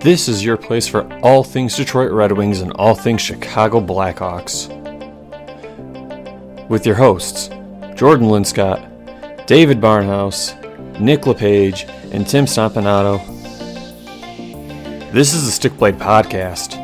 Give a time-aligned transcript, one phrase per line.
[0.00, 4.66] This is your place for all things Detroit Red Wings and all things Chicago Blackhawks.
[6.70, 7.48] With your hosts,
[7.96, 10.56] Jordan Linscott, David Barnhouse,
[10.98, 13.18] Nick LePage, and Tim Stompanato.
[15.12, 16.79] This is the Stick Blade Podcast.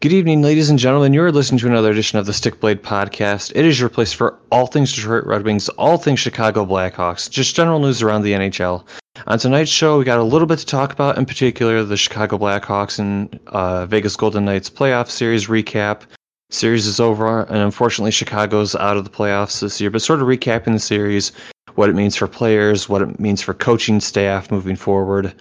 [0.00, 1.12] Good evening, ladies and gentlemen.
[1.12, 3.50] You're listening to another edition of the Stickblade Podcast.
[3.56, 7.56] It is your place for all things Detroit Red Wings, all things Chicago Blackhawks, just
[7.56, 8.86] general news around the NHL.
[9.26, 12.38] On tonight's show, we got a little bit to talk about, in particular, the Chicago
[12.38, 16.02] Blackhawks and uh, Vegas Golden Knights playoff series recap.
[16.50, 19.90] Series is over, and unfortunately, Chicago's out of the playoffs this year.
[19.90, 21.32] But sort of recapping the series,
[21.74, 25.34] what it means for players, what it means for coaching staff moving forward.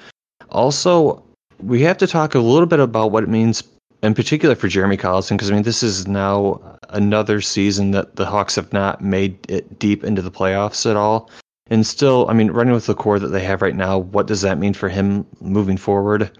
[0.50, 1.24] Also,
[1.60, 3.64] we have to talk a little bit about what it means
[4.08, 8.26] in particular for Jeremy Colliton, because I mean, this is now another season that the
[8.26, 11.30] Hawks have not made it deep into the playoffs at all.
[11.70, 14.42] And still, I mean, running with the core that they have right now, what does
[14.42, 16.32] that mean for him moving forward?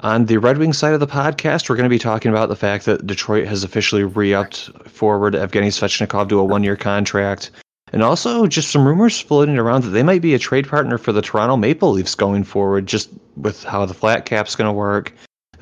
[0.00, 2.56] On the Red Wings side of the podcast, we're going to be talking about the
[2.56, 7.50] fact that Detroit has officially re-upped forward Evgeny Svechnikov to a one-year contract,
[7.92, 11.12] and also just some rumors floating around that they might be a trade partner for
[11.12, 15.12] the Toronto Maple Leafs going forward, just with how the flat cap's going to work,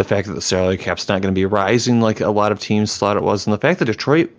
[0.02, 2.58] the fact that the salary cap's not going to be rising like a lot of
[2.58, 4.30] teams thought it was, and the fact that Detroit,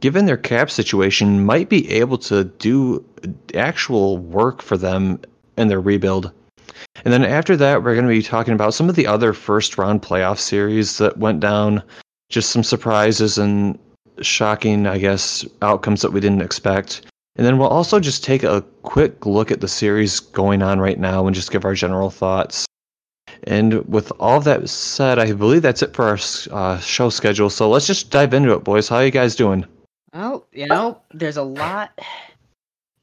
[0.00, 3.04] given their cap situation, might be able to do
[3.54, 5.20] actual work for them
[5.56, 6.30] in their rebuild.
[7.04, 9.78] And then after that, we're going to be talking about some of the other first
[9.78, 11.82] round playoff series that went down,
[12.28, 13.78] just some surprises and
[14.20, 17.02] shocking, I guess, outcomes that we didn't expect.
[17.36, 21.00] And then we'll also just take a quick look at the series going on right
[21.00, 22.64] now and just give our general thoughts.
[23.44, 26.18] And with all that said, I believe that's it for our
[26.50, 27.50] uh, show schedule.
[27.50, 28.88] So let's just dive into it, boys.
[28.88, 29.66] How are you guys doing?
[30.12, 31.98] Well, you know, there's a lot.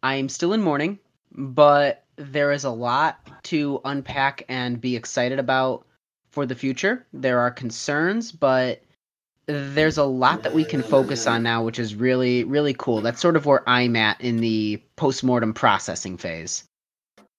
[0.04, 0.98] I'm still in mourning,
[1.32, 5.86] but there is a lot to unpack and be excited about
[6.32, 7.06] for the future.
[7.14, 8.82] There are concerns, but
[9.48, 13.02] there's a lot that we can focus on now, which is really, really cool.
[13.02, 16.64] That's sort of where I'm at in the post-mortem processing phase.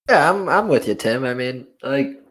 [0.09, 1.25] Yeah, I'm I'm with you, Tim.
[1.25, 2.22] I mean, like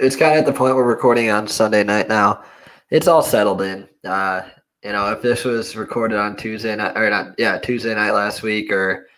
[0.00, 2.42] it's kind of at the point we're recording on Sunday night now.
[2.90, 3.88] It's all settled in.
[4.04, 4.42] Uh,
[4.82, 8.42] you know, if this was recorded on Tuesday night or not, yeah, Tuesday night last
[8.42, 9.08] week, or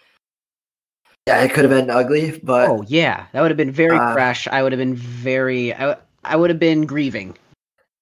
[1.27, 2.39] yeah, it could have been ugly.
[2.43, 4.49] But oh yeah, that would have been very uh, fresh.
[4.49, 5.73] I would have been very.
[5.75, 7.37] I, I would have been grieving.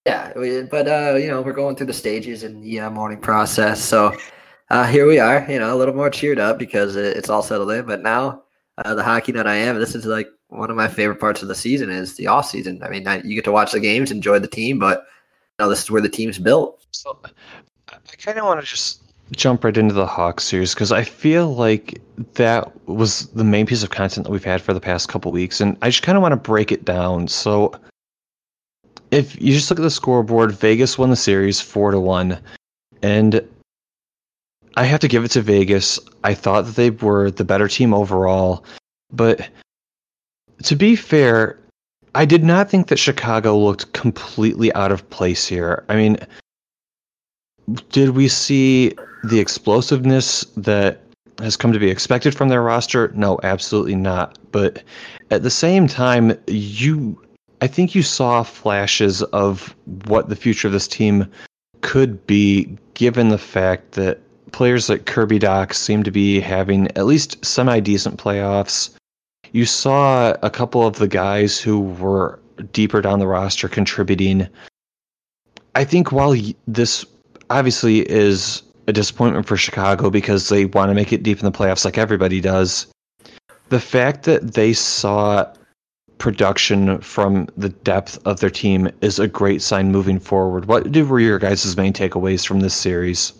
[0.06, 0.32] Yeah,
[0.70, 4.16] but uh, you know, we're going through the stages in the uh, mourning process, so
[4.70, 5.46] uh, here we are.
[5.50, 7.84] You know, a little more cheered up because it's all settled in.
[7.84, 8.44] But now,
[8.84, 11.48] uh, the hockey nut I am, this is like one of my favorite parts of
[11.48, 12.82] the season is the off season.
[12.82, 15.06] I mean, you get to watch the games, enjoy the team, but
[15.58, 16.84] you know, this is where the team's built.
[16.90, 17.18] So
[17.88, 19.02] I kind of want to just
[19.32, 22.00] jump right into the Hawks series because I feel like
[22.34, 25.60] that was the main piece of content that we've had for the past couple weeks,
[25.60, 27.28] and I just kind of want to break it down.
[27.28, 27.72] So
[29.10, 32.40] if you just look at the scoreboard, Vegas won the series four to one,
[33.02, 33.46] and
[34.76, 35.98] I have to give it to Vegas.
[36.24, 38.64] I thought that they were the better team overall,
[39.12, 39.48] but
[40.64, 41.58] to be fair,
[42.14, 45.84] I did not think that Chicago looked completely out of place here.
[45.88, 46.18] I mean,
[47.90, 48.94] did we see
[49.24, 51.02] the explosiveness that
[51.38, 53.12] has come to be expected from their roster?
[53.14, 54.38] No, absolutely not.
[54.52, 54.82] But
[55.30, 57.20] at the same time, you
[57.62, 59.74] I think you saw flashes of
[60.06, 61.30] what the future of this team
[61.82, 64.20] could be given the fact that
[64.52, 68.90] players like Kirby Dach seem to be having at least semi decent playoffs
[69.52, 72.38] you saw a couple of the guys who were
[72.72, 74.48] deeper down the roster contributing.
[75.74, 76.36] I think while
[76.66, 77.04] this
[77.48, 81.52] obviously is a disappointment for Chicago because they want to make it deep in the
[81.52, 82.86] playoffs like everybody does,
[83.68, 85.46] the fact that they saw
[86.18, 90.66] production from the depth of their team is a great sign moving forward.
[90.66, 93.32] What were your guys' main takeaways from this series?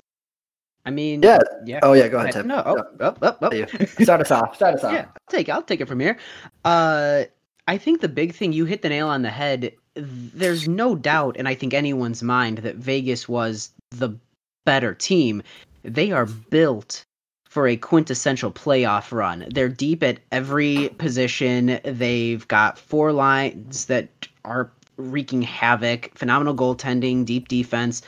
[0.85, 1.39] I mean, Yeah.
[1.65, 1.81] yeah.
[1.83, 2.47] Oh yeah, go ahead, Tim.
[2.47, 3.55] No, oh, up, up.
[3.55, 3.67] You.
[4.03, 4.57] Start us off.
[4.57, 4.93] Start us off.
[4.93, 6.17] Yeah, I'll take I'll take it from here.
[6.65, 7.25] Uh,
[7.69, 9.73] I think the big thing you hit the nail on the head.
[9.95, 14.17] There's no doubt, and I think anyone's mind that Vegas was the
[14.65, 15.43] better team.
[15.83, 17.05] They are built
[17.45, 19.45] for a quintessential playoff run.
[19.51, 21.81] They're deep at every position.
[21.85, 24.09] They've got four lines that
[24.45, 26.13] are wreaking havoc.
[26.17, 28.03] Phenomenal goaltending, deep defense.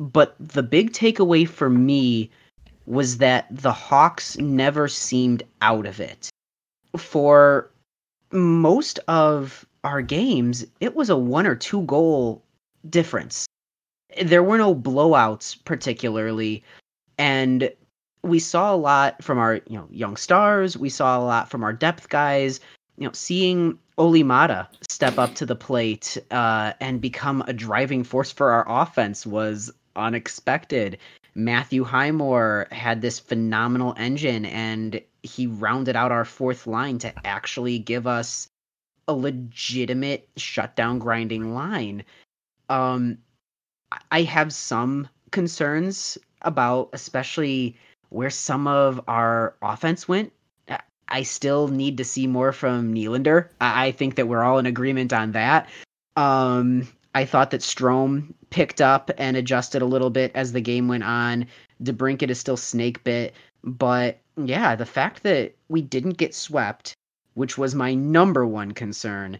[0.00, 2.30] But the big takeaway for me
[2.86, 6.28] was that the Hawks never seemed out of it.
[6.96, 7.70] For
[8.32, 12.42] most of our games, it was a one or two goal
[12.90, 13.46] difference.
[14.22, 16.62] There were no blowouts particularly,
[17.18, 17.70] and
[18.22, 20.76] we saw a lot from our you know young stars.
[20.76, 22.60] We saw a lot from our depth guys.
[22.96, 28.04] You know, seeing Olli Maatta step up to the plate uh, and become a driving
[28.04, 30.98] force for our offense was unexpected.
[31.34, 37.78] Matthew Highmore had this phenomenal engine and he rounded out our fourth line to actually
[37.78, 38.48] give us
[39.08, 42.04] a legitimate shutdown grinding line.
[42.68, 43.18] Um
[44.10, 47.76] I have some concerns about especially
[48.10, 50.32] where some of our offense went.
[51.08, 53.48] I still need to see more from Nylander.
[53.60, 55.68] I think that we're all in agreement on that.
[56.16, 60.88] Um, I thought that Strome picked up and adjusted a little bit as the game
[60.88, 61.46] went on.
[61.82, 66.94] DeBrincat is still snake bit, but yeah, the fact that we didn't get swept,
[67.34, 69.38] which was my number one concern,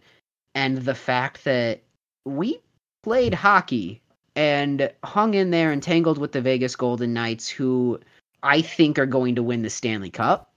[0.54, 1.82] and the fact that
[2.24, 2.60] we
[3.02, 4.00] played hockey
[4.36, 8.00] and hung in there and tangled with the Vegas Golden Knights, who
[8.42, 10.52] I think are going to win the Stanley Cup.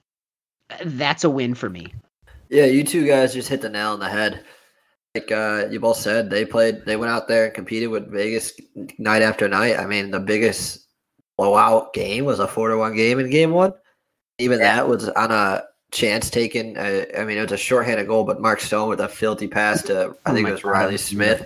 [0.84, 1.94] That's a win for me.
[2.50, 4.44] Yeah, you two guys just hit the nail on the head.
[5.15, 6.86] Like uh, you both said, they played.
[6.86, 8.54] They went out there and competed with Vegas
[8.98, 9.80] night after night.
[9.80, 10.88] I mean, the biggest
[11.38, 13.74] blowout game was a four to one game in game one.
[14.39, 16.77] Even that was on a chance taken.
[16.77, 19.81] Uh, I mean, it was a shorthanded goal, but Mark Stone with a filthy pass
[19.83, 20.71] to I Oh think my it was God.
[20.71, 21.45] Reilly Smith.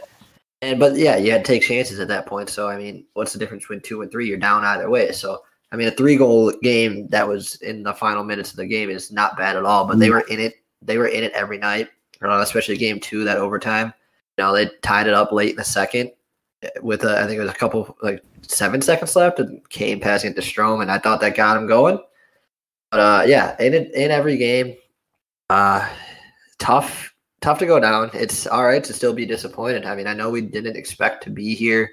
[0.62, 2.50] And but yeah, you had to take chances at that point.
[2.50, 4.28] So I mean, what's the difference between two and three?
[4.28, 5.12] You're down either way.
[5.12, 8.66] So I mean, a three goal game that was in the final minutes of the
[8.68, 9.88] game is not bad at all.
[9.88, 10.56] But they were in it.
[10.82, 11.90] They were in it every night,
[12.30, 13.94] uh, especially game two, that overtime.
[14.38, 16.12] You know, they tied it up late in the second
[16.82, 20.32] with a, I think it was a couple like seven seconds left, and Kane passing
[20.32, 22.00] it to Strome, and I thought that got him going.
[22.92, 24.76] But uh, yeah, in in every game,
[25.50, 25.88] uh,
[26.60, 28.12] tough tough to go down.
[28.14, 29.86] It's all right to still be disappointed.
[29.86, 31.90] I mean, I know we didn't expect to be here.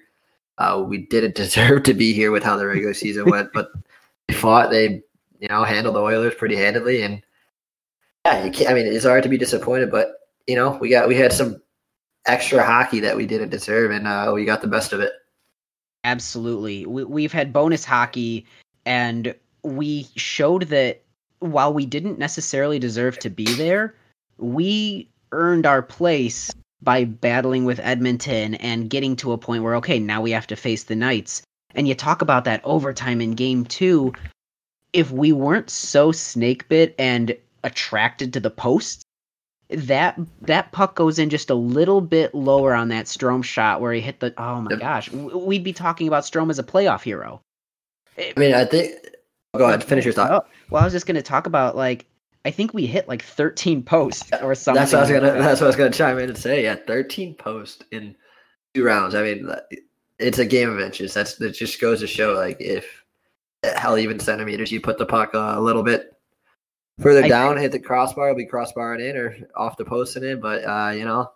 [0.58, 3.70] Uh, we didn't deserve to be here with how the regular season went, but
[4.28, 4.70] they fought.
[4.70, 5.02] They,
[5.40, 7.22] you know, handled the Oilers pretty handedly, and
[8.26, 10.17] yeah, I mean, it's hard to be disappointed, but
[10.48, 11.62] you know, we got we had some
[12.26, 15.12] extra hockey that we didn't deserve, and uh, we got the best of it.
[16.04, 16.86] Absolutely.
[16.86, 18.46] We, we've had bonus hockey,
[18.86, 21.02] and we showed that
[21.40, 23.94] while we didn't necessarily deserve to be there,
[24.38, 29.98] we earned our place by battling with Edmonton and getting to a point where, okay,
[29.98, 31.42] now we have to face the Knights.
[31.74, 34.12] And you talk about that overtime in game two.
[34.92, 39.04] If we weren't so snake bit and attracted to the posts,
[39.70, 43.92] that that puck goes in just a little bit lower on that Strome shot where
[43.92, 44.32] he hit the.
[44.38, 44.80] Oh my Yep.
[44.80, 47.42] gosh, we'd be talking about Strome as a playoff hero.
[48.18, 48.94] I mean, I think.
[49.56, 50.30] Go ahead, finish your thought.
[50.30, 52.06] Oh, well, I was just going to talk about like
[52.44, 54.80] I think we hit like 13 posts or something.
[54.80, 55.32] That's what I was gonna.
[55.32, 56.62] That's what I was gonna chime in and say.
[56.62, 58.14] Yeah, thirteen posts in
[58.74, 59.14] two rounds.
[59.14, 59.50] I mean,
[60.18, 61.12] it's a game of inches.
[61.14, 63.04] That's that just goes to show, like if
[63.76, 66.12] hell even centimeters, you put the puck uh, a little bit
[66.98, 70.24] further I down, hit the crossbar, it'll be crossbarring in or off the post and
[70.24, 70.40] in.
[70.40, 71.30] But uh, you know,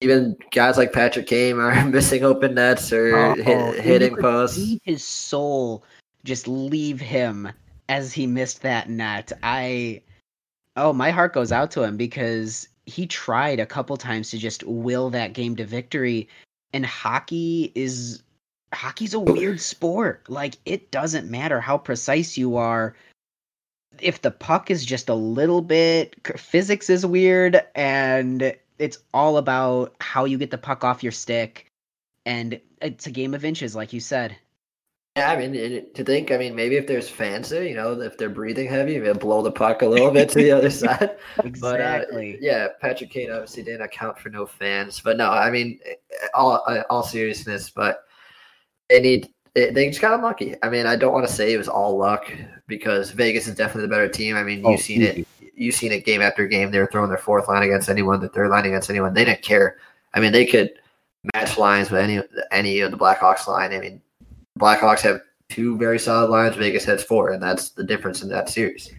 [0.00, 4.76] even guys like Patrick Kane are missing open nets or Oh, hit, hitting posts.
[4.82, 5.84] his soul
[6.24, 7.50] just leave him
[7.88, 9.32] as he missed that net.
[9.42, 10.02] I
[10.76, 14.64] oh, my heart goes out to him because he tried a couple times to just
[14.64, 16.28] will that game to victory
[16.72, 18.22] and hockey is
[18.72, 20.28] hockey's a weird sport.
[20.28, 22.94] Like it doesn't matter how precise you are
[24.02, 29.94] if the puck is just a little bit physics is weird and it's all about
[30.00, 31.70] how you get the puck off your stick
[32.26, 34.36] and it's a game of inches like you said.
[35.16, 38.16] Yeah, I mean, to think, I mean, maybe if there's fans there, you know, if
[38.16, 41.18] they're breathing heavy, maybe blow the puck a little bit to the other side.
[41.36, 42.38] But uh, exactly.
[42.40, 45.80] yeah, Patrick Kane obviously didn't account for no fans, but no, I mean,
[46.32, 48.04] all all seriousness, but
[48.88, 50.54] they need they, they just got unlucky.
[50.62, 52.32] I mean, I don't want to say it was all luck
[52.66, 54.36] because Vegas is definitely the better team.
[54.36, 56.70] I mean, Oh, you've seen it, you've seen it game after game.
[56.70, 59.14] They were throwing their fourth line against anyone, the third line against anyone.
[59.14, 59.76] They didn't care.
[60.14, 60.72] I mean, they could
[61.34, 63.72] match lines with any any of the Blackhawks line.
[63.72, 64.00] I mean,
[64.58, 66.56] Blackhawks have two very solid lines.
[66.56, 68.92] Vegas has four, and that's the difference in that series.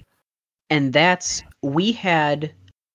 [0.69, 2.51] And that's we had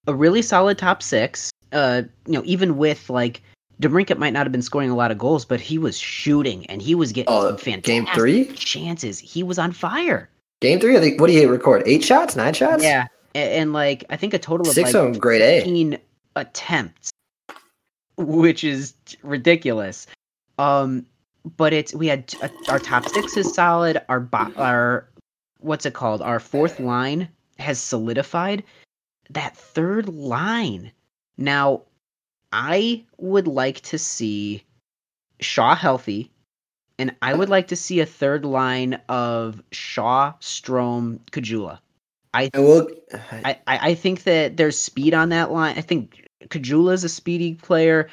[0.06, 1.50] a really solid top six.
[1.72, 3.42] Uh, you know, even with like
[3.80, 6.82] DeBrincat might not have been scoring a lot of goals, but he was shooting and
[6.82, 8.52] he was getting Oh, some fantastic game three?
[8.54, 9.18] chances.
[9.18, 10.28] He was on fire.
[10.60, 11.20] Game three, I think.
[11.20, 11.82] What do you record?
[11.86, 12.82] Eight shots, nine shots?
[12.82, 15.58] Yeah, and, and like I think a total of six like of them, grade A.
[15.60, 15.98] 15
[16.34, 17.10] attempts,
[18.16, 20.06] which is ridiculous.
[20.58, 21.06] Um,
[21.56, 24.00] but it's we had uh, our top six is solid.
[24.08, 25.08] Our bo- our
[25.60, 26.20] what's it called?
[26.22, 27.28] Our fourth line
[27.60, 28.64] has solidified.
[29.30, 30.90] That third line
[31.36, 31.82] now,
[32.52, 34.64] I would like to see
[35.40, 36.30] Shaw healthy,
[36.98, 41.78] and I would like to see a third line of Shaw, Strome, Caggiula.
[42.34, 42.88] And we'll,
[43.44, 45.76] I, I I think that there's speed on that line.
[45.76, 48.08] I think Caggiula is a speedy player.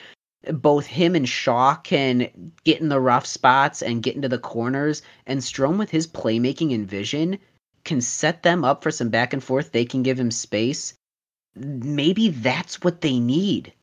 [0.47, 5.01] Both him and Shaw can get in the rough spots and get into the corners.
[5.25, 7.39] And Strome, with his playmaking and vision,
[7.83, 9.71] can set them up for some back and forth.
[9.71, 10.93] They can give him space.
[11.55, 13.73] Maybe that's what they need.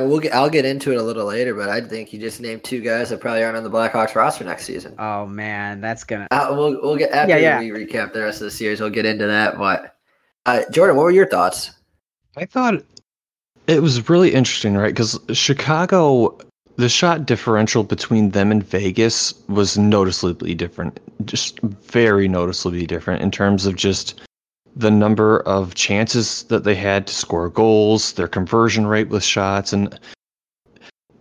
[0.00, 2.40] And we'll get, I'll get into it a little later, but I think you just
[2.40, 4.94] named two guys that probably aren't on the Blackhawks roster next season.
[4.98, 6.26] Oh man, that's gonna.
[6.30, 8.80] Uh, we'll we'll get after Yeah, we recap the rest of the series.
[8.80, 9.58] We'll get into that.
[9.58, 9.96] But
[10.46, 11.72] uh, Jordan, what were your thoughts?
[12.36, 12.82] I thought
[13.66, 14.94] it was really interesting, right?
[14.94, 16.38] Because Chicago,
[16.76, 23.30] the shot differential between them and Vegas was noticeably different, just very noticeably different in
[23.30, 24.20] terms of just
[24.76, 29.72] the number of chances that they had to score goals, their conversion rate with shots,
[29.72, 29.98] and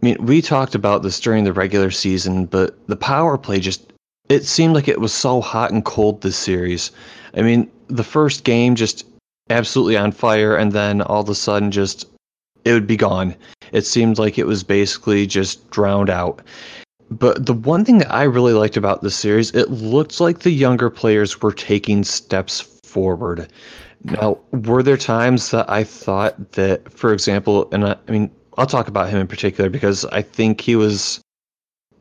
[0.02, 3.92] I mean, we talked about this during the regular season, but the power play just
[4.30, 6.92] it seemed like it was so hot and cold this series.
[7.36, 9.04] I mean, the first game just
[9.50, 12.06] absolutely on fire, and then all of a sudden, just
[12.64, 13.36] it would be gone.
[13.72, 16.42] It seemed like it was basically just drowned out.
[17.10, 20.52] But the one thing that I really liked about this series, it looked like the
[20.52, 23.52] younger players were taking steps forward.
[24.04, 28.66] Now, were there times that I thought that, for example, and I, I mean, I'll
[28.66, 31.22] talk about him in particular because I think he was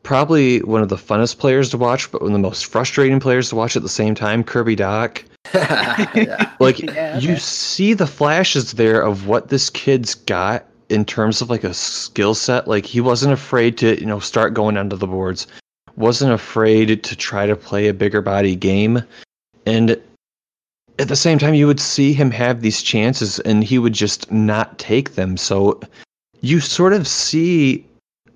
[0.03, 3.49] probably one of the funnest players to watch, but one of the most frustrating players
[3.49, 4.43] to watch at the same time.
[4.43, 5.23] Kirby Dach.
[5.53, 6.51] yeah.
[6.59, 11.49] Like Yeah, you see the flashes there of what this kid's got in terms of
[11.49, 12.67] like a skill set.
[12.67, 15.47] Like he wasn't afraid to, you know, start going under the boards.
[15.95, 19.03] Wasn't afraid to try to play a bigger body game.
[19.65, 20.01] And
[20.99, 24.31] at the same time you would see him have these chances and he would just
[24.31, 25.37] not take them.
[25.37, 25.79] So
[26.41, 27.85] you sort of see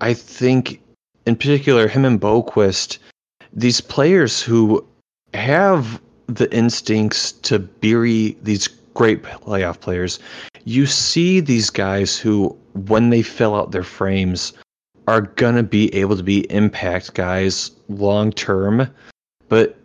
[0.00, 0.80] I think
[1.26, 2.98] in particular him and Boqvist,
[3.52, 4.84] these players who
[5.34, 10.18] have the instincts to bury these great playoff players.
[10.64, 12.56] You see these guys who,
[12.86, 14.52] when they fill out their frames,
[15.06, 18.88] are gonna be able to be impact guys long term,
[19.48, 19.76] but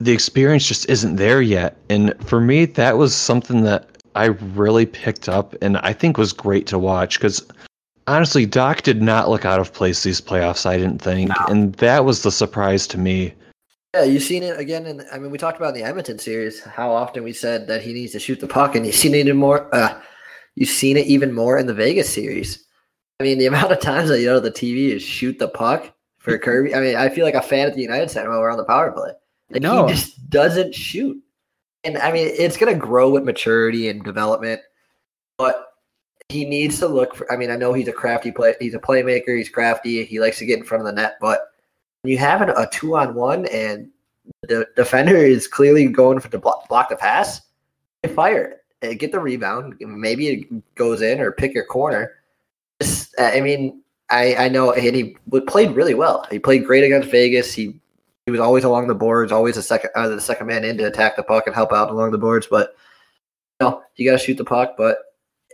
[0.00, 1.76] the experience just isn't there yet.
[1.88, 6.32] And for me, that was something that I really picked up and I think was
[6.32, 7.46] great to watch because
[8.06, 11.30] honestly, Dach did not look out of place these playoffs, I didn't think.
[11.48, 13.34] And that was the surprise to me.
[13.94, 14.86] Yeah, you've seen it again.
[14.86, 17.82] In, I mean, we talked about in the Edmonton series how often we said that
[17.82, 19.72] he needs to shoot the puck, and you've seen it even more.
[19.72, 20.00] Uh,
[20.56, 22.64] you've seen it even more in the Vegas series.
[23.20, 25.94] I mean, the amount of times that you know the TV is shoot the puck
[26.18, 26.74] for Kirby.
[26.74, 28.64] I mean, I feel like a fan at the United Center when we're on the
[28.64, 29.12] power play.
[29.50, 29.86] Like, No.
[29.86, 31.20] he just doesn't shoot.
[31.84, 34.60] And I mean, it's going to grow with maturity and development,
[35.36, 35.66] but
[36.30, 37.30] he needs to look for.
[37.30, 38.54] I mean, I know he's a crafty play.
[38.58, 39.36] He's a playmaker.
[39.36, 40.04] He's crafty.
[40.04, 41.50] He likes to get in front of the net, but
[42.02, 43.90] when you have an, a two on one and
[44.48, 47.42] the defender is clearly going for to block, block the pass,
[48.14, 48.90] fire it.
[48.90, 49.74] Uh, Get the rebound.
[49.80, 52.12] Maybe it goes in or pick your corner.
[52.82, 56.26] Just, I mean, I, I know, and he played really well.
[56.30, 57.52] He played great against Vegas.
[57.54, 57.78] He
[58.26, 60.84] he was always along the boards, always the second uh, the second man in to
[60.84, 62.46] attack the puck and help out along the boards.
[62.50, 62.74] But
[63.60, 64.76] you know, you got to shoot the puck.
[64.76, 64.98] But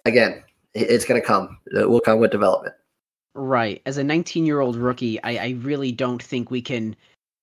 [0.04, 0.42] again,
[0.74, 1.58] it's going to come.
[1.66, 2.74] It will come with development.
[3.34, 3.80] Right.
[3.86, 6.94] As a 19 year old rookie, I, I really don't think we can.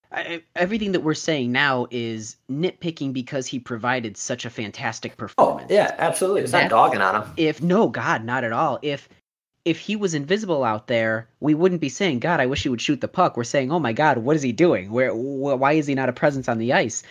[0.10, 5.16] I, everything that we're saying now is nitpicking because he provided such a fantastic Oh
[5.18, 5.70] performance.
[5.70, 6.42] yeah, absolutely.
[6.44, 7.34] It's not That- dogging on him.
[7.36, 8.80] If no, God, not at all.
[8.82, 9.10] If
[9.68, 12.82] if he was invisible out there, we wouldn't be saying, "God, I wish he would
[12.82, 14.92] shoot the puck." We're saying, "Oh my God, what is he doing?
[14.92, 15.12] Where?
[15.12, 17.04] Wh- why is he not a presence on the ice?"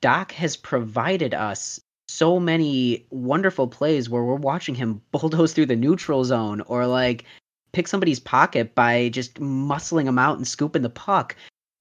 [0.00, 5.76] Dach has provided us so many wonderful plays where we're watching him bulldoze through the
[5.76, 7.24] neutral zone or like
[7.72, 11.36] pick somebody's pocket by just muscling them out and scooping the puck.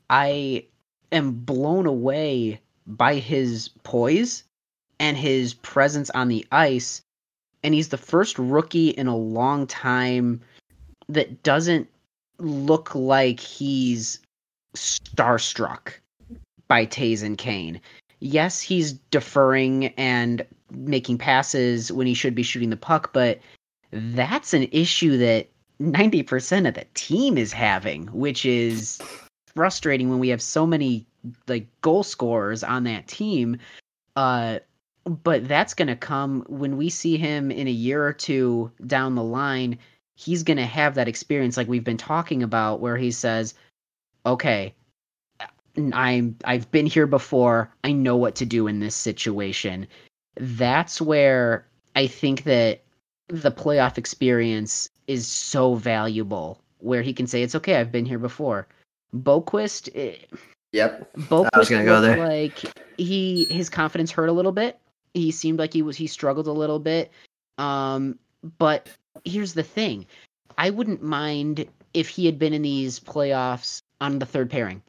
[0.10, 0.66] I
[1.14, 4.44] am blown away by his poise
[5.00, 7.02] and his presence on the ice.
[7.64, 10.42] And he's the first rookie in a long time
[11.10, 11.88] that doesn't
[12.40, 14.20] look like he's
[14.76, 15.94] starstruck
[16.68, 17.80] by and Kane.
[18.20, 23.40] Yes, he's deferring and making passes when he should be shooting the puck, but
[23.92, 25.50] that's an issue that
[25.82, 29.00] 90% of the team is having, which is
[29.54, 31.06] frustrating when we have so many
[31.48, 33.58] like goal scorers on that team.
[34.16, 34.60] Uh
[35.06, 39.16] but that's going to come when we see him in a year or two down
[39.16, 39.78] the line.
[40.16, 43.54] He's going to have that experience like we've been talking about where he says,
[44.26, 44.74] "Okay,
[45.92, 47.74] I'm I've been here before.
[47.84, 49.88] I know what to do in this situation."
[50.36, 52.84] That's where I think that
[53.28, 58.20] the playoff experience is so valuable where he can say it's okay, I've been here
[58.20, 58.68] before.
[59.16, 59.90] Boqvist.
[59.96, 60.16] eh,
[60.74, 61.16] Yep.
[61.18, 62.18] Boqvist I was gonna go there.
[62.18, 62.60] like
[62.98, 64.80] he his confidence hurt a little bit.
[65.14, 67.12] He seemed like he was he struggled a little bit.
[67.58, 68.18] Um,
[68.58, 68.90] but
[69.24, 70.06] here's the thing:
[70.58, 74.82] I wouldn't mind if he had been in these playoffs on the third pairing.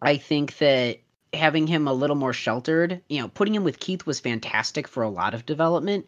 [0.00, 0.98] I think that
[1.32, 5.02] having him a little more sheltered, you know, putting him with Keith was fantastic for
[5.02, 6.06] a lot of development,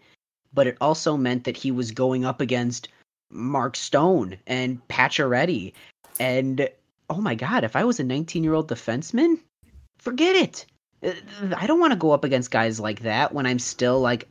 [0.53, 2.89] but it also meant that he was going up against
[3.31, 5.73] Mark Stone and Pacioretty,
[6.21, 6.69] and
[7.11, 9.39] oh my god, if I was a 19 year old defenseman,
[9.99, 10.67] forget it.
[11.05, 11.13] Uh,
[11.57, 14.29] I don't want to go up against guys like that when I'm still like.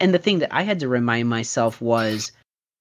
[0.00, 2.32] And the thing that I had to remind myself was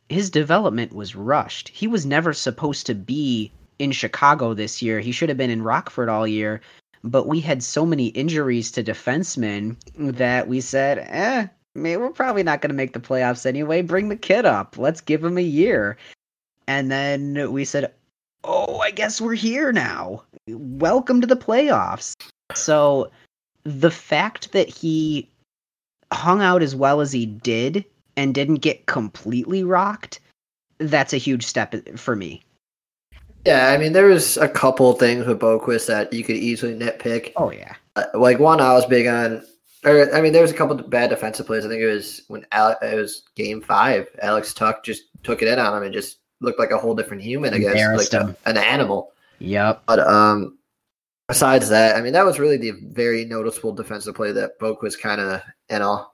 [0.09, 1.69] his development was rushed.
[1.69, 4.99] He was never supposed to be in Chicago this year.
[4.99, 6.61] He should have been in Rockford all year.
[7.03, 12.43] But we had so many injuries to defensemen that we said, eh, man, we're probably
[12.43, 13.81] not going to make the playoffs anyway.
[13.81, 14.77] Bring the kid up.
[14.77, 15.95] Let's give him a year.
[16.67, 17.93] And then we said,
[18.43, 20.23] oh, I guess we're here now.
[20.47, 22.13] Welcome to the playoffs.
[22.55, 23.11] So
[23.63, 25.29] the fact that he
[26.11, 27.85] hung out as well as he did
[28.17, 30.19] and didn't get completely rocked,
[30.79, 32.43] that's a huge step for me.
[33.45, 37.31] Yeah, I mean, there was a couple things with Boqvist that you could easily nitpick.
[37.37, 39.43] Oh yeah, uh, like one I was big on.
[39.85, 41.65] Or I mean, there was a couple bad defensive plays.
[41.65, 44.07] I think it was when Alex, it was Game Five.
[44.21, 47.23] Alex Tuch just took it in on him and just looked like a whole different
[47.23, 47.53] human.
[47.53, 49.13] I guess like a, an animal.
[49.39, 49.83] Yep.
[49.85, 50.58] But um,
[51.29, 54.97] besides that, I mean, that was really the very noticeable defensive play that Boak was
[54.97, 56.07] kind of you know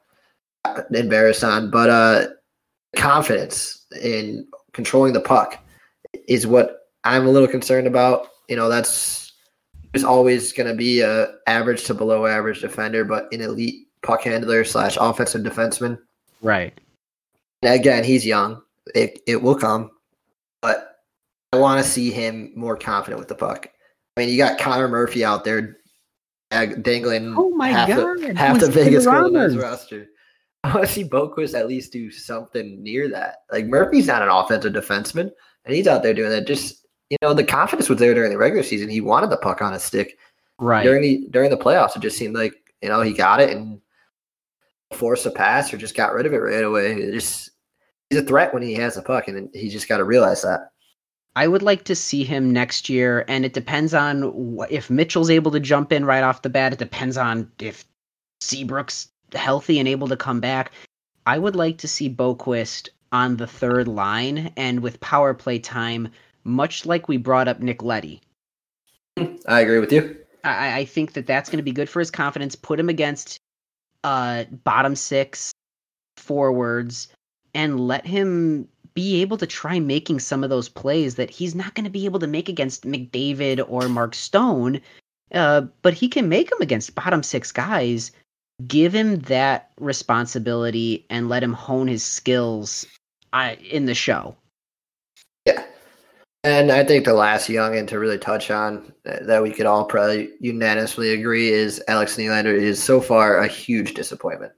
[0.94, 1.72] embarrassed on.
[1.72, 2.28] But uh,
[2.96, 5.58] confidence in controlling the puck
[6.28, 8.28] is what I'm a little concerned about.
[8.48, 9.34] You know, that's
[9.96, 14.22] is always going to be a average to below average defender, but an elite puck
[14.24, 15.98] handler slash offensive defenseman.
[16.42, 16.80] Right.
[17.64, 18.62] And again, he's young.
[18.94, 19.90] It it will come,
[20.62, 21.00] but
[21.54, 23.70] I want to see him more confident with the puck.
[24.16, 25.78] I mean, you got Connor Murphy out there
[26.52, 30.08] dangling oh my half, God, the, half the Vegas goal in roster.
[30.64, 33.38] I want to see Boqvist at least do something near that.
[33.52, 35.32] Like Murphy's not an offensive defenseman,
[35.66, 36.48] and he's out there doing that.
[36.48, 38.90] Just you know, the confidence was there during the regular season.
[38.90, 40.18] He wanted the puck on his stick.
[40.58, 40.84] Right.
[40.84, 43.80] During the during the playoffs, it just seemed like, you know, he got it and
[44.94, 46.94] forced a pass or just got rid of it right away.
[46.94, 47.52] It just
[48.10, 50.72] he's a threat when he has the puck and he just got to realize that.
[51.36, 55.52] I would like to see him next year, and it depends on if Mitchell's able
[55.52, 56.74] to jump in right off the bat.
[56.74, 57.84] It depends on if
[58.42, 60.72] Seabrook's healthy and able to come back.
[61.26, 66.10] I would like to see Boqvist on the third line and with power play time
[66.44, 68.22] much like we brought up Nick Letty.
[69.48, 70.16] I agree with you.
[70.44, 72.56] I, I think that that's going to be good for his confidence.
[72.56, 73.40] Put him against
[74.04, 75.52] uh, bottom six
[76.18, 77.08] forwards
[77.54, 81.76] and let him be able to try making some of those plays that he's not
[81.76, 84.82] going to be able to make against McDavid or Mark Stone.
[85.34, 88.12] Uh, but he can make them against bottom six guys.
[88.68, 92.86] Give him that responsibility and let him hone his skills
[93.34, 94.36] uh, in the show.
[95.46, 95.66] Yeah.
[96.46, 100.30] And I think the last youngin to really touch on that we could all probably
[100.40, 104.54] unanimously agree is Alex Nylander is so far a huge disappointment.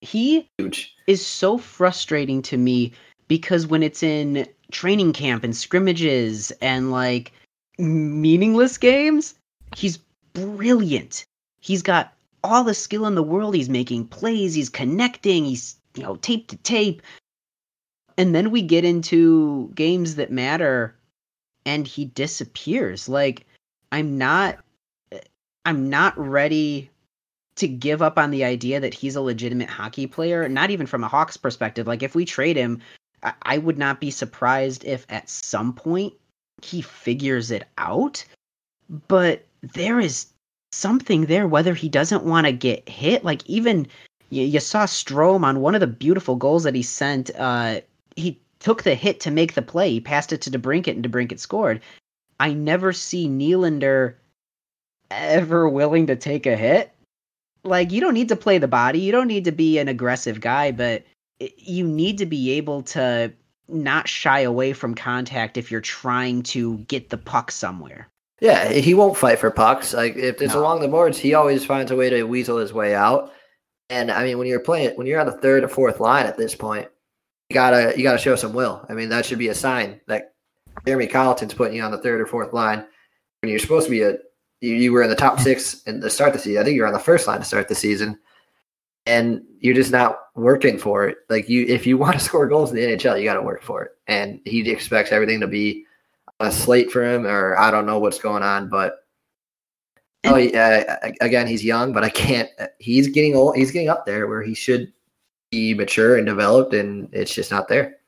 [0.00, 0.94] He huge.
[1.06, 2.92] is so frustrating to me
[3.28, 7.32] because when it's in training camp and scrimmages and like
[7.78, 9.34] meaningless games,
[9.76, 9.98] he's
[10.32, 11.24] brilliant.
[11.60, 12.12] He's got
[12.44, 13.54] all the skill in the world.
[13.54, 17.02] He's making plays, he's connecting, he's, you know, tape to tape.
[18.18, 20.96] And then we get into games that matter
[21.66, 23.08] and he disappears.
[23.08, 23.46] Like
[23.92, 24.58] I'm not
[25.64, 26.90] I'm not ready
[27.56, 31.02] to give up on the idea that he's a legitimate hockey player, not even from
[31.02, 31.86] a Hawks perspective.
[31.86, 32.80] Like if we trade him,
[33.42, 36.14] I would not be surprised if at some point
[36.62, 38.24] he figures it out.
[39.08, 40.26] But there is
[40.72, 43.24] something there, whether he doesn't want to get hit.
[43.24, 43.86] Like even
[44.30, 47.30] you, you saw Strome on one of the beautiful goals that he sent.
[47.36, 47.80] Uh,
[48.14, 49.90] he took the hit to make the play.
[49.90, 51.80] He passed it to DeBrincat, and DeBrincat scored.
[52.38, 54.14] I never see Nylander
[55.10, 56.92] ever willing to take a hit.
[57.64, 60.40] Like you don't need to play the body, you don't need to be an aggressive
[60.40, 61.02] guy, but
[61.38, 63.32] you need to be able to
[63.68, 68.08] not shy away from contact if you're trying to get the puck somewhere.
[68.40, 69.92] Yeah, he won't fight for pucks.
[69.94, 70.60] Like if it's No.
[70.60, 73.32] along the boards, he always finds a way to weasel his way out.
[73.88, 76.36] And I mean, when you're playing, when you're on the third or fourth line at
[76.36, 76.88] this point,
[77.48, 78.84] you gotta you gotta show some will.
[78.88, 80.34] I mean, that should be a sign that
[80.86, 82.84] Jeremy Colliton's putting you on the third or fourth line
[83.40, 84.18] when you're supposed to be a
[84.60, 86.60] you, you were in the top six in the start of the season.
[86.60, 88.18] I think you're on the first line to start the season,
[89.06, 91.18] and you're just not working for it.
[91.28, 93.62] Like you, if you want to score goals in the NHL, you got to work
[93.62, 93.92] for it.
[94.06, 95.84] And he expects everything to be
[96.40, 98.98] a slate for him, or I don't know what's going on, but.
[100.24, 100.98] Oh yeah!
[101.20, 102.50] Again, he's young, but I can't.
[102.78, 103.54] He's getting old.
[103.54, 104.92] He's getting up there where he should
[105.52, 107.98] be mature and developed, and it's just not there.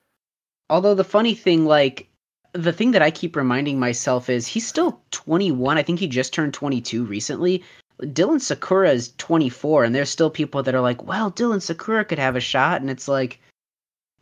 [0.69, 2.09] Although the funny thing, like
[2.53, 5.79] the thing that I keep reminding myself is he's still 21.
[5.79, 7.63] I think he just turned 22 recently.
[8.01, 12.19] Dylan Sikura is 24, and there's still people that are like, "Well, Dylan Sikura could
[12.19, 13.41] have a shot," and it's like,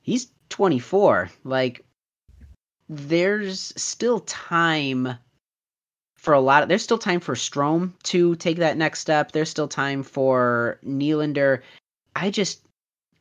[0.00, 1.30] he's 24.
[1.44, 1.84] Like,
[2.88, 5.18] there's still time
[6.16, 6.68] for a lot of.
[6.68, 9.32] There's still time for Strome to take that next step.
[9.32, 11.62] There's still time for Nylander.
[12.14, 12.62] I just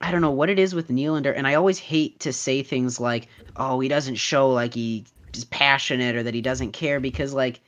[0.01, 2.99] I don't know what it is with Nylander, and I always hate to say things
[2.99, 5.03] like, "Oh, he doesn't show like he's
[5.49, 7.59] passionate or that he doesn't care," because like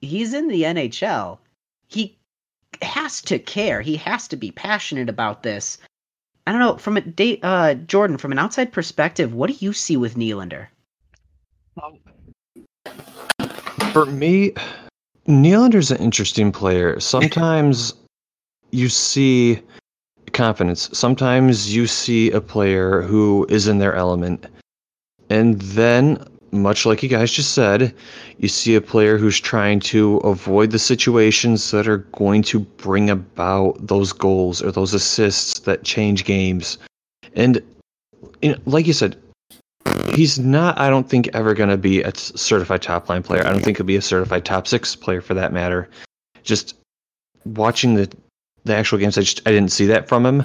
[0.00, 1.38] he's in the NHL,
[1.92, 2.18] he
[2.80, 3.80] has to care.
[3.82, 5.78] He has to be passionate about this.
[6.46, 9.72] I don't know from a date, uh, Jordan, from an outside perspective, what do you
[9.72, 10.68] see with Nylander?
[13.92, 14.52] For me,
[15.28, 16.98] Nylander's an interesting player.
[16.98, 17.94] Sometimes
[18.70, 19.60] you see
[20.32, 20.88] confidence.
[20.92, 24.46] Sometimes you see a player who is in their element.
[25.30, 27.94] And then, much like you guys just said,
[28.38, 33.08] you see a player who's trying to avoid the situations that are going to bring
[33.10, 36.78] about those goals or those assists that change games.
[37.34, 37.60] And
[38.42, 39.16] you know, like you said,
[40.14, 43.46] he's not, I don't think, ever going to be a certified top line player.
[43.46, 45.88] I don't think he'll be a certified top six player for that matter.
[46.42, 46.74] Just
[47.44, 48.12] watching the
[48.64, 50.44] the actual games, I just I didn't see that from him.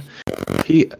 [0.65, 0.91] He,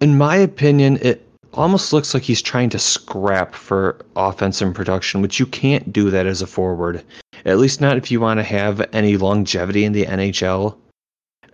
[0.00, 5.22] in my opinion, it almost looks like he's trying to scrap for offense and production,
[5.22, 7.04] which you can't do that as a forward.
[7.44, 10.76] At least not if you want to have any longevity in the NHL.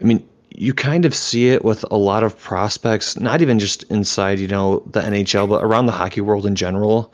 [0.00, 3.84] I mean, you kind of see it with a lot of prospects, not even just
[3.84, 7.12] inside, you know, the NHL, but around the hockey world in general.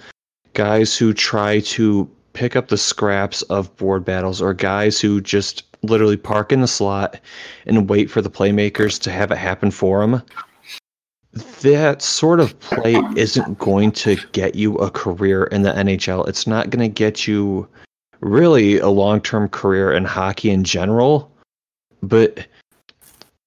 [0.54, 5.64] Guys who try to pick up the scraps of board battles or guys who just
[5.82, 7.18] literally park in the slot
[7.66, 10.22] and wait for the playmakers to have it happen for them.
[11.32, 16.28] That sort of play isn't going to get you a career in the NHL.
[16.28, 17.66] It's not going to get you
[18.20, 21.30] really a long term career in hockey in general.
[22.02, 22.46] But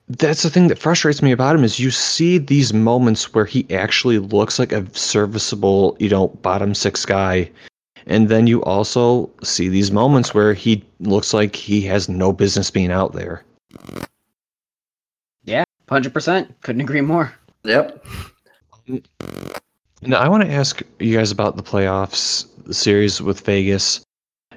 [0.07, 3.67] that's the thing that frustrates me about him is you see these moments where he
[3.71, 7.51] actually looks like a serviceable, you know, bottom six guy
[8.07, 12.69] and then you also see these moments where he looks like he has no business
[12.69, 13.43] being out there.
[15.43, 16.53] Yeah, hundred percent.
[16.61, 17.33] Couldn't agree more.
[17.65, 18.05] Yep.
[20.01, 24.05] Now I want to ask you guys about the playoffs the series with Vegas.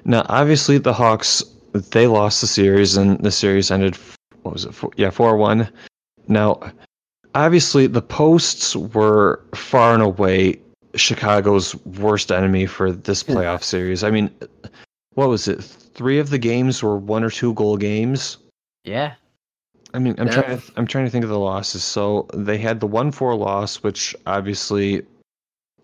[0.05, 1.43] Now, obviously, the Hawks
[1.73, 3.97] they lost the series, and the series ended.
[4.41, 4.73] What was it?
[4.73, 5.69] Four, yeah, four one.
[6.27, 6.59] Now,
[7.35, 10.59] obviously, the posts were far and away
[10.95, 13.33] Chicago's worst enemy for this hmm.
[13.33, 14.03] playoff series.
[14.03, 14.31] I mean,
[15.13, 15.61] what was it?
[15.61, 18.37] Three of the games were one or two goal games.
[18.83, 19.13] Yeah.
[19.93, 20.41] I mean, I'm Yeah.
[20.41, 20.57] trying.
[20.59, 21.83] To, I'm trying to think of the losses.
[21.83, 25.03] So they had the one four loss, which obviously,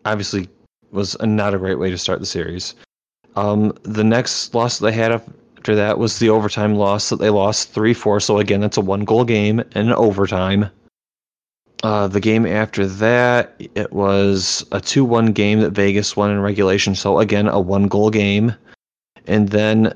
[0.05, 0.47] obviously,
[0.91, 2.75] was a, not a great way to start the series.
[3.35, 7.29] Um, the next loss that they had after that was the overtime loss that they
[7.29, 8.19] lost three four.
[8.19, 10.69] So again, that's a one goal game in overtime.
[11.83, 16.39] Uh, the game after that, it was a 2 1 game that Vegas won in
[16.39, 16.95] regulation.
[16.95, 18.55] So, again, a one goal game.
[19.27, 19.93] And then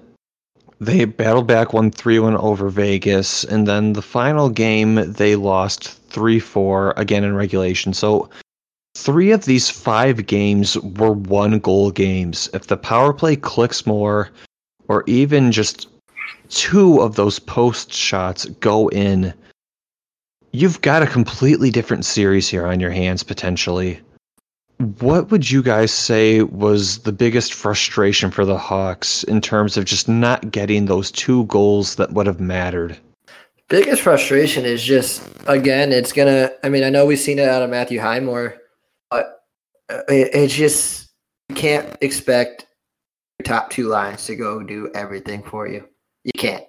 [0.80, 3.44] they battled back, won 3 1 over Vegas.
[3.44, 7.94] And then the final game, they lost 3 4, again in regulation.
[7.94, 8.30] So,
[8.96, 12.50] three of these five games were one goal games.
[12.54, 14.30] If the power play clicks more,
[14.88, 15.88] or even just
[16.50, 19.34] two of those post shots go in,
[20.52, 24.00] you've got a completely different series here on your hands potentially.
[24.80, 29.84] What would you guys say was the biggest frustration for the Hawks in terms of
[29.84, 32.98] just not getting those two goals that would have mattered?
[33.68, 36.52] Biggest frustration is just again, it's gonna.
[36.64, 38.56] I mean, I know we've seen it out of Matthew Highmore,
[39.12, 39.42] but
[39.90, 41.10] uh, it, just
[41.50, 42.66] you can't expect
[43.38, 45.86] your top two lines to go do everything for you.
[46.24, 46.64] you can't.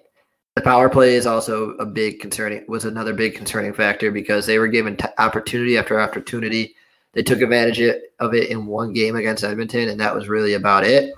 [0.57, 4.59] The power play is also a big concerning was another big concerning factor because they
[4.59, 6.75] were given t- opportunity after opportunity.
[7.13, 7.81] They took advantage
[8.19, 11.13] of it in one game against Edmonton, and that was really about it.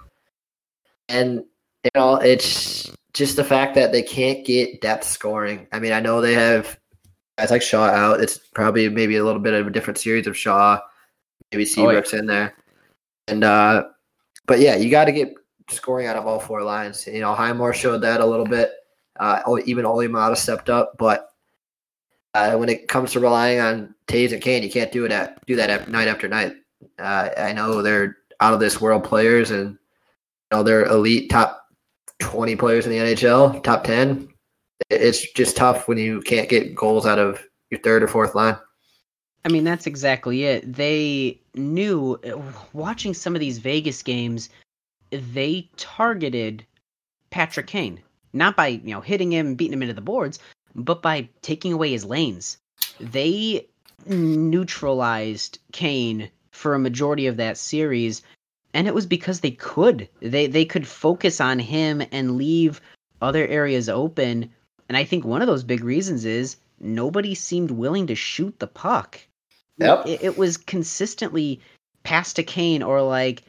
[1.08, 1.44] And
[1.84, 5.68] you know, it's just the fact that they can't get depth scoring.
[5.72, 6.80] I mean, I know they have
[7.38, 8.22] guys like Shaw out.
[8.22, 10.80] It's probably maybe a little bit of a different series of Shaw,
[11.52, 12.22] maybe Seabrook's oh, yeah.
[12.22, 12.56] in there,
[13.28, 13.84] and uh,
[14.48, 15.34] but yeah, you got to get
[15.70, 17.06] scoring out of all four lines.
[17.06, 18.72] You know, Highmore showed that a little bit.
[19.20, 21.30] Uh, even Olli Maatta stepped up, but
[22.34, 25.46] uh, when it comes to relying on Toews and Kane, you can't do it at
[25.46, 26.54] do that at, night after night.
[27.00, 29.78] Uh, I know they're out of this world players, and you
[30.58, 31.68] know they're elite top
[32.20, 34.28] twenty players in the NHL, top ten.
[34.90, 38.58] It's just tough when you can't get goals out of your third or fourth line.
[39.46, 40.74] I mean, that's exactly it.
[40.74, 42.20] They knew
[42.74, 44.50] watching some of these Vegas games,
[45.12, 46.66] they targeted
[47.30, 48.02] Patrick Kane
[48.34, 50.40] not by you know hitting him, and beating him into the boards,
[50.76, 52.58] but by taking away his lanes.
[53.00, 53.68] They
[54.06, 58.22] neutralized Kane for a majority of that series,
[58.74, 60.10] and it was because they could.
[60.20, 62.82] They they could focus on him and leave
[63.22, 64.52] other areas open.
[64.90, 68.68] And I think one of those big reasons is nobody seemed willing to shoot the
[68.68, 69.20] puck.
[69.78, 70.08] Yep.
[70.08, 71.62] It, it was consistently
[72.04, 73.44] pass to Kane or like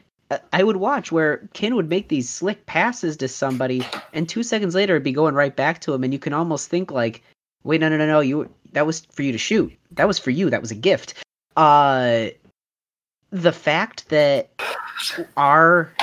[0.51, 4.73] I would watch where Kane would make these slick passes to somebody, and two seconds
[4.73, 7.21] later it'd be going right back to him, and you can almost think like,
[7.63, 9.71] "Wait, no, no, no, no, you that was for you to shoot.
[9.91, 10.49] That was for you.
[10.49, 11.13] That was a gift."
[11.55, 12.27] Uh,
[13.29, 14.49] the fact that
[15.37, 15.93] our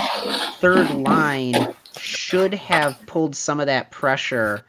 [0.61, 4.65] third line should have pulled some of that pressure,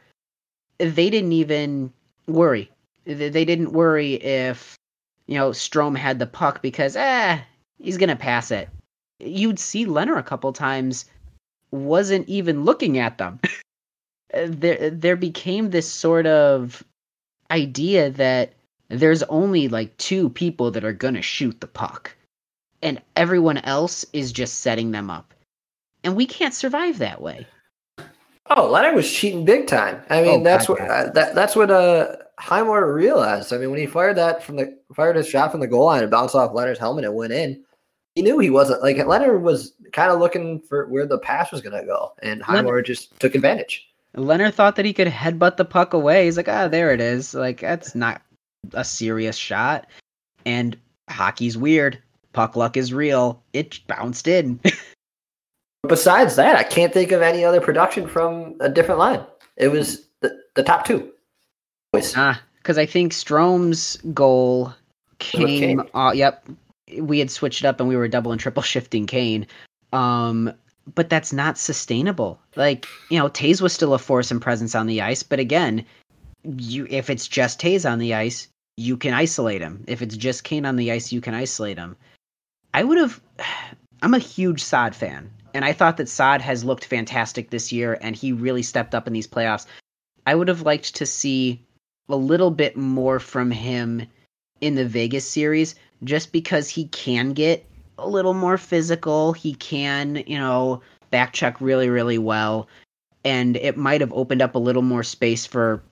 [0.78, 1.92] they didn't even
[2.26, 2.70] worry.
[3.04, 4.76] They didn't worry if
[5.26, 7.40] you know Strome had the puck because ah,
[7.78, 8.68] he's gonna pass it
[9.20, 11.06] you'd see Lehner a couple times
[11.70, 13.40] wasn't even looking at them.
[14.46, 16.82] there there became this sort of
[17.50, 18.52] idea that
[18.88, 22.14] there's only like two people that are going to shoot the puck
[22.82, 25.34] and everyone else is just setting them up.
[26.04, 27.46] And we can't survive that way.
[28.50, 30.02] Oh, Lehner was cheating big time.
[30.10, 33.52] I mean, oh, that's what uh, that, that's what uh Highmore realized.
[33.52, 36.02] I mean, when he fired that from the fired his shot from the goal line
[36.02, 37.64] and bounced off Lehner's helmet and went in,
[38.14, 41.60] he knew he wasn't like Lehner was kind of looking for where the pass was
[41.60, 43.88] going to go, and Highmore just took advantage.
[44.16, 46.24] Lehner thought that he could headbutt the puck away.
[46.24, 47.34] He's like, ah, there it is.
[47.34, 48.22] Like that's not
[48.72, 49.86] a serious shot.
[50.46, 50.76] And
[51.08, 51.98] hockey's weird.
[52.32, 53.42] Puck luck is real.
[53.52, 54.60] It bounced in.
[55.88, 59.24] Besides that, I can't think of any other production from a different line.
[59.56, 61.10] It was the, the top two.
[62.16, 64.72] Ah, because I think Strome's goal
[65.18, 65.82] came.
[65.94, 66.44] Uh, yep,
[67.00, 69.46] we had switched up and we were double and triple shifting Kane.
[69.92, 70.52] Um,
[70.94, 72.38] but that's not sustainable.
[72.56, 75.84] Like, you know, Toews was still a force and presence on the ice, but again,
[76.42, 79.84] you if it's just Toews on the ice, you can isolate him.
[79.86, 81.96] If it's just Kane on the ice, you can isolate him.
[82.74, 83.20] I would have
[84.02, 87.96] I'm a huge Saad fan, and I thought that Saad has looked fantastic this year
[88.02, 89.66] and he really stepped up in these playoffs.
[90.26, 91.62] I would have liked to see
[92.10, 94.06] a little bit more from him
[94.60, 97.64] in the Vegas series just because he can get
[97.98, 99.32] a little more physical.
[99.32, 102.68] He can, you know, back check really, really well.
[103.24, 105.82] And it might have opened up a little more space for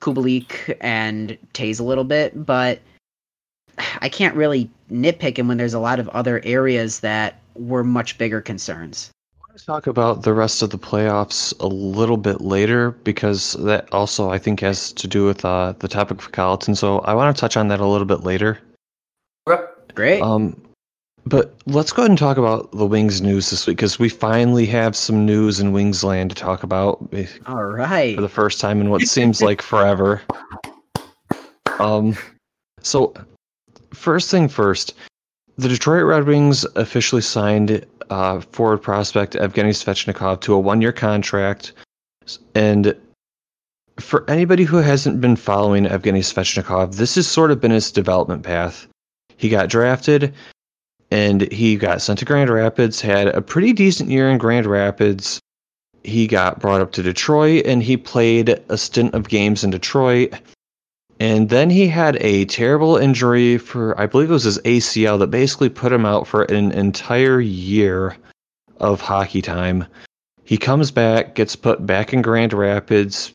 [0.00, 2.80] Kubalik and Toews a little bit, but
[4.00, 8.18] I can't really nitpick him when there's a lot of other areas that were much
[8.18, 9.10] bigger concerns.
[9.66, 14.38] Talk about the rest of the playoffs a little bit later because that also I
[14.38, 16.76] think has to do with uh, the topic for Colliton.
[16.76, 18.60] So I want to touch on that a little bit later.
[19.94, 20.22] Great.
[20.22, 20.60] Um,
[21.26, 24.64] but let's go ahead and talk about the Wings news this week because we finally
[24.66, 27.06] have some news in Wingsland to talk about.
[27.12, 28.14] Eh, All right.
[28.14, 30.22] For the first time in what seems like forever.
[31.78, 32.16] Um,
[32.80, 33.12] so
[33.92, 34.94] first thing first,
[35.58, 41.72] the Detroit Red Wings officially signed uh, forward prospect Evgeny Svechnikov to a one-year contract,
[42.54, 42.96] and
[44.00, 48.44] for anybody who hasn't been following Evgeny Svechnikov, this has sort of been his development
[48.44, 48.86] path
[49.38, 50.34] he got drafted
[51.10, 55.40] and he got sent to Grand Rapids, had a pretty decent year in Grand Rapids.
[56.04, 60.34] He got brought up to Detroit and he played a stint of games in Detroit.
[61.20, 65.30] And then he had a terrible injury for, I believe it was his ACL, that
[65.30, 68.16] basically put him out for an entire year
[68.78, 69.86] of hockey time.
[70.44, 73.32] He comes back, gets put back in Grand Rapids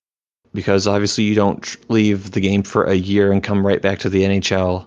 [0.53, 4.09] because obviously you don't leave the game for a year and come right back to
[4.09, 4.85] the NHL.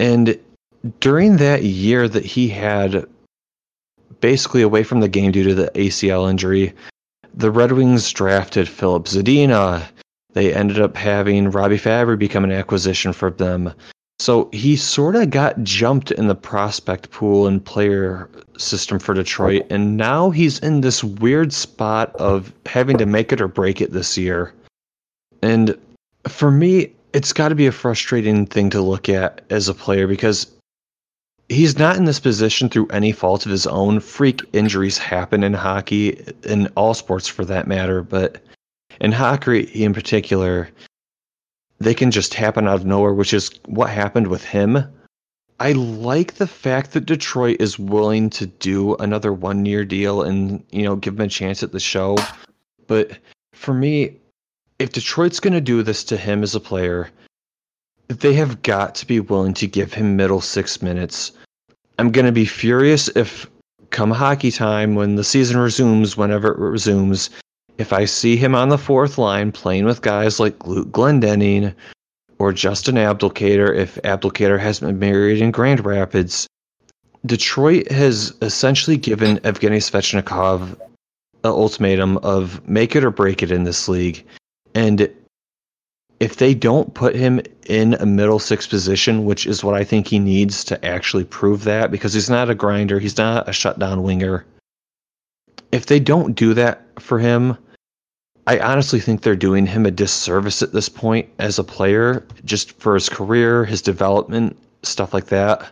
[0.00, 0.38] And
[1.00, 3.06] during that year that he had
[4.20, 6.72] basically away from the game due to the ACL injury,
[7.34, 9.86] the Red Wings drafted Filip Zadina.
[10.32, 13.74] They ended up having Robbie Fabbri become an acquisition for them.
[14.20, 19.66] So he sort of got jumped in the prospect pool and player system for Detroit,
[19.68, 23.92] and now he's in this weird spot of having to make it or break it
[23.92, 24.54] this year.
[25.42, 25.76] And
[26.26, 30.06] for me, it's got to be a frustrating thing to look at as a player
[30.06, 30.46] because
[31.48, 34.00] he's not in this position through any fault of his own.
[34.00, 38.40] Freak injuries happen in hockey, in all sports for that matter, but
[39.00, 40.68] in hockey in particular,
[41.78, 44.78] they can just happen out of nowhere, which is what happened with him.
[45.58, 50.64] I like the fact that Detroit is willing to do another one year deal and,
[50.70, 52.16] you know, give him a chance at the show.
[52.86, 53.18] But
[53.52, 54.19] for me,
[54.80, 57.10] if Detroit's going to do this to him as a player,
[58.08, 61.32] they have got to be willing to give him middle six minutes.
[61.98, 63.46] I'm going to be furious if,
[63.90, 67.28] come hockey time, when the season resumes, whenever it resumes,
[67.76, 71.74] if I see him on the fourth line playing with guys like Luke Glendening
[72.38, 76.46] or Justin Abdelkader, if Abdelkader has been married in Grand Rapids,
[77.26, 80.72] Detroit has essentially given Evgeny Svechnikov
[81.42, 84.24] an ultimatum of make it or break it in this league.
[84.74, 85.10] And
[86.20, 90.06] if they don't put him in a middle six position, which is what I think
[90.06, 94.02] he needs to actually prove that, because he's not a grinder, he's not a shutdown
[94.02, 94.44] winger.
[95.72, 97.56] If they don't do that for him,
[98.46, 102.72] I honestly think they're doing him a disservice at this point as a player, just
[102.72, 105.70] for his career, his development, stuff like that.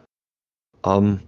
[0.85, 1.21] Um,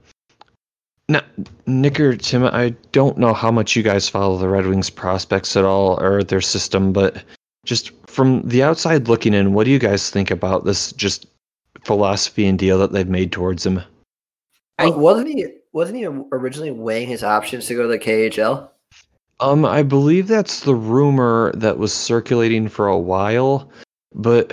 [1.09, 1.23] now,
[1.67, 5.57] Nick or Tim, I don't know how much you guys follow the Red Wings prospects
[5.57, 7.25] at all or their system, but
[7.71, 11.27] just from the outside looking in, what do you guys think about this just
[11.85, 13.81] philosophy and deal that they've made towards him?
[14.81, 18.69] I, wasn't he wasn't he originally weighing his options to go to the KHL?
[19.39, 23.71] Um, I believe that's the rumor that was circulating for a while,
[24.13, 24.53] but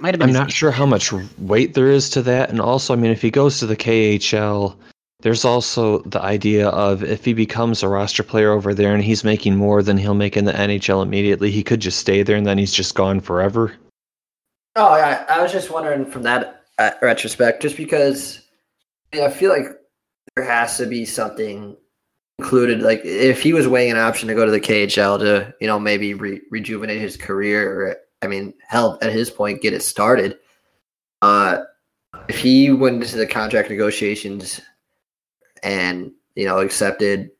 [0.00, 2.50] might have I'm not sure how much weight there is to that.
[2.50, 4.74] And also, I mean, if he goes to the KHL,
[5.24, 9.24] there's also the idea of if he becomes a roster player over there and he's
[9.24, 12.46] making more than he'll make in the NHL immediately, he could just stay there and
[12.46, 13.74] then he's just gone forever.
[14.76, 15.24] Oh, yeah.
[15.30, 18.42] I was just wondering from that uh, retrospect, just because
[19.14, 19.64] I feel like
[20.36, 21.74] there has to be something
[22.38, 25.68] included like if he was weighing an option to go to the KHL to you
[25.68, 29.82] know maybe re- rejuvenate his career or I mean help at his point get it
[29.82, 30.36] started.
[31.22, 31.62] Uh,
[32.28, 34.60] if he went into the contract negotiations
[35.64, 37.30] and you know accepted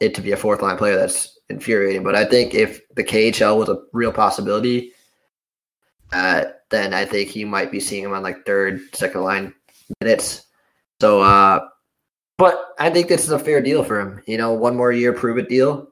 [0.00, 2.02] it to be a fourth line player, that's infuriating.
[2.02, 4.92] But I think if the KHL was a real possibility,
[6.12, 9.54] uh, then I think he might be seeing him on like third, second line
[10.00, 10.44] minutes.
[11.00, 11.60] So uh,
[12.38, 14.22] but I think this is a fair deal for him.
[14.26, 15.88] You know, one more year, prove it deal.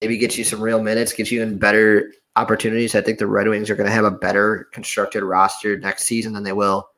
[0.00, 2.94] Maybe get you some real minutes, get you in better opportunities.
[2.94, 6.32] I think the Red Wings are going to have a better constructed roster next season
[6.32, 6.88] than they will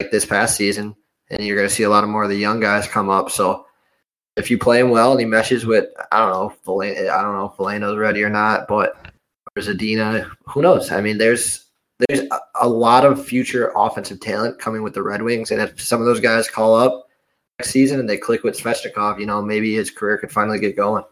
[0.00, 0.96] like this past season.
[1.30, 3.30] And you're going to see a lot of more of the young guys come up.
[3.30, 3.66] So
[4.36, 7.34] if you play him well and he meshes with, I don't know, Veleno, I don't
[7.34, 9.12] know if Veleno's ready or not, but
[9.54, 10.30] there's Zadina.
[10.46, 10.90] Who knows?
[10.90, 11.66] I mean, there's
[12.08, 15.80] there's a, a lot of future offensive talent coming with the Red Wings, and if
[15.80, 17.08] some of those guys call up
[17.58, 20.76] next season and they click with Svechnikov, you know, maybe his career could finally get
[20.76, 21.04] going.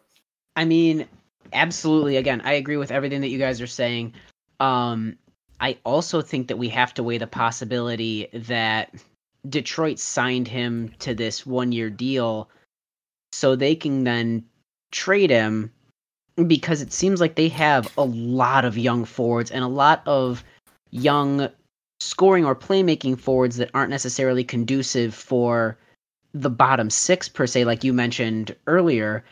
[0.57, 1.07] I mean,
[1.53, 2.17] absolutely.
[2.17, 4.15] Again, I agree with everything that you guys are saying.
[4.59, 5.17] Um,
[5.61, 8.95] I also think that we have to weigh the possibility that
[9.49, 12.49] Detroit signed him to this one year deal
[13.33, 14.45] so they can then
[14.91, 15.73] trade him
[16.47, 20.45] because it seems like they have a lot of young forwards and a lot of
[20.91, 21.49] young
[22.01, 25.79] scoring or playmaking forwards that aren't necessarily conducive for
[26.33, 29.25] the bottom six per se, like you mentioned earlier,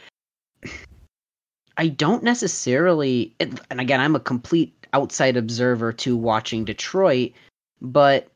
[1.76, 7.32] I don't necessarily, and again, I'm a complete outside observer to watching Detroit,
[7.80, 8.28] but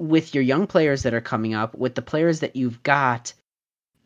[0.00, 3.34] with your young players that are coming up, with the players that you've got,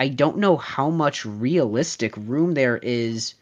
[0.00, 3.34] I don't know how much realistic room there is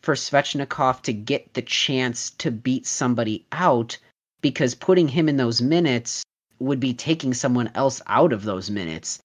[0.00, 3.98] for Svechnikov to get the chance to beat somebody out
[4.40, 6.24] because putting him in those minutes
[6.58, 9.20] would be taking someone else out of those minutes.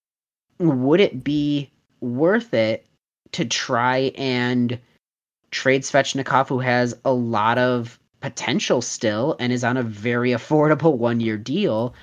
[0.59, 1.71] Would it be
[2.01, 2.85] worth it
[3.31, 4.77] to try and
[5.51, 10.97] trade Svechnikov, who has a lot of potential still and is on a very affordable
[10.97, 11.93] one year deal,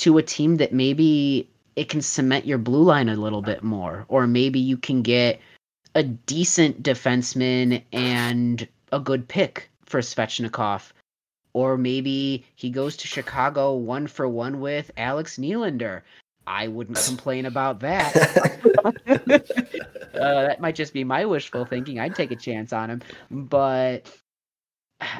[0.00, 4.04] to a team that maybe it can cement your blue line a little bit more,
[4.08, 5.40] or maybe you can get
[5.94, 10.92] a decent defenseman and a good pick for Svechnikov.
[11.52, 16.02] Or maybe he goes to Chicago one for one with Alex Nylander.
[16.46, 18.56] I wouldn't complain about that.
[20.12, 21.98] Uh, that might just be my wishful thinking.
[21.98, 24.06] I'd take a chance on him, but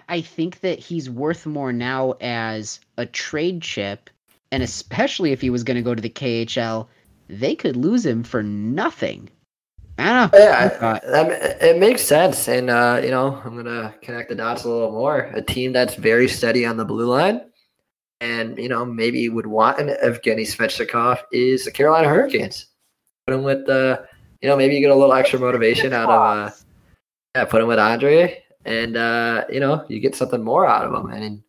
[0.08, 4.10] I think that he's worth more now as a trade chip,
[4.53, 6.88] and especially if he was going to go to the KHL,
[7.28, 9.30] they could lose him for nothing.
[9.98, 10.38] I don't know.
[10.38, 14.68] Yeah, that, it makes sense, and uh, you know, I'm gonna connect the dots a
[14.70, 15.30] little more.
[15.34, 17.42] A team that's very steady on the blue line,
[18.20, 22.66] and you know, maybe would want an Evgeny Svechnikov is the Carolina Hurricanes.
[23.26, 24.07] Put him with the, uh,
[24.40, 26.51] you know, maybe you get a little extra motivation out of, uh,
[27.34, 30.94] yeah, put him with Andre, and uh, you know, you get something more out of
[30.94, 31.11] him.
[31.11, 31.42] And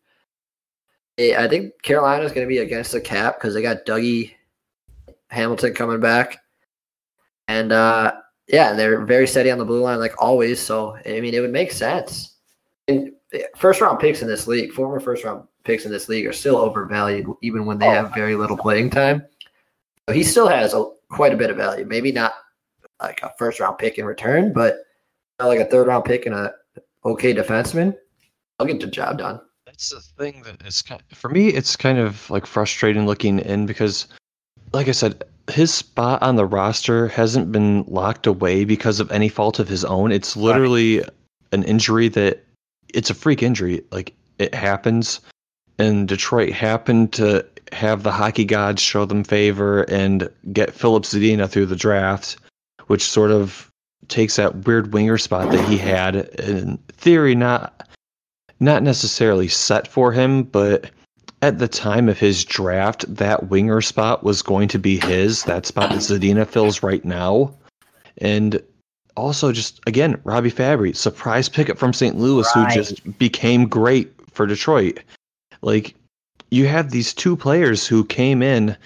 [1.30, 4.34] I think Carolina is going to be against the cap because they got Dougie
[5.28, 6.38] Hamilton coming back,
[7.48, 8.12] and uh,
[8.48, 10.60] yeah, they're very steady on the blue line like always.
[10.60, 12.36] So I mean, it would make sense.
[12.88, 13.12] And
[13.56, 16.56] first round picks in this league, former first round picks in this league, are still
[16.56, 19.24] overvalued even when they have very little playing time.
[20.08, 21.84] So he still has a, quite a bit of value.
[21.84, 22.32] Maybe not
[23.00, 24.78] like a first round pick in return, but
[25.38, 26.52] like a third round pick and a
[27.04, 27.96] okay defenseman,
[28.58, 29.40] I'll get the job done.
[29.90, 31.48] That's the thing that is kind of, for me.
[31.48, 34.06] It's kind of like frustrating looking in because,
[34.72, 39.28] like I said, his spot on the roster hasn't been locked away because of any
[39.28, 40.12] fault of his own.
[40.12, 41.10] It's literally right.
[41.50, 42.44] an injury that
[42.94, 43.82] it's a freak injury.
[43.90, 45.20] Like it happens,
[45.78, 51.48] and Detroit happened to have the hockey gods show them favor and get Filip Zadina
[51.48, 52.36] through the draft,
[52.86, 53.68] which sort of
[54.08, 57.81] takes that weird winger spot that he had in theory not
[58.62, 60.90] not necessarily set for him, but
[61.42, 65.42] at the time of his draft, that winger spot was going to be his.
[65.44, 67.52] That spot that Zadina fills right now.
[68.18, 68.62] And
[69.16, 72.16] also just again, Robbie Fabbri, surprise pickup from St.
[72.16, 72.68] Louis right.
[72.68, 75.00] who just became great for Detroit.
[75.62, 75.94] Like
[76.50, 78.76] you have these two players who came in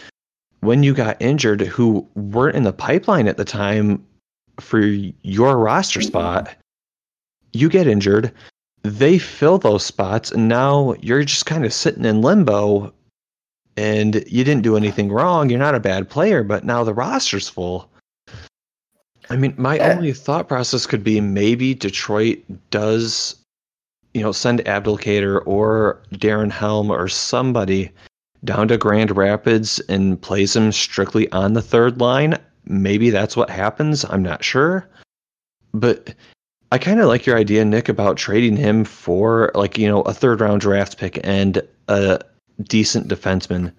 [0.61, 4.05] when you got injured who weren't in the pipeline at the time
[4.59, 6.55] for your roster spot,
[7.53, 8.33] you get injured,
[8.89, 12.93] they fill those spots, and now you're just kind of sitting in limbo.
[13.79, 15.51] And you didn't do anything wrong.
[15.51, 17.91] You're not a bad player, but now the roster's full.
[19.29, 19.95] I mean, my yeah.
[19.95, 22.39] only thought process could be maybe Detroit
[22.71, 23.37] does,
[24.15, 27.91] you know, send Abdelkader or Darren Helm or somebody
[28.45, 33.51] down to Grand Rapids and plays him strictly on the third line maybe that's what
[33.51, 34.05] happens.
[34.05, 34.89] I'm not sure.
[35.73, 36.15] But
[36.77, 40.13] I kind of like your idea, Nick, about trading him for like, you know, a
[40.13, 42.21] third round draft pick and a
[42.65, 43.73] decent defenseman.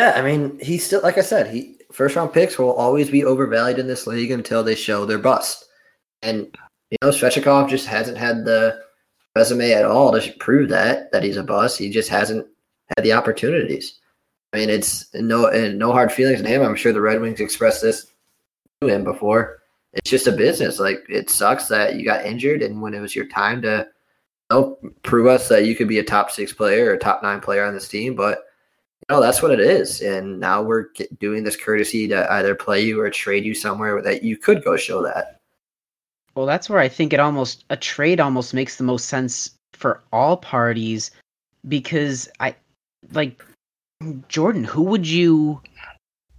[0.00, 3.26] Yeah, I mean, he's still like I said, he first round picks will always be
[3.26, 5.66] overvalued in this league until they show their bust.
[6.22, 6.56] And
[6.90, 8.80] you know, Svechnikov just hasn't had the
[9.36, 11.76] resume at all to prove that that he's a bust.
[11.78, 12.46] He just hasn't
[12.96, 14.00] had the opportunities.
[14.54, 16.62] I mean, it's no no hard feelings in him.
[16.62, 18.06] I'm sure the Red Wings expressed this
[18.80, 19.59] to him before.
[19.92, 20.78] It's just a business.
[20.78, 23.88] Like it sucks that you got injured, and when it was your time to
[24.50, 27.64] you prove us that you could be a top six player or top nine player
[27.64, 28.44] on this team, but
[29.08, 30.00] you know that's what it is.
[30.00, 30.86] And now we're
[31.18, 34.76] doing this courtesy to either play you or trade you somewhere that you could go
[34.76, 35.40] show that.
[36.34, 40.02] Well, that's where I think it almost a trade almost makes the most sense for
[40.12, 41.10] all parties
[41.68, 42.54] because I
[43.12, 43.44] like
[44.28, 44.64] Jordan.
[44.64, 45.60] Who would you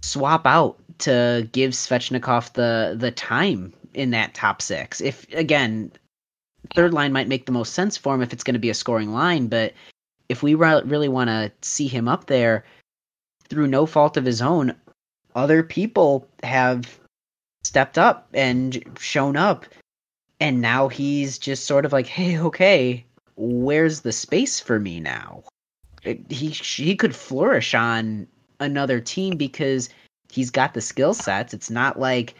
[0.02, 5.00] swap out to give Svechnikov the the time in that top six.
[5.00, 5.92] If again,
[6.74, 8.74] third line might make the most sense for him if it's going to be a
[8.74, 9.74] scoring line, but
[10.28, 12.64] if we really want to see him up there
[13.48, 14.74] through no fault of his own,
[15.34, 16.98] other people have
[17.64, 19.66] stepped up and shown up
[20.42, 25.44] and now he's just sort of like, "Hey, okay, where's the space for me now?"
[26.02, 28.26] He he could flourish on
[28.58, 29.88] another team because
[30.32, 31.54] he's got the skill sets.
[31.54, 32.34] It's not like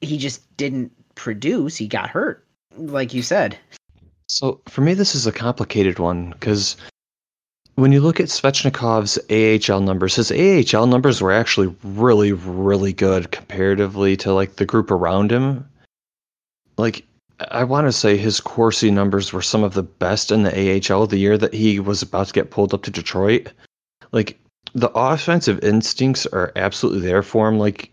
[0.00, 2.44] he just didn't produce, he got hurt,
[2.76, 3.58] like you said.
[4.28, 6.76] So for me, this is a complicated one because
[7.76, 13.30] when you look at Svechnikov's AHL numbers, his AHL numbers were actually really, really good
[13.30, 15.68] comparatively to like the group around him.
[16.76, 17.06] Like
[17.50, 20.52] I want to say his Corsi numbers were some of the best in the
[20.92, 23.52] AHL the year that he was about to get pulled up to Detroit.
[24.10, 24.38] Like
[24.74, 27.58] the offensive instincts are absolutely there for him.
[27.58, 27.90] Like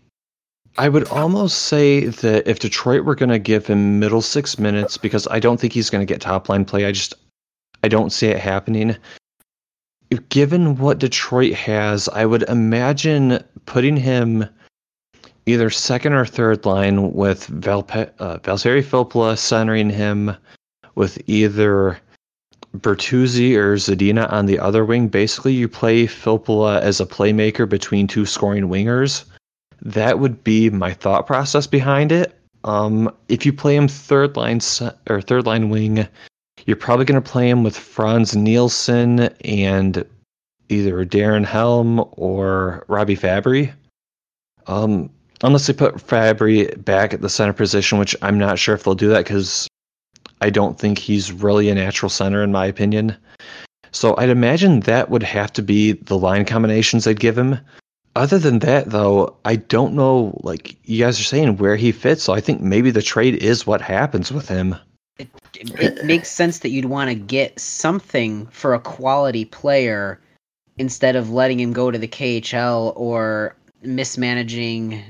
[0.78, 4.98] I would almost say that if Detroit were going to give him middle six minutes,
[4.98, 6.84] because I don't think he's going to get top line play.
[6.84, 7.14] I just
[7.82, 8.96] I don't see it happening.
[10.28, 14.46] Given what Detroit has, I would imagine putting him
[15.46, 20.36] either second or third line with Valpe- uh, Valtteri Filppula centering him
[20.94, 21.98] with either
[22.80, 25.08] Bertuzzi or Zadina on the other wing.
[25.08, 29.24] Basically, you play Filppula as a playmaker between two scoring wingers.
[29.82, 32.38] That would be my thought process behind it.
[32.64, 34.60] Um, if you play him third line
[35.08, 36.08] or third line wing,
[36.66, 40.04] you're probably going to play him with Frans Nielsen and
[40.68, 43.72] either Darren Helm or Robbie Fabbri.
[44.66, 45.10] Um,
[45.42, 48.94] unless they put Fabbri back at the center position, which I'm not sure if they'll
[48.94, 49.68] do that because
[50.40, 53.16] I don't think he's really a natural center in my opinion.
[53.92, 57.58] So I'd imagine that would have to be the line combinations I'd give him.
[58.14, 60.38] Other than that, though, I don't know.
[60.42, 62.22] Like you guys are saying, where he fits.
[62.22, 64.74] So I think maybe the trade is what happens with him.
[65.18, 70.20] It, it makes sense that you'd want to get something for a quality player
[70.78, 75.02] instead of letting him go to the KHL or mismanaging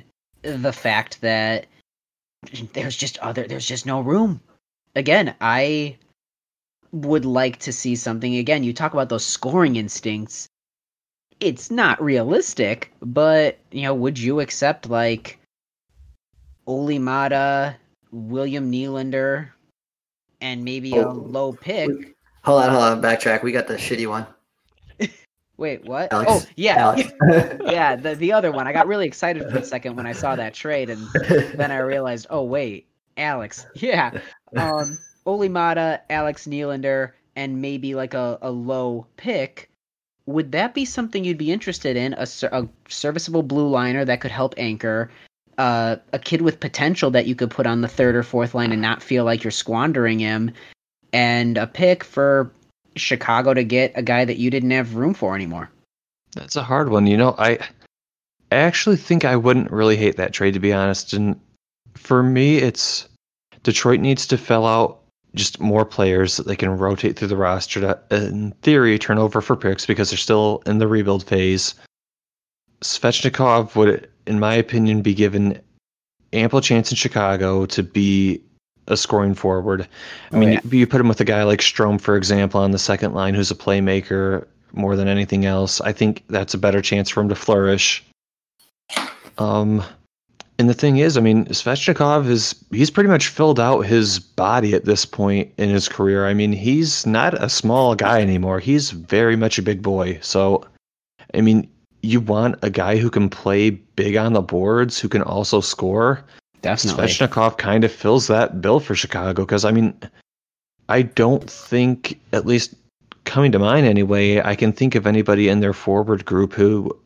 [0.43, 1.67] the fact that
[2.73, 4.41] there's just other there's just no room.
[4.97, 5.99] Again, I
[6.91, 8.65] would like to see something again.
[8.65, 10.49] You talk about those scoring instincts.
[11.39, 15.39] It's not realistic, but you know, would you accept like
[16.67, 17.77] Olli Maatta,
[18.11, 19.51] William Nylander,
[20.41, 22.17] and maybe oh, a low pick?
[22.45, 23.43] Hold on, hold on, backtrack.
[23.43, 24.27] We got the shitty one.
[25.59, 26.11] Wait, what?
[26.11, 26.31] Alex.
[26.31, 26.97] Oh, yeah,
[27.65, 27.97] yeah.
[27.97, 28.67] The the other one.
[28.67, 31.07] I got really excited for a second when I saw that trade, and
[31.55, 32.87] then I realized, oh wait,
[33.19, 33.67] Alex.
[33.75, 34.21] Yeah,
[34.57, 39.69] um, Olli Maatta, Alex Nylander, and maybe like a, a low pick.
[40.27, 42.15] Would that be something you'd be interested in?
[42.15, 45.11] A, a serviceable blue liner that could help anchor,
[45.59, 48.73] uh, a kid with potential that you could put on the third or fourth line
[48.73, 50.53] and not feel like you're squandering him,
[51.13, 52.51] and a pick for
[52.97, 55.71] Chicago to get a guy that you didn't have room for anymore?
[56.35, 57.07] That's a hard one.
[57.07, 57.59] You know, I
[58.51, 61.13] I actually think I wouldn't really hate that trade to be honest.
[61.13, 61.41] And
[61.95, 63.09] for me, it's
[63.67, 65.01] Detroit needs to fill out
[65.35, 69.41] just more players that they can rotate through the roster to, in theory, turn over
[69.41, 71.75] for picks because they're still in the rebuild phase.
[72.83, 75.61] Svechnikov would, in my opinion, be given
[76.33, 78.41] ample chance in Chicago to be
[78.87, 79.83] a scoring forward.
[80.31, 80.61] I oh, mean, yeah.
[80.63, 83.35] you, you put him with a guy like Strome, for example, on the second line,
[83.35, 85.81] who's a playmaker more than anything else.
[85.81, 88.05] I think that's a better chance for him to flourish.
[89.39, 89.83] Um,
[90.59, 94.75] and the thing is, I mean, Svechnikov is he's pretty much filled out his body
[94.75, 96.27] at this point in his career.
[96.27, 98.59] I mean, he's not a small guy anymore.
[98.59, 100.19] He's very much a big boy.
[100.23, 100.67] So,
[101.35, 101.69] I mean,
[102.03, 106.25] you want a guy who can play big on the boards, who can also score.
[106.63, 107.05] Definitely.
[107.05, 109.95] Svechnikov kind of fills that bill for Chicago because I mean,
[110.89, 112.75] I don't think, at least
[113.25, 116.97] coming to mind anyway, I can think of anybody in their forward group who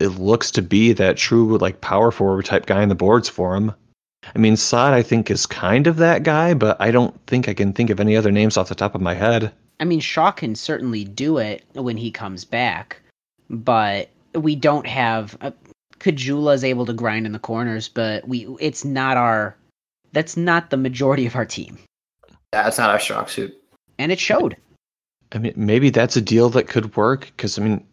[0.00, 3.54] it looks to be that true like power forward type guy in the boards for
[3.54, 3.72] him.
[4.34, 7.54] I mean, Saad I think is kind of that guy, but I don't think I
[7.54, 9.52] can think of any other names off the top of my head.
[9.78, 13.00] I mean, Shaw can certainly do it when he comes back,
[13.48, 15.36] but we don't have.
[15.40, 15.52] Uh,
[15.98, 19.56] Caggiula is able to grind in the corners, but we it's not our
[20.12, 21.78] that's not the majority of our team.
[22.52, 23.54] That's not our strong suit,
[23.98, 24.56] and it showed.
[25.32, 27.86] I mean, maybe that's a deal that could work because I mean,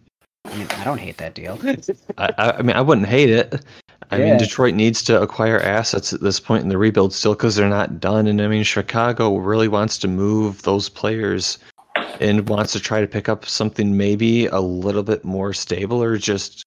[0.48, 1.60] I mean, I don't hate that deal.
[2.18, 3.62] I, I, mean, I wouldn't hate it.
[4.12, 4.26] I yeah.
[4.26, 7.68] mean, Detroit needs to acquire assets at this point in the rebuild still because they're
[7.68, 11.58] not done, and I mean, Chicago really wants to move those players
[12.20, 16.18] and wants to try to pick up something maybe a little bit more stable or
[16.18, 16.64] just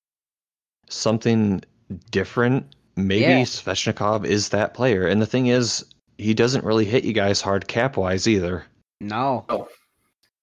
[0.88, 1.62] something
[2.10, 3.42] different, maybe yeah.
[3.42, 5.06] Svechnikov is that player.
[5.06, 5.84] And the thing is,
[6.18, 8.64] he doesn't really hit you guys hard cap wise either.
[9.00, 9.44] No.
[9.48, 9.68] Oh,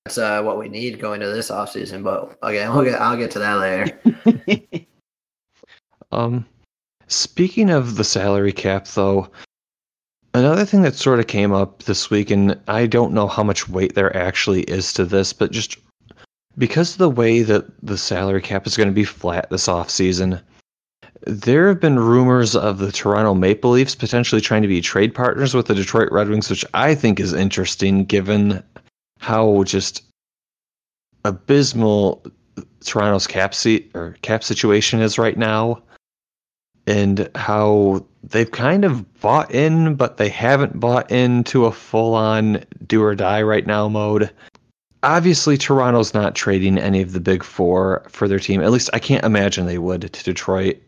[0.07, 2.01] that's uh, what we need going to this offseason.
[2.01, 4.85] But again, we'll get, I'll get to that later.
[6.13, 6.45] um,
[7.07, 9.29] speaking of the salary cap, though,
[10.33, 13.67] another thing that sort of came up this week, and I don't know how much
[13.67, 15.77] weight there actually is to this, but just
[16.57, 20.41] because of the way that the salary cap is going to be flat this offseason,
[21.25, 25.53] there have been rumors of the Toronto Maple Leafs potentially trying to be trade partners
[25.53, 28.63] with the Detroit Red Wings, which I think is interesting given
[29.19, 30.03] how just
[31.25, 32.25] abysmal
[32.83, 35.81] Toronto's cap seat or cap situation is right now
[36.85, 42.63] and how they've kind of bought in but they haven't bought into a full on
[42.85, 44.31] do or die right now mode
[45.03, 48.61] obviously Toronto's not trading any of the big four for their team.
[48.61, 50.81] At least I can't imagine they would to Detroit.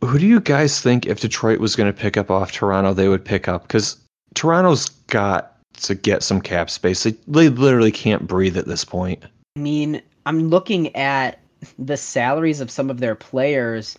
[0.00, 3.08] Who do you guys think if Detroit was going to pick up off Toronto, they
[3.08, 3.62] would pick up?
[3.62, 3.96] Because
[4.34, 7.02] Toronto's got to get some cap space.
[7.02, 9.22] They, they literally can't breathe at this point.
[9.56, 11.40] I mean, I'm looking at
[11.78, 13.98] the salaries of some of their players,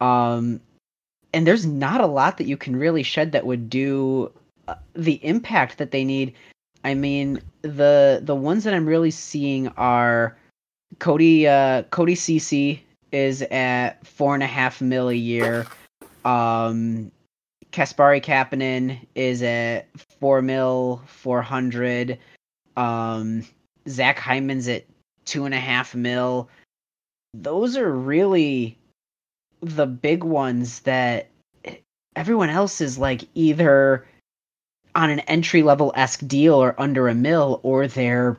[0.00, 0.60] um,
[1.32, 4.32] and there's not a lot that you can really shed that would do
[4.68, 6.34] uh, the impact that they need.
[6.84, 10.36] I mean, the the ones that I'm really seeing are
[10.98, 15.66] Cody uh, Cody Ceci is at four and a half mil a year.
[16.24, 17.10] Um,
[17.72, 19.86] Kasperi Kapanen is at
[20.18, 22.18] four mil, four hundred.
[22.76, 23.44] Um,
[23.88, 24.84] Zach Hyman's at
[25.24, 26.48] two and a half mil.
[27.34, 28.76] Those are really
[29.60, 31.28] the big ones that
[32.16, 34.06] everyone else is like either
[34.94, 38.36] on an entry level esque deal or under a mill, or they're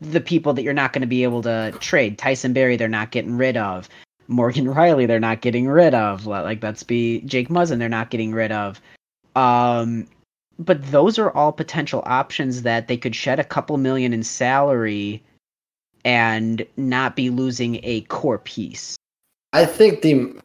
[0.00, 2.18] the people that you're not going to be able to trade.
[2.18, 3.88] Tyson Barrie, they're not getting rid of.
[4.28, 6.26] Morgan Rielly, they're not getting rid of.
[6.26, 8.80] Like let's be Jake Muzzin, they're not getting rid of.
[9.34, 10.06] Um,
[10.58, 15.22] but those are all potential options that they could shed a couple million in salary
[16.04, 18.96] and not be losing a core piece.
[19.52, 20.40] I think the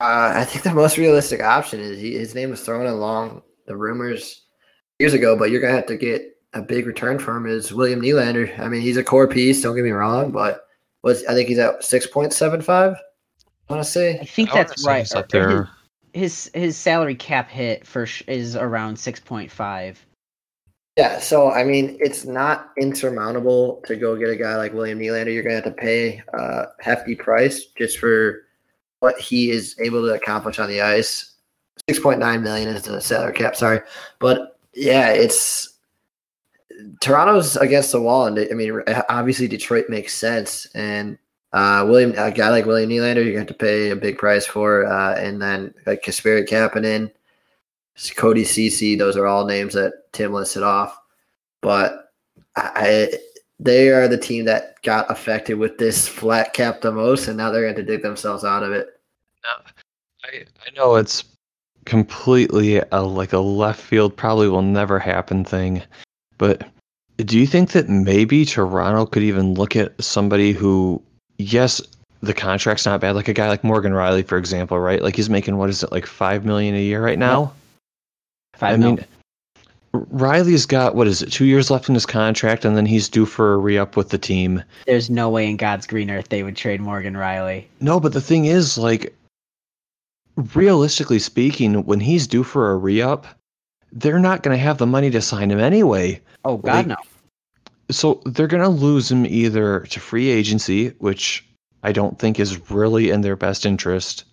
[0.00, 3.76] uh, I think the most realistic option is he, his name was thrown along the
[3.76, 4.42] rumors
[4.98, 7.46] years ago, but you're gonna have to get a big return for him.
[7.46, 8.58] Is William Nylander?
[8.58, 9.62] I mean, he's a core piece.
[9.62, 10.66] Don't get me wrong, but
[11.02, 12.96] was I think he's at six point seven five.
[13.70, 14.18] I want to say.
[14.18, 15.14] I think I that's right.
[15.14, 15.70] up there.
[16.12, 20.04] His his salary cap hit for sh- is around six point five.
[20.96, 25.32] Yeah, so I mean, it's not insurmountable to go get a guy like William Nylander.
[25.32, 28.42] You're gonna have to pay a hefty price just for
[28.98, 31.36] what he is able to accomplish on the ice.
[31.88, 33.54] Six point nine million is the salary cap.
[33.54, 33.80] Sorry,
[34.18, 35.78] but yeah, it's
[37.00, 41.18] Toronto's against the wall, and I mean, obviously Detroit makes sense, and
[41.52, 44.18] uh, William, a guy like William Nylander, you're going to have to pay a big
[44.18, 47.10] price for, uh, and then like Kasperi Kapanen,
[48.16, 50.96] Cody Ceci, those are all names that Tim listed off,
[51.60, 52.12] but
[52.56, 53.12] I,
[53.58, 57.50] they are the team that got affected with this flat cap the most, and now
[57.50, 58.88] they're going to dig themselves out of it.
[60.24, 61.24] I, I know it's
[61.84, 65.82] completely a, like a left field, probably will never happen thing,
[66.38, 66.68] but
[67.18, 71.02] do you think that maybe Toronto could even look at somebody who,
[71.40, 71.80] yes,
[72.22, 75.02] the contract's not bad, like a guy like Morgan Rielly, for example, right?
[75.02, 77.52] Like he's making what is it, like five million a year right now?
[78.54, 78.96] Five I mil.
[78.96, 79.04] mean,
[79.94, 83.26] Rielly's got what is it, two years left in his contract, and then he's due
[83.26, 84.62] for a re-up with the team.
[84.86, 87.64] There's no way in God's green earth they would trade Morgan Rielly.
[87.80, 89.14] No, but the thing is, like,
[90.54, 93.26] realistically speaking, when he's due for a re-up,
[93.92, 96.20] they're not going to have the money to sign him anyway.
[96.44, 96.96] Oh God, Like- no.
[97.90, 101.46] So they're going to lose him either to free agency, which
[101.82, 104.24] I don't think is really in their best interest,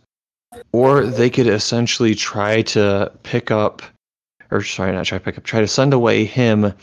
[0.72, 3.82] or they could essentially try to pick up,
[4.52, 6.74] or sorry, not try to pick up, try to send away him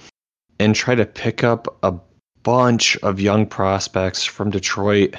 [0.59, 1.95] and try to pick up a
[2.43, 5.17] bunch of young prospects from Detroit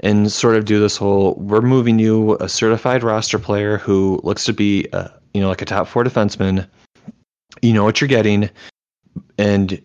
[0.00, 4.44] and sort of do this whole we're moving you a certified roster player who looks
[4.44, 6.66] to be uh, you know like a top four defenseman.
[7.60, 8.50] You know what you're getting
[9.38, 9.80] and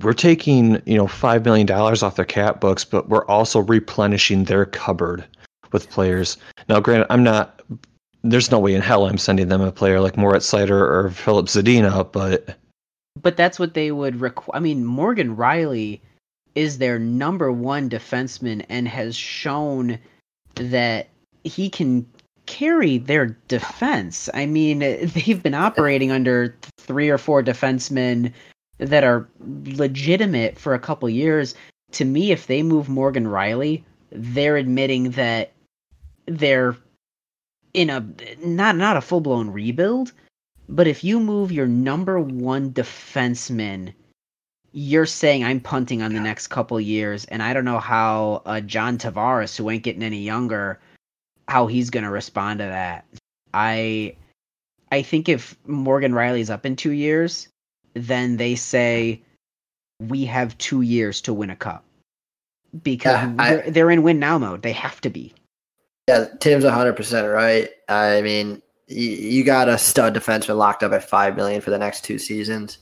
[0.00, 4.44] we're taking you know five million dollars off their cap books but we're also replenishing
[4.44, 5.24] their cupboard
[5.72, 7.60] with players now granted i'm not
[8.24, 11.46] there's no way in hell i'm sending them a player like moritz Seider or Filip
[11.46, 12.56] Zadina but
[13.22, 14.56] But that's what they would require.
[14.56, 16.00] I mean, Morgan Rielly
[16.54, 19.98] is their number one defenseman and has shown
[20.54, 21.08] that
[21.44, 22.06] he can
[22.46, 24.28] carry their defense.
[24.34, 24.78] I mean,
[25.14, 28.32] they've been operating under three or four defensemen
[28.78, 31.54] that are legitimate for a couple years.
[31.92, 35.52] To me, if they move Morgan Rielly, they're admitting that
[36.26, 36.76] they're
[37.74, 38.06] in a
[38.44, 40.12] not not a full blown rebuild,
[40.68, 43.92] but if you move your number one defenseman,
[44.72, 48.60] you're saying I'm punting on the next couple years, and I don't know how uh,
[48.60, 50.80] John Tavares, who ain't getting any younger,
[51.48, 53.06] how he's gonna respond to that.
[53.54, 54.16] I,
[54.92, 57.48] I think if Morgan Rielly's up in two years,
[57.96, 59.22] then they say
[60.00, 61.84] we have two years to win a cup
[62.82, 64.62] because Yeah, I- they're, they're in win now mode.
[64.62, 65.34] They have to be.
[66.08, 67.68] Yeah, Tim's 100% right.
[67.88, 71.78] I mean, you, you got a stud defenseman locked up at five million for the
[71.78, 72.78] next two seasons,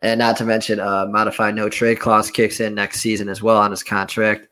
[0.00, 3.58] and not to mention a modified no trade clause kicks in next season as well
[3.58, 4.46] on his contract.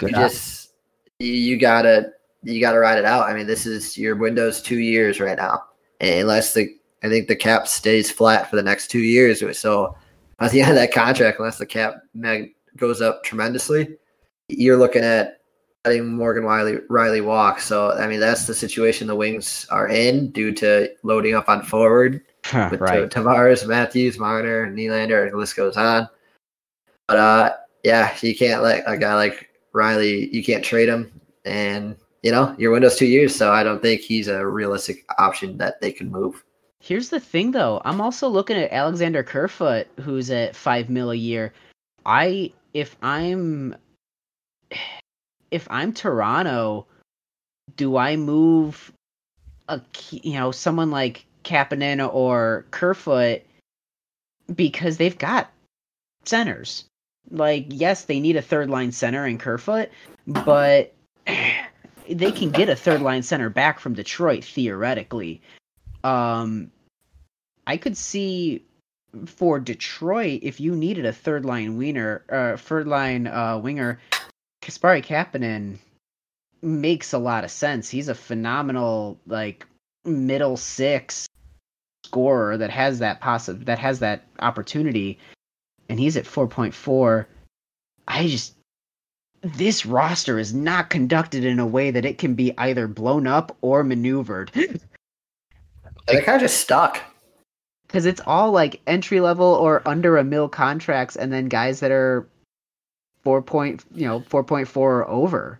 [0.00, 0.70] You just
[1.18, 2.12] you, you gotta
[2.44, 3.28] you gotta ride it out.
[3.28, 5.64] I mean, this is your Windows two years right now,
[6.00, 6.72] unless the
[7.02, 9.42] I think the cap stays flat for the next two years.
[9.58, 9.96] So
[10.40, 13.96] at the end of that contract, unless the cap mag goes up tremendously,
[14.48, 15.40] you're looking at
[15.84, 17.60] letting Morgan Rielly Rielly walk.
[17.60, 21.62] So I mean, that's the situation the Wings are in due to loading up on
[21.62, 22.22] forward
[22.52, 23.08] with right.
[23.08, 26.08] Tavares, Matthews, Marner, Nylander, and the list goes on.
[27.06, 27.52] But uh,
[27.84, 30.32] yeah, you can't let a guy like Rielly.
[30.32, 33.34] You can't trade him, and you know your window's two years.
[33.34, 36.44] So I don't think he's a realistic option that they can move.
[36.88, 37.82] Here's the thing, though.
[37.84, 41.52] I'm also looking at Alexander Kerfoot, who's at five mil a year.
[42.06, 43.76] I, if I'm,
[45.50, 46.86] if I'm Toronto,
[47.76, 48.90] do I move
[49.68, 53.42] a, you know, someone like Kapanen or Kerfoot
[54.54, 55.52] because they've got
[56.24, 56.86] centers.
[57.30, 59.90] Like, yes, they need a third line center in Kerfoot,
[60.26, 60.94] but
[62.08, 65.42] they can get a third line center back from Detroit theoretically.
[66.02, 66.70] Um,
[67.68, 68.64] I could see
[69.26, 74.00] for Detroit if you needed a third line winger, uh, third line uh, winger,
[74.62, 75.76] Kasperi Kapanen
[76.62, 77.90] makes a lot of sense.
[77.90, 79.66] He's a phenomenal like
[80.06, 81.28] middle six
[82.06, 85.18] scorer that has that possible that has that opportunity,
[85.90, 87.28] and he's at four point four.
[88.08, 88.54] I just
[89.42, 93.54] this roster is not conducted in a way that it can be either blown up
[93.60, 94.52] or maneuvered.
[94.54, 97.02] They're kind of just stuck.
[97.88, 101.90] Because it's all like entry level or under a mil contracts, and then guys that
[101.90, 102.28] are
[103.24, 105.58] four point, you know, four point four or over.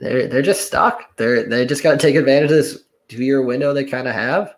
[0.00, 1.16] They're they're just stuck.
[1.16, 4.14] They're they just got to take advantage of this two year window they kind of
[4.14, 4.54] have,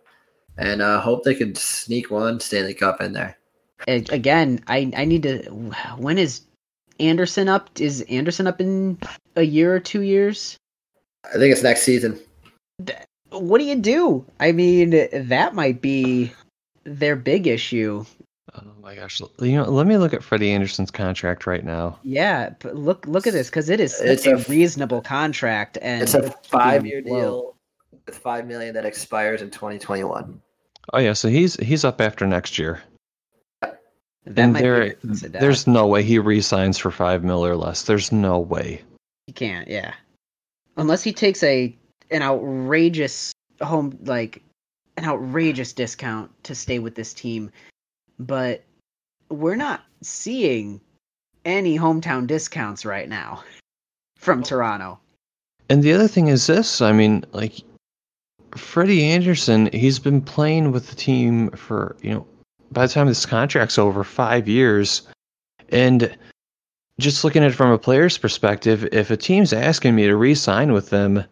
[0.57, 3.37] and uh, hope they can sneak one Stanley Cup in there.
[3.87, 5.43] Again, I I need to.
[5.99, 6.43] When is
[7.01, 7.71] Andersen up?
[7.81, 8.99] Is Andersen up in
[9.37, 10.57] a year or two years?
[11.25, 12.19] I think it's next season.
[13.31, 14.25] What do you do?
[14.41, 16.33] I mean, that might be
[16.85, 18.05] their big issue.
[18.55, 19.21] Oh my gosh!
[19.41, 21.99] You know, let me look at Freddie Andersen's contract right now.
[22.03, 26.15] Yeah, look look at this because it is it's a, a, reasonable contract, and it's
[26.15, 27.55] a five-year deal
[28.07, 30.41] with five million that expires in 2021.
[30.93, 32.81] Oh yeah, so he's he's up after next year.
[33.61, 33.81] That
[34.45, 37.83] and there, there's no way he resigns for five mil or less.
[37.83, 38.83] There's no way.
[39.27, 39.69] He can't.
[39.69, 39.93] Yeah,
[40.77, 41.77] unless he takes a
[42.11, 44.43] an outrageous home like
[44.99, 47.51] an outrageous discount to stay with this team.
[48.19, 48.65] But
[49.31, 50.81] we're not seeing
[51.45, 53.43] any hometown discounts right now
[54.19, 54.99] from Toronto.
[55.71, 57.55] And the other thing is this I mean, like,
[58.57, 62.27] Freddie Andersen, he's been playing with the team for, you know,
[62.73, 65.03] by the time this contract's over, five years.
[65.71, 66.17] And
[66.99, 70.35] just looking at it from a player's perspective, if a team's asking me to re
[70.35, 71.25] sign with them,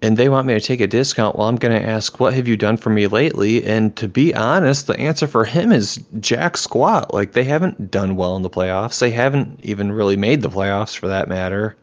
[0.00, 2.46] and they want me to take a discount, well, I'm going to ask, what have
[2.46, 3.64] you done for me lately?
[3.64, 7.12] And to be honest, the answer for him is jack squat.
[7.12, 9.00] Like, they haven't done well in the playoffs.
[9.00, 11.76] They haven't even really made the playoffs for that matter.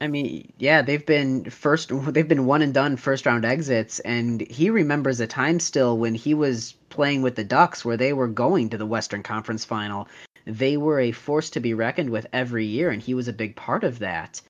[0.00, 4.00] I mean, yeah, they've been first, they've been one and done first round exits.
[4.00, 8.12] And he remembers a time still when he was playing with the Ducks where they
[8.12, 10.08] were going to the Western Conference final.
[10.44, 13.54] They were a force to be reckoned with every year, and he was a big
[13.54, 14.40] part of that.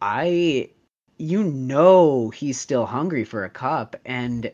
[0.00, 0.70] I
[1.18, 4.50] you know he's still hungry for a cup and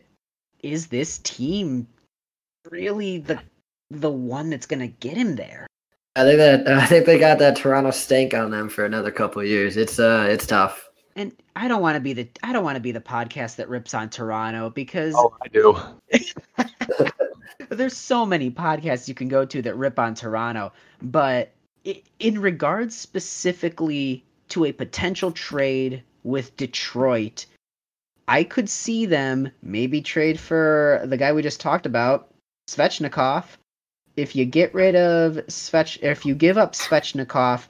[0.61, 1.87] is this team
[2.69, 3.39] really the
[3.89, 5.67] the one that's going to get him there?
[6.15, 9.43] I think that i think they got that toronto stank on them for another couple
[9.43, 9.77] years.
[9.77, 10.89] It's uh it's tough.
[11.15, 13.69] And i don't want to be the i don't want to be the podcast that
[13.69, 15.77] rips on toronto because oh i do.
[17.69, 21.53] There's so many podcasts you can go to that rip on toronto but
[22.19, 27.45] in regards specifically to a potential trade with Detroit,
[28.27, 32.29] I could see them maybe trade for the guy we just talked about,
[32.69, 33.45] Svechnikov.
[34.15, 37.67] If you get rid of Svech, if you give up Svechnikov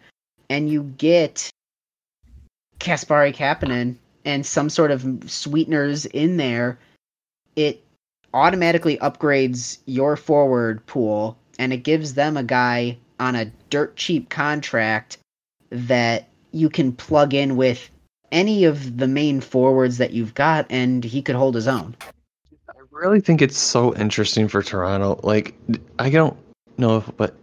[0.49, 1.49] and you get
[2.79, 3.95] Kasperi Kapanen
[4.25, 6.79] and some sort of sweeteners in there,
[7.55, 7.83] it
[8.33, 14.29] automatically upgrades your forward pool and it gives them a guy on a dirt cheap
[14.29, 15.17] contract
[15.69, 17.89] that you can plug in with
[18.31, 21.95] any of the main forwards that you've got, and he could hold his own.
[22.69, 25.19] I really think it's so interesting for Toronto.
[25.23, 25.53] Like,
[25.99, 26.37] I don't
[26.77, 27.35] know if, but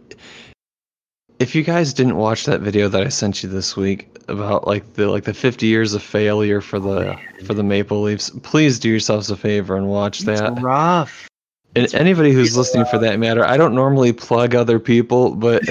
[1.39, 4.93] if you guys didn't watch that video that I sent you this week about like
[4.93, 8.77] the like the 50 years of failure for the oh, for the Maple Leafs, please
[8.77, 10.61] do yourselves a favor and watch it's that.
[10.61, 11.27] Rough.
[11.75, 12.91] And it's anybody who's listening rough.
[12.91, 15.63] for that matter, I don't normally plug other people, but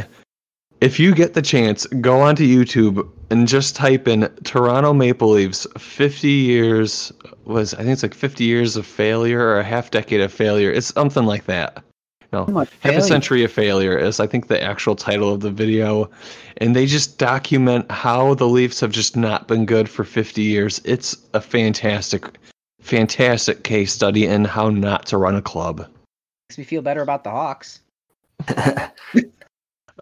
[0.80, 5.66] if you get the chance, go onto YouTube and just type in Toronto Maple Leafs
[5.76, 7.12] 50 years
[7.44, 10.70] was I think it's like 50 years of failure or a half decade of failure.
[10.70, 11.82] It's something like that.
[12.30, 12.44] No,
[12.80, 16.10] half a century of failure is I think the actual title of the video,
[16.58, 20.78] and they just document how the Leafs have just not been good for 50 years.
[20.84, 22.28] It's a fantastic,
[22.82, 25.88] fantastic case study in how not to run a club.
[26.50, 27.80] Makes me feel better about the Hawks.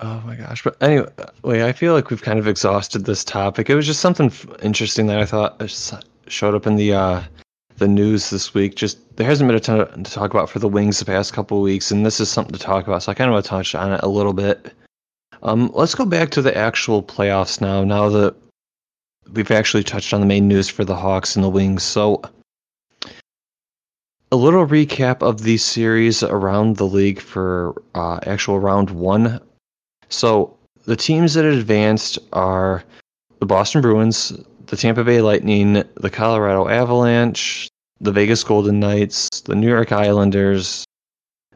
[0.00, 0.62] Oh my gosh!
[0.62, 1.08] But anyway,
[1.44, 3.70] I feel like we've kind of exhausted this topic.
[3.70, 4.30] It was just something
[4.62, 5.62] interesting that I thought
[6.28, 7.22] showed up in the uh,
[7.78, 8.74] the news this week.
[8.74, 11.60] Just there hasn't been a ton to talk about for the Wings the past couple
[11.62, 13.04] weeks, and this is something to talk about.
[13.04, 14.72] So I kind of want to touch on it a little bit.
[15.42, 17.82] Um, let's go back to the actual playoffs now.
[17.82, 18.34] Now that
[19.32, 22.20] we've actually touched on the main news for the Hawks and the Wings, so
[24.32, 29.40] a little recap of the series around the league for uh, actual round one.
[30.08, 32.84] So the teams that advanced are
[33.40, 34.32] the Boston Bruins,
[34.66, 37.68] the Tampa Bay Lightning, the Colorado Avalanche,
[38.00, 40.84] the Vegas Golden Knights, the New York Islanders,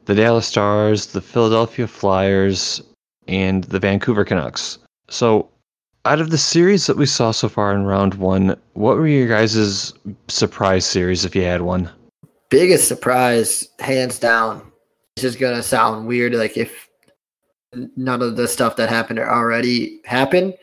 [0.07, 2.83] the Dallas Stars, the Philadelphia Flyers,
[3.29, 4.79] and the Vancouver Canucks.
[5.09, 5.49] So,
[6.05, 9.29] out of the series that we saw so far in round one, what were your
[9.29, 9.93] guys'
[10.29, 11.91] surprise series if you had one?
[12.49, 14.73] Biggest surprise, hands down.
[15.17, 16.89] This is gonna sound weird, like if
[17.97, 20.55] none of the stuff that happened already happened.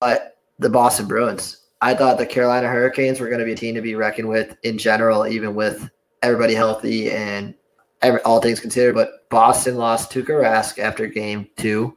[0.00, 1.56] But the Boston Bruins.
[1.82, 4.56] I thought the Carolina Hurricanes were going to be a team to be reckoned with
[4.62, 5.90] in general, even with
[6.22, 7.54] everybody healthy and
[8.02, 8.94] every, all things considered.
[8.94, 11.96] But Boston lost Tuukka Rask after game two.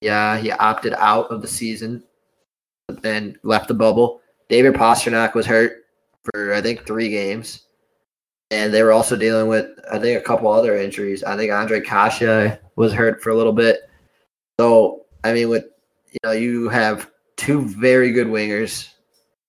[0.00, 2.04] Yeah, he opted out of the season
[3.02, 4.20] and left the bubble.
[4.48, 5.84] David Pastrnak was hurt
[6.24, 7.62] for, I think, three games.
[8.50, 11.24] And they were also dealing with, I think, a couple other injuries.
[11.24, 13.88] I think Ondrej Kase was hurt for a little bit.
[14.58, 15.64] So, I mean, with,
[16.10, 18.88] you know, you have two very good wingers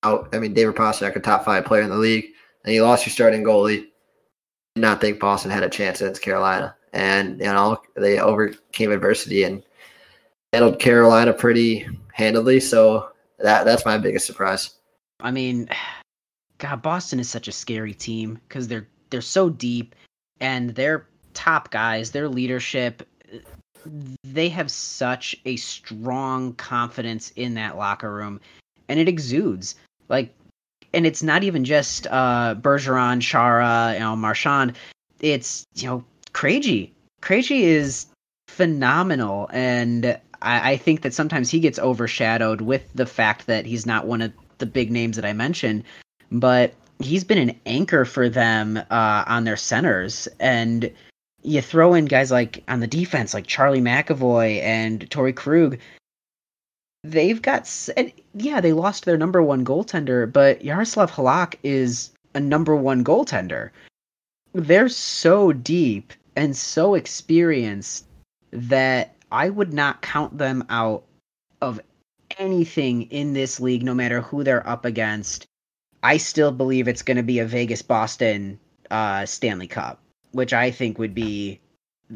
[0.04, 0.30] out.
[0.34, 2.26] I mean, David Pastrnak, a top five player in the league,
[2.64, 3.88] and you lost your starting goalie.
[4.76, 9.44] Did not think Boston had a chance against Carolina, and you know they overcame adversity
[9.44, 9.64] and
[10.52, 12.60] handled Carolina pretty handily.
[12.60, 13.10] So
[13.40, 14.76] that that's my biggest surprise.
[15.22, 15.70] I mean,
[16.58, 19.96] God, Boston is such a scary team because they're they're so deep,
[20.42, 23.08] and their top guys, their leadership,
[24.24, 28.42] they have such a strong confidence in that locker room,
[28.88, 29.76] and it exudes.
[30.10, 30.34] Like,
[30.94, 34.74] and it's not even just uh, Bergeron, Chara, you know, Marchand.
[35.20, 36.92] It's you know, Krejci.
[37.22, 38.08] Krejci is
[38.48, 43.86] phenomenal, and I, I think that sometimes he gets overshadowed with the fact that he's
[43.86, 45.84] not one of the big names that I mentioned,
[46.32, 50.92] but he's been an anchor for them uh, on their centers and
[51.46, 55.78] you throw in guys like on the defense like Charlie McAvoy and Torey Krug
[57.12, 57.70] they've got
[58.34, 63.70] yeah, they lost their number one goaltender, but Yaroslav Halak is a number one goaltender.
[64.54, 68.06] They're so deep and so experienced
[68.52, 71.04] that I would not count them out
[71.62, 71.80] of
[72.38, 75.46] anything in this league, no matter who they're up against.
[76.04, 78.60] I still believe it's going to be a Vegas Boston
[78.91, 80.00] uh, Stanley Cup,
[80.36, 81.60] which I think would be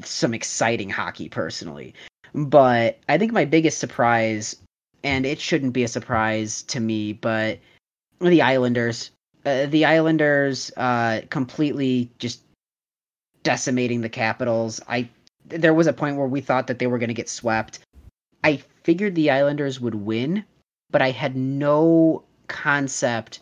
[0.03, 1.95] some exciting hockey personally.
[2.33, 4.57] But I think my biggest surprise
[5.03, 7.59] and it shouldn't be a surprise to me, but
[8.19, 9.11] the Islanders,
[9.45, 12.41] uh, the Islanders, uh, completely just
[13.43, 14.81] decimating the Capitals.
[14.87, 15.09] I
[15.45, 17.79] there was a point where we thought that they were going to get swept.
[18.43, 20.43] I figured the Islanders would win,
[20.91, 23.39] but I had no concept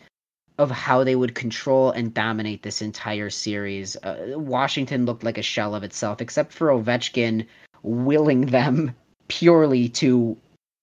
[0.58, 3.96] of how they would control and dominate this entire series.
[3.98, 7.46] Uh, Washington looked like a shell of itself, except for Ovechkin
[7.84, 8.96] willing them
[9.28, 10.38] purely to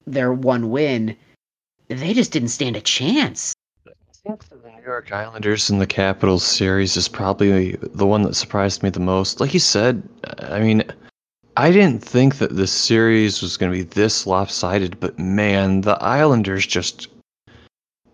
[0.07, 1.17] their one win,
[1.89, 3.55] they just didn't stand a chance.
[3.87, 8.35] I think the New York Islanders in the Capitals series is probably the one that
[8.35, 9.41] surprised me the most.
[9.41, 10.03] Like you said,
[10.39, 10.85] I mean,
[11.57, 16.03] I didn't think that this series was going to be this lopsided, but man, the
[16.03, 17.09] Islanders just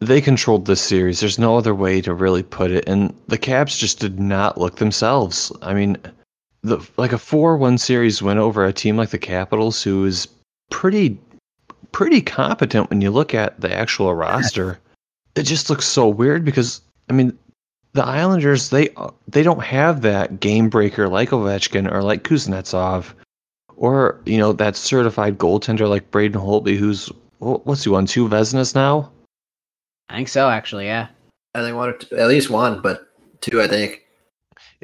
[0.01, 1.20] they controlled this series.
[1.20, 4.76] There's no other way to really put it, and the Caps just did not look
[4.76, 5.53] themselves.
[5.62, 5.96] I mean,
[6.62, 10.26] the like a four-one series win over a team like the Capitals, who is
[10.70, 11.18] pretty
[11.92, 14.78] pretty competent when you look at the actual roster.
[15.34, 17.38] It just looks so weird because I mean,
[17.92, 18.88] the Islanders they
[19.28, 23.12] they don't have that game breaker like Ovechkin or like Kuznetsov,
[23.76, 28.74] or you know that certified goaltender like Braden Holtby, who's what's he won two Vezinas
[28.74, 29.11] now?
[30.11, 30.86] I think so, actually.
[30.86, 31.08] Yeah,
[31.54, 33.08] I think one, at least one, but
[33.40, 34.02] two, I think.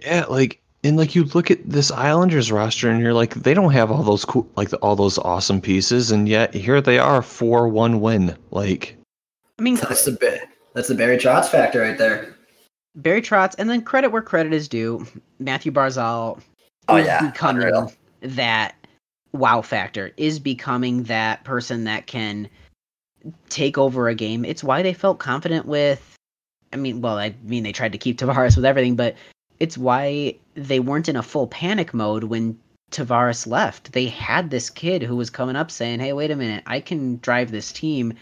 [0.02, 3.72] Yeah, like and like you look at this Islanders roster and you're like they don't
[3.72, 8.00] have all those cool like all those awesome pieces and yet here they are 4-1
[8.00, 8.96] win like
[9.58, 10.40] I mean that's the
[10.74, 12.34] that's the Barry Trotz factor right there.
[12.94, 15.06] Barry Trotz and then credit where credit is due.
[15.38, 16.40] Mathew Barzal
[16.88, 17.92] oh yeah becoming Unreal.
[18.20, 18.74] that
[19.32, 22.48] wow factor is becoming that person that can
[23.48, 24.44] take over a game.
[24.44, 26.16] It's why they felt confident with
[26.72, 29.16] I mean, well, I mean they tried to keep Tavares with everything, but
[29.58, 32.58] it's why they weren't in a full panic mode when
[32.90, 33.92] Tavares left.
[33.92, 37.18] They had this kid who was coming up saying, "Hey, wait a minute, I can
[37.18, 38.14] drive this team."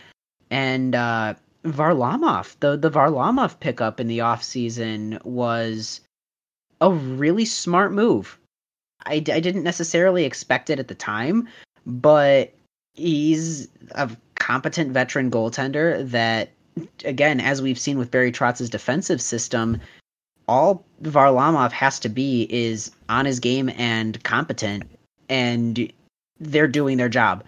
[0.50, 1.34] And uh,
[1.64, 6.00] Varlamov, the the Varlamov pickup in the offseason was
[6.80, 8.38] a really smart move.
[9.04, 11.48] I, I didn't necessarily expect it at the time,
[11.84, 12.54] but
[12.94, 16.50] he's a competent veteran goaltender that,
[17.04, 19.80] again, as we've seen with Barry Trotz's defensive system,
[20.48, 24.84] all Varlamov has to be is on his game and competent,
[25.28, 25.92] and
[26.40, 27.44] they're doing their job.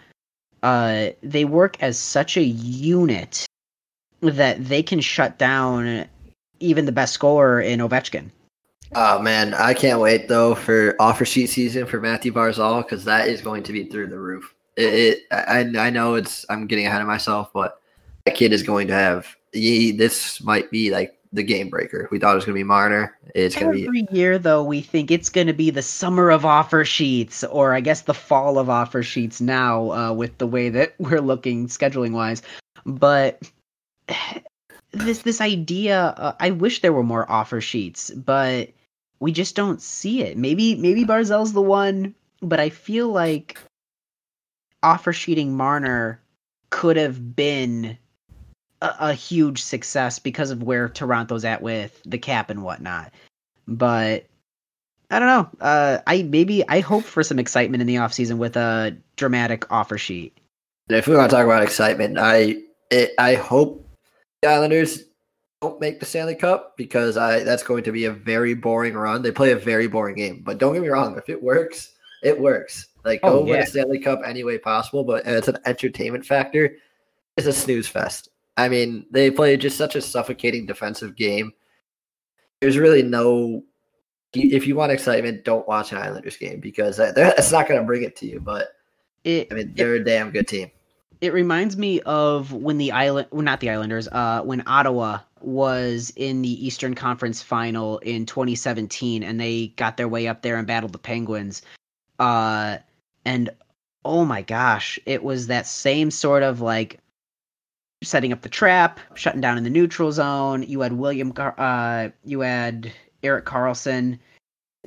[0.63, 3.47] Uh, they work as such a unit
[4.23, 6.07] that they can shut down
[6.59, 8.31] even the best scorer in Ovechkin.
[8.95, 13.29] Oh man, I can't wait though for offer sheet season for Mathew Barzal because that
[13.29, 14.55] is going to be through the roof.
[14.77, 17.81] It, I, I know it's I'm getting ahead of myself, but
[18.25, 22.09] that kid is going to have he, this might be like the game breaker.
[22.11, 23.17] We thought it was going to be Marner.
[23.35, 26.31] It's going to be Every year, though, we think it's going to be the summer
[26.31, 30.47] of offer sheets, or I guess the fall of offer sheets now, uh, with the
[30.47, 32.43] way that we're looking scheduling wise.
[32.85, 33.51] But
[34.93, 38.71] this this idea, uh, I wish there were more offer sheets, but
[39.21, 40.37] we just don't see it.
[40.37, 43.59] Maybe maybe Barzal's the one, but I feel like
[44.87, 46.21] offer sheeting Marner
[46.71, 47.99] could have been
[48.81, 53.13] a, a huge success because of where Toronto's at with the cap and whatnot.
[53.67, 54.27] But
[55.11, 55.51] I don't know.
[55.61, 59.99] Uh, I maybe I hope for some excitement in the offseason with a dramatic offer
[59.99, 60.39] sheet.
[60.89, 62.57] if we want to talk about excitement, I
[62.91, 63.89] it, I hope
[64.43, 65.03] the Islanders
[65.63, 69.23] don't make the Stanley Cup because I that's going to be a very boring run.
[69.23, 72.41] They play a very boring game, but don't get me wrong, if it works, it
[72.41, 72.87] works.
[73.07, 73.63] Like Oh, go win yeah.
[73.63, 76.77] a Stanley Cup any way possible, but it's an entertainment factor.
[77.39, 78.29] It's a snooze fest.
[78.59, 81.53] I mean, they play just such a suffocating defensive game.
[82.61, 83.63] There's really no.
[84.33, 88.03] If you want excitement, don't watch an Islanders game because that's not going to bring
[88.03, 88.41] it to you.
[88.41, 88.69] But
[89.25, 90.71] It I mean, they're a damn good team.
[91.23, 96.13] it reminds me of when the island well, not the islanders uh when ottawa was
[96.17, 100.67] in the eastern conference final in 2017 and they got their way up there and
[100.67, 101.63] battled the penguins
[102.19, 102.77] uh
[103.27, 103.51] and
[104.05, 107.01] oh my gosh it was that same sort of like
[108.03, 110.63] setting up the trap shutting down in the neutral zone.
[110.63, 114.19] You had william uh you had Erik Karlsson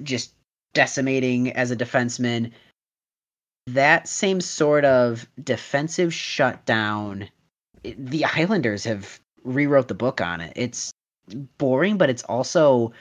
[0.02, 0.34] just
[0.74, 2.52] decimating as a defenseman.
[3.68, 7.30] That same sort of defensive shutdown
[7.84, 10.54] the islanders have rewrote the book on it.
[10.56, 10.92] It's
[11.58, 12.94] boring but it's also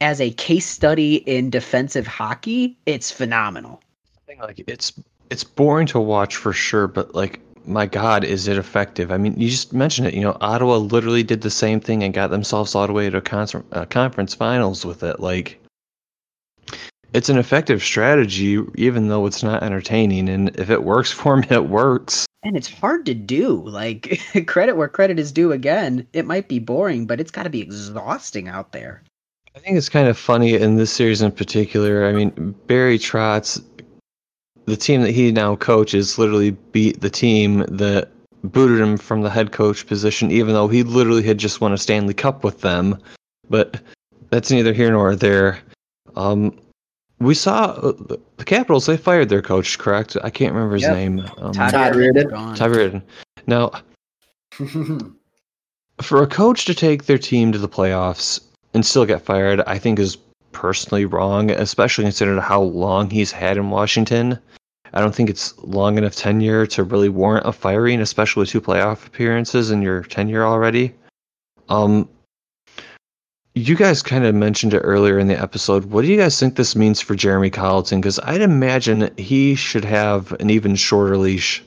[0.00, 3.82] as a case study in defensive hockey it's phenomenal
[4.30, 4.92] thing, like it's
[5.30, 9.12] it's boring to watch for sure, but like my God, is it effective?
[9.12, 10.14] I mean, you just mentioned it.
[10.14, 13.18] You know, Ottawa literally did the same thing and got themselves all the way to
[13.18, 15.20] a con- uh, conference finals with it.
[15.20, 15.60] Like,
[17.12, 20.28] it's an effective strategy, even though it's not entertaining.
[20.28, 22.26] And if it works for me, it works.
[22.42, 26.58] and it's hard to do like credit where credit is due again it might be
[26.58, 29.02] boring but it's got to be exhausting out there
[29.54, 32.06] I think it's kind of funny in this series in particular.
[32.06, 33.60] I mean, Barry Trotz,
[34.66, 38.08] the team that he now coaches, literally beat the team that
[38.44, 41.78] booted him from the head coach position, even though he literally had just won a
[41.78, 42.98] Stanley Cup with them.
[43.48, 43.80] But
[44.30, 45.58] that's neither here nor there.
[46.16, 46.58] Um,
[47.18, 48.86] we saw uh, the the Capitals.
[48.86, 50.16] They fired their coach, correct?
[50.24, 50.92] I can't remember his Yep.
[50.96, 51.18] name.
[51.38, 52.30] Um, Todd Reirden.
[52.30, 52.54] gone.
[52.56, 53.02] Todd Reirden.
[53.46, 53.70] Now,
[56.00, 58.40] for a coach to take their team to the playoffs
[58.72, 60.16] and still get fired, I think is
[60.52, 64.38] personally wrong, especially considering how long he's had in Washington.
[64.92, 68.60] I don't think it's long enough tenure to really warrant a firing, especially with two
[68.60, 70.94] playoff appearances in your tenure already.
[71.68, 72.08] Um,
[73.54, 75.86] you guys kind of mentioned it earlier in the episode.
[75.86, 78.00] What do you guys think this means for Jeremy Colliton?
[78.00, 81.62] Because I'd imagine he should have an even shorter leash.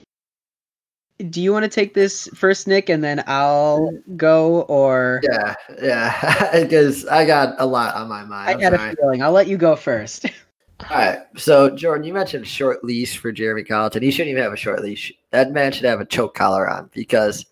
[1.30, 6.49] do you want to take this first nick and then i'll go or Yeah, yeah,
[6.63, 8.49] because I got a lot on my mind.
[8.49, 8.91] i I'm got sorry.
[8.93, 10.26] a feeling i'll let you go first
[10.80, 14.03] All right, so Jordan, you mentioned short leash for Jeremy Colliton.
[14.03, 15.13] He shouldn't even have a short leash.
[15.32, 17.45] That man should have a choke collar on because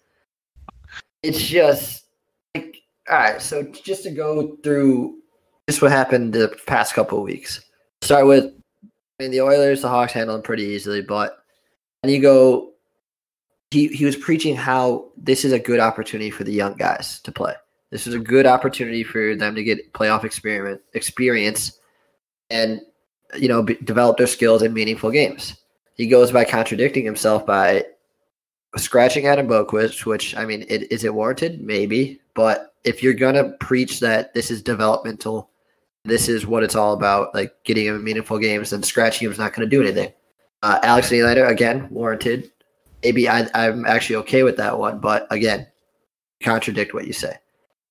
[1.24, 2.05] it's just
[2.55, 2.78] like
[3.09, 3.41] all right.
[3.41, 5.19] So just to go through
[5.69, 7.63] just what happened the past couple weeks.
[8.01, 8.45] Start with,
[8.84, 11.38] I mean, the Oilers, the Hawks handled them pretty easily, but
[12.03, 12.69] and you go.
[13.69, 17.32] He, he was preaching how this is a good opportunity for the young guys to
[17.32, 17.53] play.
[17.89, 21.80] This is a good opportunity for them to get playoff experiment experience
[22.49, 22.82] and
[23.38, 25.56] you know develop their skills in meaningful games.
[25.96, 27.86] He goes by contradicting himself by
[28.78, 31.62] scratching Adam Boqvist, which I mean, it, is it warranted?
[31.62, 35.50] Maybe, but if you're gonna preach that this is developmental,
[36.06, 39.32] this is what it's all about, like getting him in meaningful games, then scratching him
[39.32, 40.12] is not to do anything.
[40.64, 42.52] Uh, Alex Nylander again warranted.
[43.04, 45.68] Maybe I, I'm actually okay with that one, but again,
[46.44, 47.36] contradict what you say.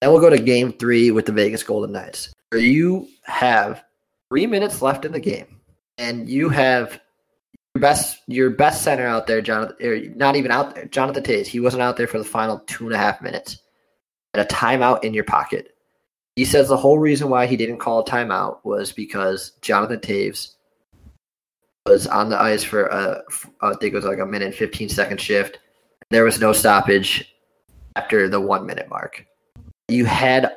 [0.00, 3.84] Then we'll go to Game Three with the Vegas Golden Knights, you have
[4.30, 5.60] three minutes left in the game,
[5.98, 7.00] and you have
[7.74, 10.14] your best your best center out there, Jonathan.
[10.16, 11.46] Not even out there, Jonathan Toews.
[11.46, 13.58] He wasn't out there for the final two and a half minutes,
[14.34, 15.74] and a timeout in your pocket.
[16.36, 20.54] He says the whole reason why he didn't call a timeout was because Jonathan Toews
[21.86, 23.22] was on the ice for a,
[23.60, 25.58] I think it was like a minute and 15 second shift.
[26.10, 27.34] There was no stoppage
[27.96, 29.26] after the one minute mark.
[29.88, 30.54] You had,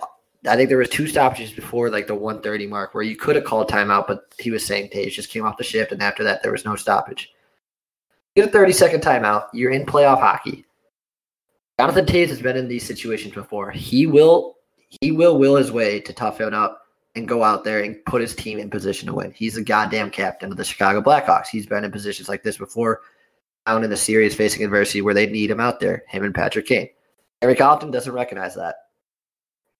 [0.48, 3.46] I think there was two stoppages before like the 130 mark where you could have
[3.46, 6.44] called timeout, but he was saying Toews just came off the shift, and after that
[6.44, 7.32] there was no stoppage.
[8.36, 9.48] You get a 30 second timeout.
[9.54, 10.66] You're in playoff hockey.
[11.80, 13.72] Jonathan Toews has been in these situations before.
[13.72, 14.58] He will
[15.02, 16.82] he will will his way to toughen up
[17.16, 19.32] and go out there and put his team in position to win.
[19.32, 21.48] He's the goddamn captain of the Chicago Blackhawks.
[21.48, 23.02] He's been in positions like this before,
[23.66, 26.68] down in the series facing adversity where they need him out there, him and Patrick
[26.68, 26.90] Kane.
[27.42, 28.76] Eric Hallaton doesn't recognize that.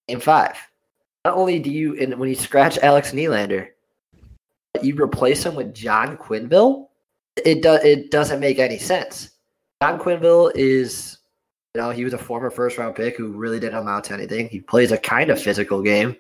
[0.08, 0.58] In five,
[1.24, 3.70] not only do you, and when you scratch Alex Nylander,
[4.82, 6.88] you replace him with John Quenneville,
[7.46, 7.84] it, does.
[7.84, 9.32] it doesn't make any sense.
[9.82, 11.20] John Quenneville is
[11.76, 14.48] you know, he was a former first round pick who really didn't amount to anything.
[14.48, 16.16] He plays a kind of physical game.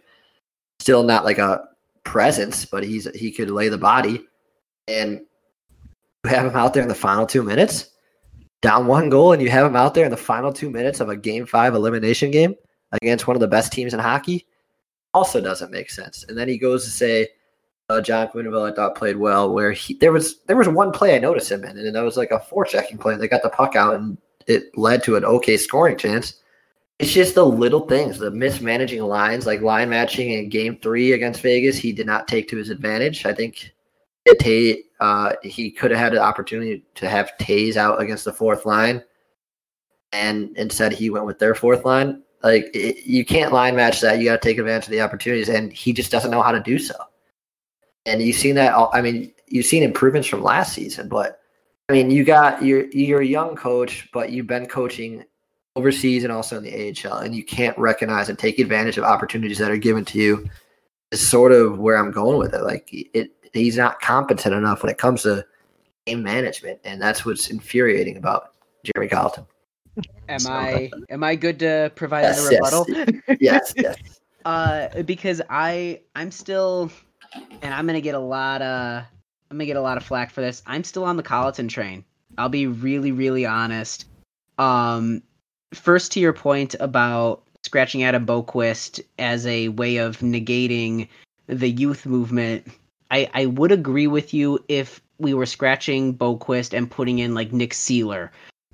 [0.79, 1.67] Still not like a
[2.03, 4.25] presence, but he's he could lay the body.
[4.87, 5.21] And
[6.23, 7.91] you have him out there in the final two minutes,
[8.61, 11.09] down one goal, and you have him out there in the final two minutes of
[11.09, 12.55] a game five elimination game
[12.93, 14.47] against one of the best teams in hockey.
[15.13, 16.25] Also doesn't make sense.
[16.27, 17.27] And then he goes to say,
[17.89, 19.53] uh, John Quenneville, I thought played well.
[19.53, 22.17] Where he there was there was one play I noticed him in, and that was
[22.17, 23.15] like a forechecking play.
[23.15, 24.17] They got the puck out and
[24.47, 26.35] it led to an okay scoring chance.
[26.99, 31.41] It's just the little things, the mismanaging lines, like line matching in game three against
[31.41, 33.25] Vegas, he did not take to his advantage.
[33.25, 33.73] I think
[34.39, 38.65] Tay, uh, he could have had an opportunity to have Toews out against the fourth
[38.65, 39.03] line,
[40.13, 42.22] and instead he went with their fourth line.
[42.43, 44.19] Like it, you can't line match that.
[44.19, 46.59] You got to take advantage of the opportunities, and he just doesn't know how to
[46.59, 46.95] do so.
[48.05, 48.75] And you've seen that.
[48.91, 51.39] I mean, you've seen improvements from last season, but
[51.89, 55.23] I mean, you got you're you're a young coach, but you've been coaching
[55.77, 59.57] overseas and also in the AHL, and you can't recognize and take advantage of opportunities
[59.59, 60.49] that are given to you.
[61.11, 62.63] Is sort of where I'm going with it.
[62.63, 65.45] Like it, he's not competent enough when it comes to
[66.05, 69.45] game management, and that's what's infuriating about Jeremy Colliton.
[70.29, 72.85] Am so, I am I good to provide yes, the rebuttal?
[73.39, 73.97] Yes, yes.
[73.97, 74.19] yes.
[74.45, 76.91] uh, because I I'm still,
[77.61, 79.03] and I'm gonna get a lot of
[79.51, 80.63] I'm gonna get a lot of flack for this.
[80.65, 82.03] I'm still on the Colliton train.
[82.37, 84.05] I'll be really, really honest.
[84.57, 85.21] Um,
[85.73, 91.07] first to your point about scratching Adam Boqvist as a way of negating
[91.47, 92.67] the youth movement,
[93.11, 97.53] I, I would agree with you if we were scratching Boqvist and putting in like
[97.53, 98.29] Nick Seeler.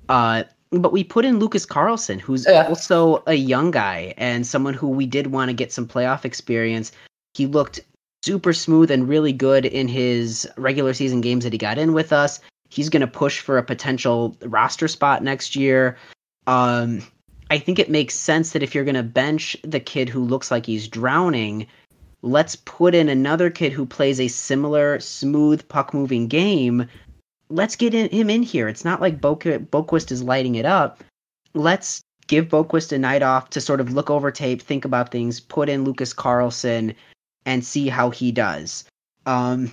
[0.08, 2.66] Uh, but we put in Lucas Carlsson, who's yeah.
[2.68, 6.92] also a young guy and someone who we did want to get some playoff experience.
[7.34, 7.80] He looked
[8.24, 12.12] super smooth and really good in his regular season games that he got in with
[12.12, 12.40] us.
[12.68, 15.96] He's going to push for a potential roster spot next year.
[16.46, 17.02] Um,
[17.50, 20.52] I think it makes sense that if you're going to bench the kid who looks
[20.52, 21.66] like he's drowning,
[22.22, 26.86] let's put in another kid who plays a similar smooth puck moving game.
[27.50, 28.68] Let's get in, him in here.
[28.68, 31.02] It's not like Bo- Boqvist is lighting it up.
[31.52, 35.40] Let's give Boqvist a night off to sort of look over tape, think about things,
[35.40, 36.94] put in Lucas Carlsson,
[37.44, 38.84] and see how he does.
[39.26, 39.72] Um,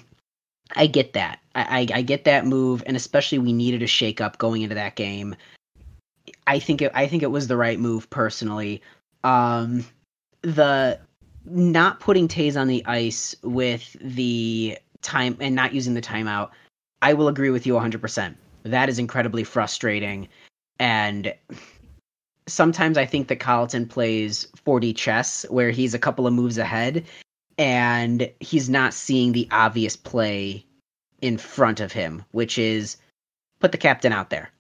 [0.76, 1.40] I get that.
[1.56, 4.96] I, I, I get that move, and especially we needed a shakeup going into that
[4.96, 5.36] game.
[6.48, 8.82] I think it, I think it was the right move personally.
[9.24, 9.86] Um,
[10.42, 11.00] the
[11.46, 16.50] not putting Toews on the ice with the time and not using the timeout,
[17.02, 18.36] I will agree with you 100%.
[18.64, 20.28] That is incredibly frustrating.
[20.80, 21.34] And
[22.48, 27.06] sometimes I think that Colliton plays 4D chess where he's a couple of moves ahead
[27.58, 30.66] and he's not seeing the obvious play
[31.22, 32.98] in front of him, which is
[33.60, 34.52] put the captain out there.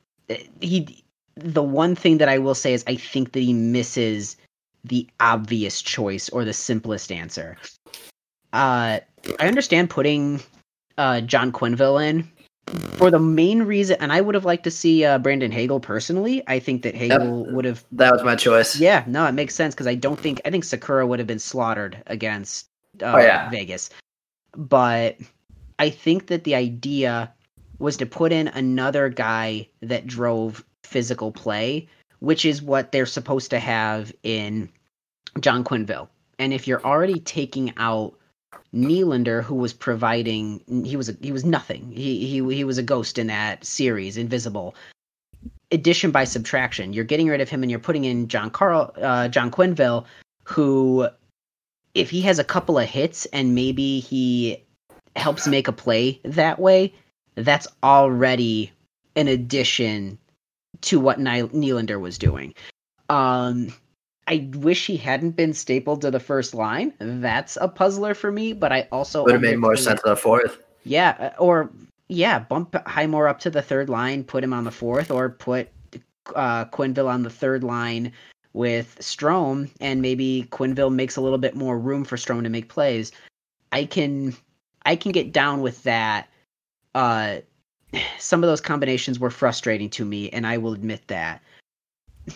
[0.61, 1.03] He
[1.35, 4.38] the one thing that I will say is I think that he misses
[4.84, 7.57] the obvious choice or the simplest answer.
[8.53, 8.99] Uh,
[9.39, 10.41] I understand putting
[10.98, 12.32] uh, John Quenneville in
[12.98, 16.44] for the main reason, and I would have liked to see uh, Brandon Hagel personally.
[16.48, 17.53] I think that Hagel yep.
[17.53, 17.84] would have.
[17.94, 18.80] That was my choice.
[18.80, 21.40] Yeah, no, it makes sense because I don't think I think Sikura would have been
[21.40, 22.68] slaughtered against
[23.02, 23.49] uh, oh, yeah.
[23.49, 23.90] Vegas.
[24.56, 25.18] But
[25.80, 27.32] I think that the idea
[27.80, 31.88] was to put in another guy that drove physical play,
[32.19, 34.69] which is what they're supposed to have in
[35.40, 36.07] John Quenneville.
[36.40, 38.15] And if you're already taking out
[38.74, 41.92] Nylander, who was providing, he was a, he was nothing.
[41.92, 44.76] He he he was a ghost in that series, invisible.
[45.72, 46.94] Addition by subtraction.
[46.94, 50.06] You're getting rid of him, and you're putting in John Carl, uh, John Quenneville,
[50.44, 51.10] who
[51.94, 54.64] if he has a couple of hits and maybe he
[55.16, 56.94] helps make a play that way,
[57.36, 58.72] that's already
[59.16, 60.18] an addition
[60.82, 62.54] to what Nylander was doing.
[63.10, 63.74] Um,
[64.28, 66.94] I wish he hadn't been stapled to the first line.
[66.99, 70.18] That's a puzzler for me, but I also would have made more sense on the
[70.18, 70.62] fourth.
[70.84, 71.72] Yeah, uh, or
[72.10, 75.70] yeah, bump Highmore up to the third line, put him on the fourth, or put
[76.36, 78.12] uh, Quenneville on the third line
[78.54, 82.68] with Strome, and maybe Quenneville makes a little bit more room for Strome to make
[82.68, 83.12] plays.
[83.72, 84.36] I can
[84.86, 86.28] I can get down with that.
[86.95, 87.38] Uh,
[88.20, 91.41] some of those combinations were frustrating to me, and I will admit that.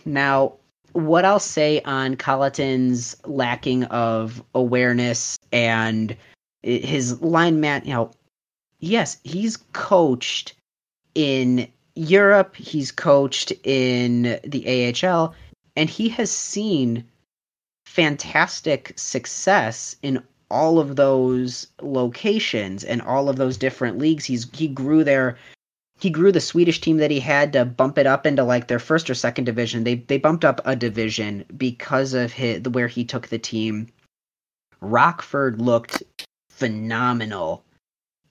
[0.05, 0.53] Now,
[0.93, 6.15] what I'll say on Colliton's lacking of awareness and
[6.63, 8.11] his line man, you know,
[8.79, 10.53] yes, he's coached
[11.15, 15.33] in Europe, he's coached in the AHL,
[15.75, 17.03] and he has seen
[17.85, 24.25] fantastic success in all of those locations and all of those different leagues.
[24.25, 25.37] He's he grew there.
[26.01, 28.79] He grew the Swedish team that he had to bump it up into like their
[28.79, 29.83] first or second division.
[29.83, 33.87] They they bumped up a division because of his, where he took the team.
[34.79, 36.01] Rockford looked
[36.49, 37.63] phenomenal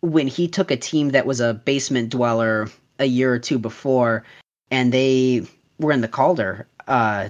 [0.00, 2.68] when he took a team that was a basement dweller
[2.98, 4.24] a year or two before,
[4.70, 5.46] and they
[5.78, 7.28] were in the Calder uh,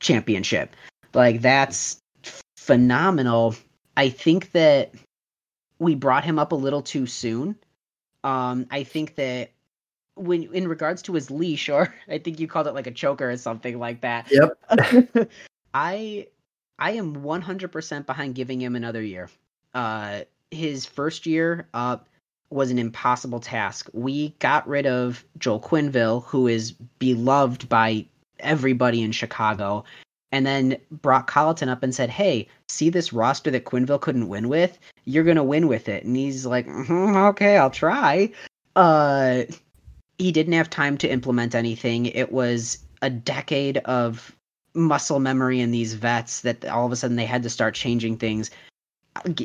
[0.00, 0.76] championship.
[1.14, 1.98] Like that's
[2.58, 3.54] phenomenal.
[3.96, 4.92] I think that
[5.78, 7.56] we brought him up a little too soon.
[8.24, 9.50] Um, I think that
[10.16, 13.30] when in regards to his leash, or I think you called it like a choker
[13.30, 14.30] or something like that.
[14.30, 15.30] Yep.
[15.74, 16.26] I
[16.78, 19.30] I am 100% behind giving him another year.
[19.74, 22.08] Uh, his first year up
[22.50, 23.88] was an impossible task.
[23.92, 28.06] We got rid of Joel Quenneville, who is beloved by
[28.40, 29.84] everybody in Chicago,
[30.32, 34.48] and then brought Colliton up and said, "Hey, see this roster that Quenneville couldn't win
[34.48, 34.78] with?
[35.04, 38.30] You're gonna win with it." And he's like, mm-hmm, "Okay, I'll try."
[38.76, 39.42] Uh,
[40.18, 42.06] he didn't have time to implement anything.
[42.06, 44.34] It was a decade of
[44.74, 48.16] muscle memory in these vets that all of a sudden they had to start changing
[48.16, 48.50] things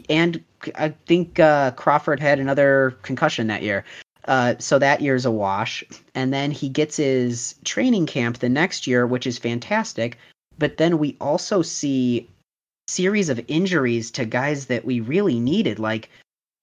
[0.10, 0.44] and
[0.76, 3.84] I think uh, Crawford had another concussion that year.
[4.26, 5.84] Uh, so that year's a wash.
[6.15, 10.18] And then he gets his training camp the next year, which is fantastic.
[10.57, 12.30] But then we also see
[12.88, 16.10] series of injuries to guys that we really needed, like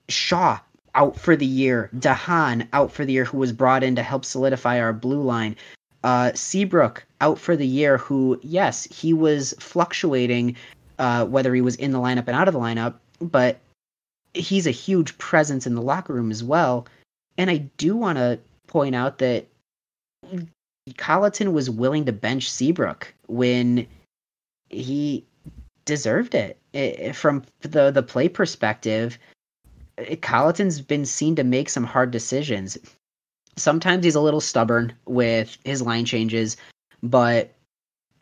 [0.09, 0.59] Shaw
[0.94, 4.02] out for the year, de Haan out for the year, who was brought in to
[4.02, 5.56] help solidify our blue line.
[6.02, 10.56] Uh, Seabrook out for the year, who, yes, he was fluctuating
[10.98, 13.58] uh, whether he was in the lineup and out of the lineup, but
[14.34, 16.86] he's a huge presence in the locker room as well.
[17.38, 19.46] And I do want to point out that
[20.96, 23.86] Colliton was willing to bench Seabrook when
[24.70, 25.24] he
[25.84, 26.58] deserved it.
[26.72, 29.18] it from the the play perspective,
[30.22, 32.78] Colliton's been seen to make some hard decisions.
[33.56, 36.56] Sometimes he's a little stubborn with his line changes,
[37.02, 37.54] but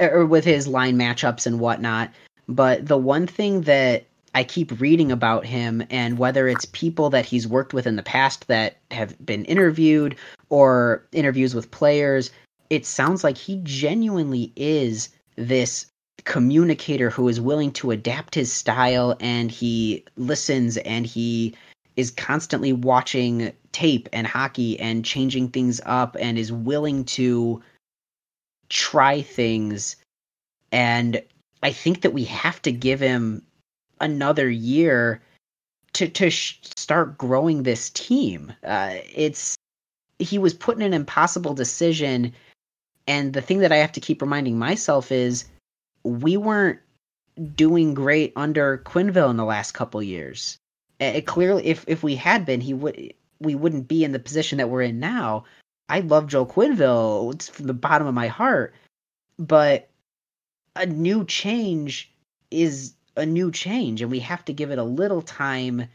[0.00, 2.10] or with his line matchups and whatnot.
[2.48, 4.04] But the one thing that
[4.34, 8.02] I keep reading about him, and whether it's people that he's worked with in the
[8.02, 10.16] past that have been interviewed
[10.48, 12.30] or interviews with players,
[12.70, 15.86] it sounds like he genuinely is this
[16.24, 21.54] communicator who is willing to adapt his style and he listens and he
[21.96, 27.62] is constantly watching tape and hockey and changing things up and is willing to
[28.68, 29.96] try things
[30.72, 31.22] and
[31.62, 33.42] I think that we have to give him
[34.00, 35.22] another year
[35.92, 38.52] to to sh- start growing this team.
[38.64, 39.54] Uh, it's
[40.18, 42.32] he was put in an impossible decision,
[43.06, 45.44] and the thing that I have to keep reminding myself is
[46.04, 46.80] we weren't
[47.54, 50.58] doing great under Quenneville in the last couple years.
[51.00, 54.58] It clearly, if if we had been, he would we wouldn't be in the position
[54.58, 55.44] that we're in now.
[55.88, 58.74] I love Joe Quenneville from the bottom of my heart,
[59.38, 59.90] but
[60.76, 62.12] a new change
[62.50, 65.88] is a new change and we have to give it a little time.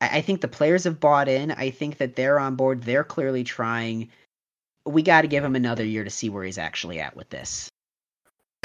[0.00, 1.50] I think the players have bought in.
[1.50, 2.82] I think that they're on board.
[2.82, 4.10] They're clearly trying.
[4.84, 7.70] We got to give him another year to see where he's actually at with this.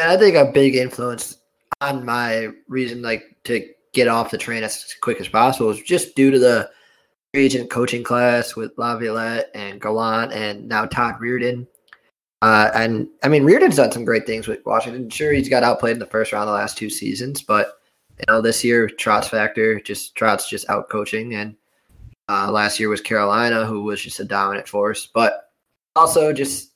[0.01, 1.37] I think a big influence
[1.81, 6.15] on my reason, like to get off the train as quick as possible, is just
[6.15, 6.69] due to the
[7.33, 11.67] agent coaching class with Laviolette and Gallant and now Todd Reirden.
[12.41, 15.09] Uh, and I mean, Reirden's done some great things with Washington.
[15.09, 17.73] Sure, he's got outplayed in the first round the last two seasons, but
[18.17, 21.55] you know, this year Trotz factor, just Trotz just out coaching, and
[22.29, 25.09] uh, last year was Carolina, who was just a dominant force.
[25.13, 25.51] But
[25.95, 26.71] also just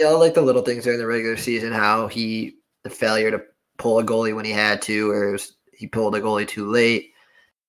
[0.00, 3.42] you know, like the little things during the regular season, how he the failure to
[3.76, 7.10] pull a goalie when he had to, or was, he pulled a goalie too late.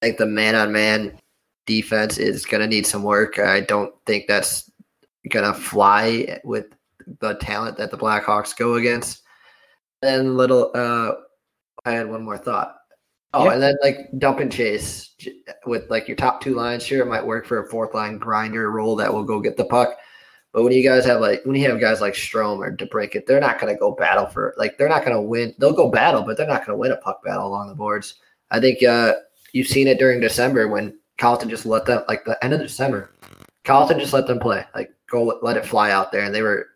[0.02, 1.20] I think the man on man
[1.66, 3.38] defense is going to need some work.
[3.38, 4.72] I don't think that's
[5.30, 6.68] going to fly with
[7.20, 9.24] the talent that the Blackhawks go against.
[10.02, 11.12] And little, uh,
[11.84, 12.78] I had one more thought.
[13.34, 13.54] Oh, Yeah.
[13.54, 15.14] and then like dump and chase
[15.66, 16.84] with like your top two lines.
[16.84, 19.66] Sure, it might work for a fourth line grinder role that will go get the
[19.66, 19.98] puck.
[20.54, 23.40] But when you guys have like when you have guys like Strome or DeBrincat, they're
[23.40, 25.56] not going to go battle for like they're not going to win.
[25.58, 28.16] They'll go battle, but they're not going to win a puck battle along the boards.
[28.52, 29.14] I think uh,
[29.54, 33.12] you've seen it during December when Colliton just let them like the end of December.
[33.64, 36.68] Colliton just let them play, like go let- it fly out there, and they were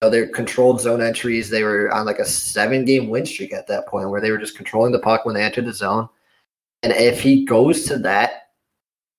[0.00, 1.50] you know, they're controlled zone entries.
[1.50, 4.38] They were on like a seven game win streak at that point where they were
[4.38, 6.08] just controlling the puck when they entered the zone.
[6.82, 8.50] And if he goes to that,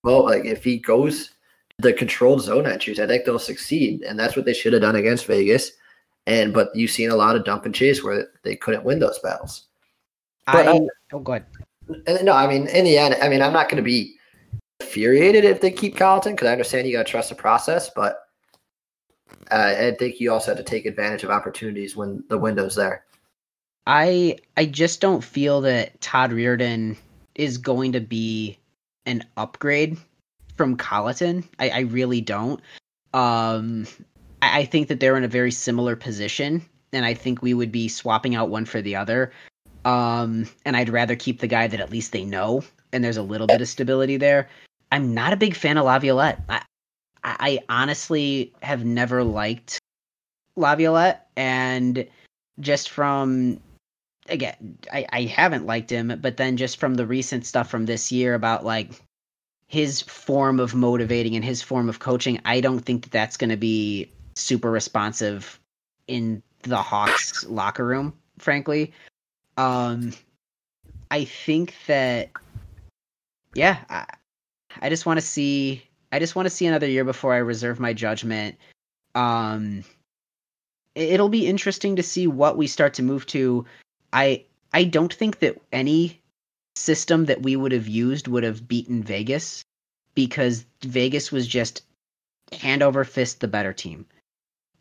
[0.03, 1.31] well, like if he goes
[1.79, 4.03] the controlled zone entries, I think they'll succeed.
[4.03, 5.71] And that's what they should have done against Vegas.
[6.27, 9.19] And but you've seen a lot of dump and chase where they couldn't win those
[9.19, 9.67] battles.
[10.45, 10.79] But, I uh,
[11.13, 11.45] oh good.
[12.05, 14.15] And no, I mean, in the end, I mean, I'm not going to be
[14.79, 18.19] infuriated if they keep Colliton because I understand you got to trust the process, but
[19.49, 23.05] uh, I think you also have to take advantage of opportunities when the window's there.
[23.87, 26.97] I I just don't feel that Todd Reirden
[27.35, 28.59] is going to be
[29.05, 29.97] an upgrade
[30.59, 31.45] from Colliton.
[31.57, 32.59] I, I really don't.
[33.13, 33.87] Um,
[34.41, 37.71] I, I think that they're in a very similar position, and I think we would
[37.71, 39.31] be swapping out one for the other.
[39.85, 43.23] Um, and I'd rather keep the guy that at least they know, and there's a
[43.23, 44.49] little bit of stability there.
[44.91, 46.41] I'm not a big fan of Laviolette.
[46.49, 46.61] I,
[47.23, 49.79] I honestly have never liked
[50.57, 52.05] Laviolette, and
[52.59, 53.61] just from
[54.27, 58.11] again, I, I haven't liked him, but then just from the recent stuff from this
[58.11, 58.91] year about like
[59.69, 63.51] his form of motivating and his form of coaching, I don't think that that's going
[63.51, 65.59] to be super responsive
[66.07, 68.91] in the Hawks locker room, frankly.
[69.57, 70.11] Um,
[71.11, 72.31] I think that,
[73.53, 74.05] yeah, I,
[74.81, 77.79] I just want to see, I just want to see another year before I reserve
[77.79, 78.57] my judgment.
[79.13, 79.83] Um,
[80.95, 83.65] it- it'll be interesting to see what we start to move to
[84.11, 86.19] I I don't think that any
[86.75, 89.63] system that we would have used would have beaten Vegas
[90.15, 91.83] because Vegas was just
[92.53, 94.05] hand over fist the better team.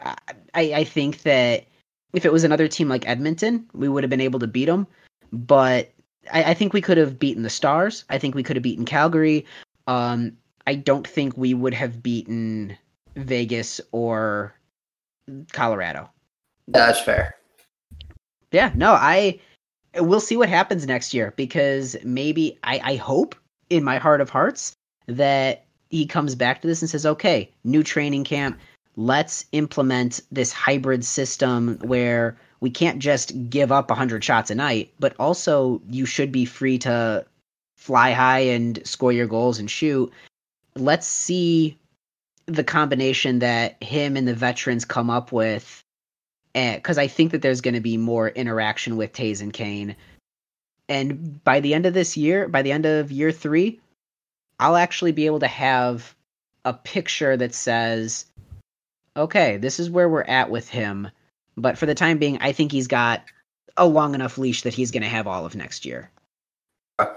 [0.01, 0.15] I
[0.55, 1.67] I think that
[2.13, 4.87] if it was another team like Edmonton, we would have been able to beat them.
[5.33, 5.91] But
[6.33, 8.05] I, I think we could have beaten the Stars.
[8.09, 9.45] I think we could have beaten Calgary.
[9.87, 10.37] Um,
[10.67, 12.77] I don't think we would have beaten
[13.17, 14.55] Vegas or
[15.53, 16.11] Colorado.
[16.69, 17.35] That's fair.
[18.53, 19.41] Yeah, no, I
[19.95, 23.35] we'll see what happens next year because maybe I, I hope
[23.71, 24.73] in my heart of hearts
[25.07, 28.59] that he comes back to this and says, okay, new training camp,
[28.97, 34.93] let's implement this hybrid system where we can't just give up 100 shots a night,
[34.99, 37.25] but also you should be free to
[37.77, 40.13] fly high and score your goals and shoot.
[40.75, 41.79] Let's see
[42.47, 45.83] the combination that him and the veterans come up with
[46.55, 49.95] because I think that there's going to be more interaction with Toews and Kane.
[50.89, 53.81] And by the end of this year, by the end of year three,
[54.59, 56.15] I'll actually be able to have
[56.65, 58.27] a picture that says,
[59.17, 61.09] okay, this is where we're at with him.
[61.57, 63.23] But for the time being, I think he's got
[63.77, 66.11] a long enough leash that he's going to have all of next year.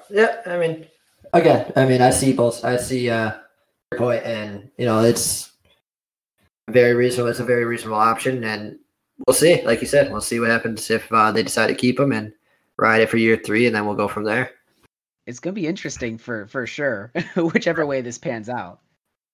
[0.10, 0.88] Yeah, I mean,
[1.34, 2.64] again, I mean, I see both.
[2.64, 3.32] I see uh,
[3.92, 5.52] your point, and you know, it's
[6.70, 7.32] very reasonable.
[7.32, 8.78] It's a very reasonable option, and
[9.28, 9.62] we'll see.
[9.64, 12.34] Like you said, we'll see what happens if uh, they decide to keep him and
[12.78, 14.52] ride it for year three, and then we'll go from there.
[15.28, 18.80] It's going to be interesting for for sure, whichever way this pans out.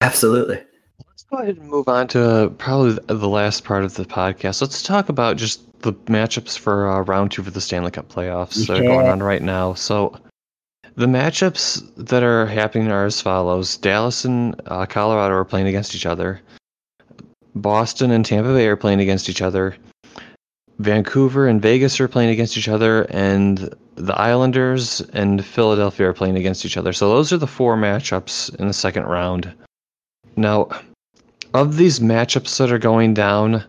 [0.02, 0.64] Absolutely.
[1.08, 4.62] Let's go ahead and move on to probably the last part of the podcast.
[4.62, 8.68] Let's talk about just the matchups for uh, round two for the Stanley Cup playoffs
[8.68, 9.74] that are going on right now.
[9.74, 10.20] So,
[10.96, 15.96] the matchups that are happening are as follows: Dallas and uh, Colorado are playing against
[15.96, 16.42] each other.
[17.62, 19.76] Boston and Tampa Bay are playing against each other.
[20.80, 26.38] Vancouver and Vegas are playing against each other, and the Islanders and Philadelphia are playing
[26.38, 26.94] against each other.
[26.94, 29.52] So those are the four matchups in the second round.
[30.36, 30.70] Now,
[31.54, 33.64] of these matchups that are going down,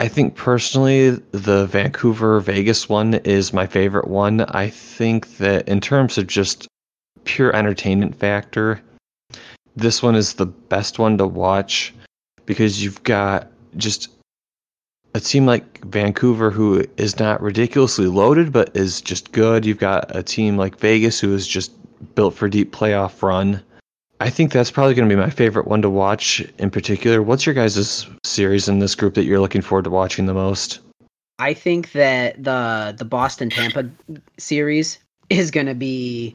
[0.00, 4.42] I think personally the Vancouver Vegas one is my favorite one.
[4.42, 6.66] I think that in terms of just
[7.24, 8.80] pure entertainment factor,
[9.76, 11.92] this one is the best one to watch
[12.48, 14.08] because you've got just
[15.14, 19.66] a team like Vancouver who is not ridiculously loaded but is just good.
[19.66, 21.72] You've got a team like Vegas who is just
[22.14, 23.62] built for deep playoff run.
[24.20, 27.22] I think that's probably going to be my favorite one to watch in particular.
[27.22, 30.80] What's your guys' series in this group that you're looking forward to watching the most?
[31.38, 33.88] I think that the the Boston Tampa
[34.38, 34.98] series
[35.30, 36.34] is going to be.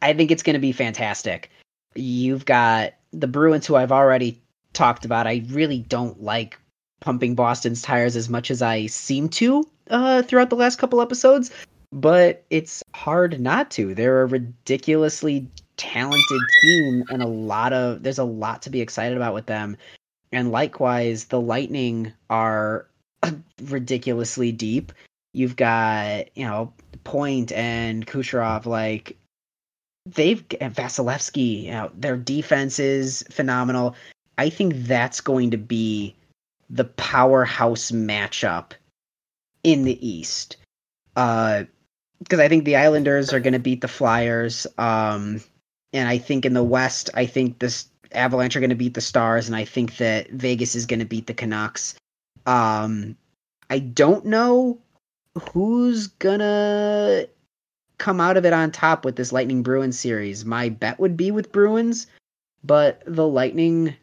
[0.00, 1.50] I- think it's going to be fantastic.
[1.94, 4.40] You've got the Bruins, who I've already
[4.78, 5.26] talked about.
[5.26, 6.58] I really don't like
[7.00, 9.64] pumping Boston's tires as much as I seem to.
[9.90, 11.50] uh, throughout the last couple episodes,
[11.92, 13.94] but it's hard not to.
[13.94, 19.16] They're a ridiculously talented team, and a lot of there's a lot to be excited
[19.16, 19.76] about with them.
[20.30, 22.86] And likewise, the Lightning are
[23.62, 24.92] ridiculously deep.
[25.32, 26.72] You've got you know
[27.04, 29.16] Point and Kucherov, like
[30.06, 31.64] they've Vasilevsky.
[31.64, 33.94] You know their defense is phenomenal.
[34.38, 36.14] I think that's going to be
[36.70, 38.72] the powerhouse matchup
[39.64, 40.56] in the East.
[41.16, 41.64] Uh,
[42.20, 44.66] because I think the Islanders are going to beat the Flyers.
[44.78, 45.40] Um,
[45.92, 49.00] and I think in the West, I think this Avalanche are going to beat the
[49.00, 51.94] Stars, and I think that Vegas is going to beat the Canucks.
[52.46, 53.16] Um,
[53.70, 54.78] I don't know
[55.52, 57.26] who's gonna
[57.98, 60.44] come out of it on top with this Lightning Bruins series.
[60.44, 62.06] My bet would be with Bruins,
[62.64, 63.94] but the Lightning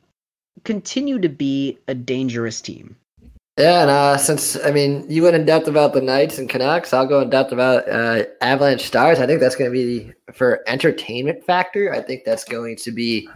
[0.63, 2.95] continue to be a dangerous team.
[3.57, 6.91] Yeah, and uh, since I mean you went in depth about the Knights and Canucks,
[6.93, 9.19] I'll go in depth about uh, Avalanche Stars.
[9.19, 11.93] I think that's going to be for entertainment factor.
[11.93, 13.29] I think that's going to be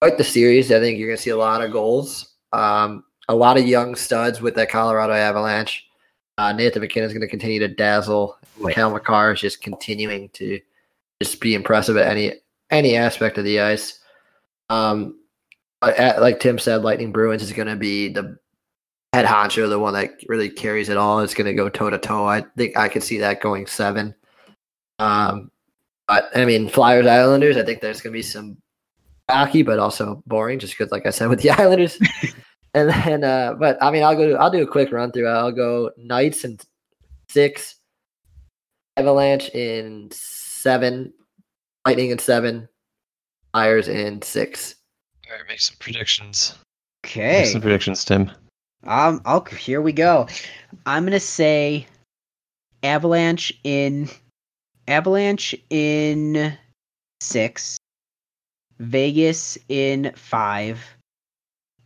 [0.00, 0.72] quite the series.
[0.72, 3.94] I think you're going to see a lot of goals, um, a lot of young
[3.94, 5.86] studs with that Colorado Avalanche.
[6.36, 8.36] Uh, Nathan MacKinnon is going to continue to dazzle.
[8.70, 10.60] Cale Makar is just continuing to
[11.22, 12.32] just be impressive at any
[12.70, 14.00] any aspect of the ice.
[14.68, 15.20] Um,
[15.90, 18.38] at, like Tim said, Lightning Bruins is going to be the
[19.12, 21.20] head honcho, the one that really carries it all.
[21.20, 22.26] It's going to go toe to toe.
[22.26, 24.14] I think I could see that going seven.
[24.98, 25.50] Um,
[26.06, 27.56] but I mean, Flyers Islanders.
[27.56, 28.56] I think there's going to be some
[29.30, 31.98] hockey, but also boring, just because, like I said, with the Islanders.
[32.74, 34.34] and then, uh, but I mean, I'll go.
[34.34, 35.28] I'll do a quick run through.
[35.28, 36.58] I'll go Knights in
[37.30, 37.76] six,
[38.96, 41.12] Avalanche in seven,
[41.86, 42.68] Lightning in seven,
[43.52, 44.74] Flyers in six.
[45.34, 46.54] All right, make some predictions.
[47.04, 47.40] Okay.
[47.40, 48.30] Make some predictions, Tim.
[48.84, 50.28] Um, I'll here we go.
[50.86, 51.88] I'm gonna say
[52.84, 54.08] Avalanche in
[54.86, 56.56] Avalanche in
[57.20, 57.78] six,
[58.78, 60.80] Vegas in five,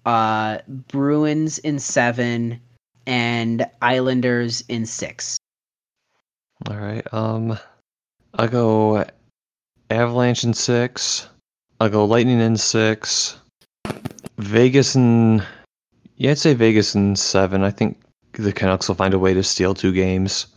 [0.04, 2.60] uh, Bruins in seven,
[3.06, 5.38] and Islanders in six.
[6.68, 7.14] All right.
[7.14, 7.58] Um,
[8.34, 9.06] I'll go
[9.88, 11.26] Avalanche in six.
[11.80, 13.38] I'll go Lightning in six.
[14.38, 15.42] Vegas in
[16.16, 17.62] yeah, I'd say Vegas in seven.
[17.62, 18.00] I think
[18.32, 20.48] the Canucks will find a way to steal two games,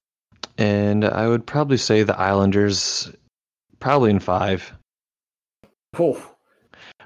[0.57, 3.11] and I would probably say the Islanders
[3.79, 4.71] probably in five.
[5.99, 6.23] Oh,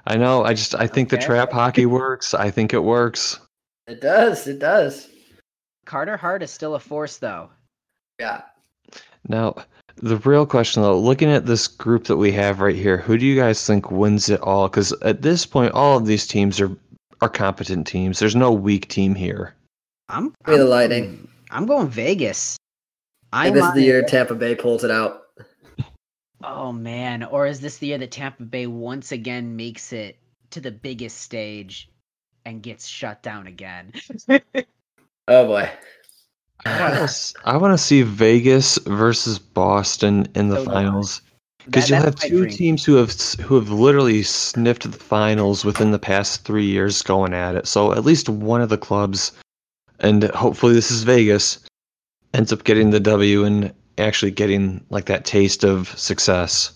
[0.06, 0.44] I know.
[0.44, 2.32] I just I think the trap hockey works.
[2.32, 3.38] I think it works.
[3.86, 4.46] it does.
[4.46, 5.08] It does.
[5.84, 7.50] Carter Hart is still a force, though.
[8.18, 8.42] Yeah.
[9.28, 9.56] Now,
[9.96, 13.26] the real question though, looking at this group that we have right here, who do
[13.26, 14.68] you guys think wins it all?
[14.68, 16.70] Because at this point, all of these teams are
[17.20, 18.18] are competent teams.
[18.18, 19.54] There's no weak team here.
[20.08, 22.58] I'm Give me the I'm- I'm going Vegas.
[23.32, 25.22] I I'm this is the year Tampa Bay pulls it out.
[26.42, 30.18] Oh man, or is this the year that Tampa Bay once again makes it
[30.50, 31.88] to the biggest stage
[32.44, 33.92] and gets shut down again?
[35.28, 35.68] Oh boy.
[36.64, 41.22] I want to see Vegas versus Boston in the oh, So finals
[41.66, 42.50] because you'll have two dream.
[42.50, 47.34] teams who have who have literally sniffed the finals within the past three years going
[47.34, 47.66] at it.
[47.66, 49.32] So at least one of the clubs,
[50.00, 51.58] and hopefully this is Vegas,
[52.34, 56.72] ends up getting the W and actually getting like that taste of success.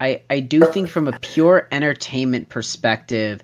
[0.00, 3.42] I, I do think from a pure entertainment perspective,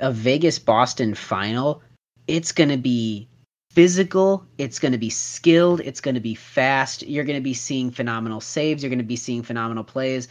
[0.00, 1.80] a Vegas Boston final,
[2.26, 3.28] it's going to be
[3.70, 7.02] physical, it's going to be skilled, it's going to be fast.
[7.02, 10.28] You're going to be seeing phenomenal saves, you're going to be seeing phenomenal plays.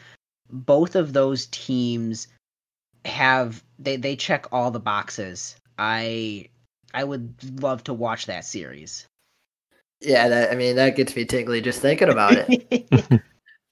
[0.51, 2.27] Both of those teams
[3.05, 5.55] have they they check all the boxes.
[5.77, 6.49] I
[6.93, 9.07] I would love to watch that series.
[10.01, 12.89] Yeah, that I mean that gets me tingly just thinking about it.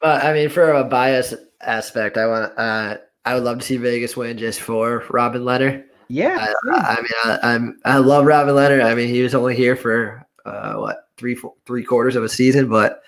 [0.02, 3.78] but I mean, for a bias aspect, I want uh, I would love to see
[3.78, 5.84] Vegas win just for Robin Lehner.
[6.10, 6.54] Yeah.
[6.72, 8.84] I, I mean, I, I'm I love Robin Lehner.
[8.84, 12.30] I mean, he was only here for uh, what three four, three quarters of a
[12.30, 13.02] season, but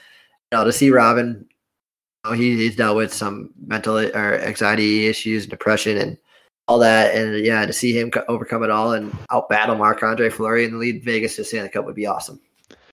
[0.52, 1.46] you know, to see Robin,
[2.26, 6.18] you know, he, he's dealt with some mental or anxiety issues, and depression, and
[6.68, 10.04] all that, and yeah, to see him co- overcome it all and out battle Marc
[10.04, 12.40] Andre Fleury and lead Vegas to Stanley Cup would be awesome.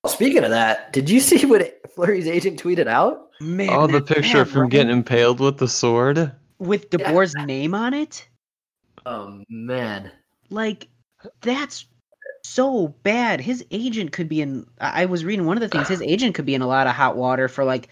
[0.05, 3.31] Well, speaking of that, did you see what Fleury's agent tweeted out?
[3.41, 4.71] Man, oh, the picture bad, from right?
[4.71, 6.33] getting impaled with the sword.
[6.59, 8.27] with DeBoer's name on it.
[9.07, 10.11] Oh man,
[10.51, 10.89] Like
[11.41, 11.87] that's
[12.45, 13.41] so bad.
[13.41, 14.67] His agent could be in.
[14.81, 15.89] I I was reading one of the things.
[15.89, 17.89] His agent could be in a lot of hot water for like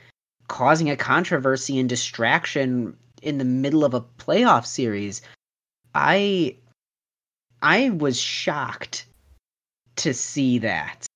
[0.49, 5.23] causing a controversy and distraction in the middle of a playoff series.
[5.95, 6.57] I
[7.63, 9.07] I was shocked
[9.97, 11.07] to see that.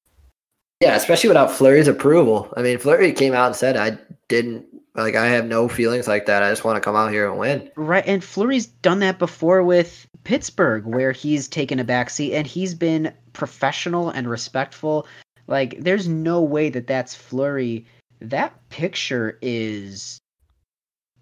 [0.80, 2.52] Yeah, especially without Fleury's approval.
[2.56, 3.98] I mean, Fleury came out and said, "I
[4.28, 4.64] didn't
[5.02, 5.14] like.
[5.14, 6.42] I have no feelings like that.
[6.42, 9.62] I just want to come out here and win." Right, and Fleury's done that before
[9.62, 15.06] with Pittsburgh, where he's taken a backseat and he's been professional and respectful.
[15.46, 17.86] Like, there's no way that that's Fleury.
[18.20, 20.18] That picture is,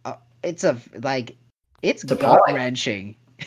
[0.04, 1.36] uh, it's a like,
[1.82, 3.16] it's It's a gut wrenching.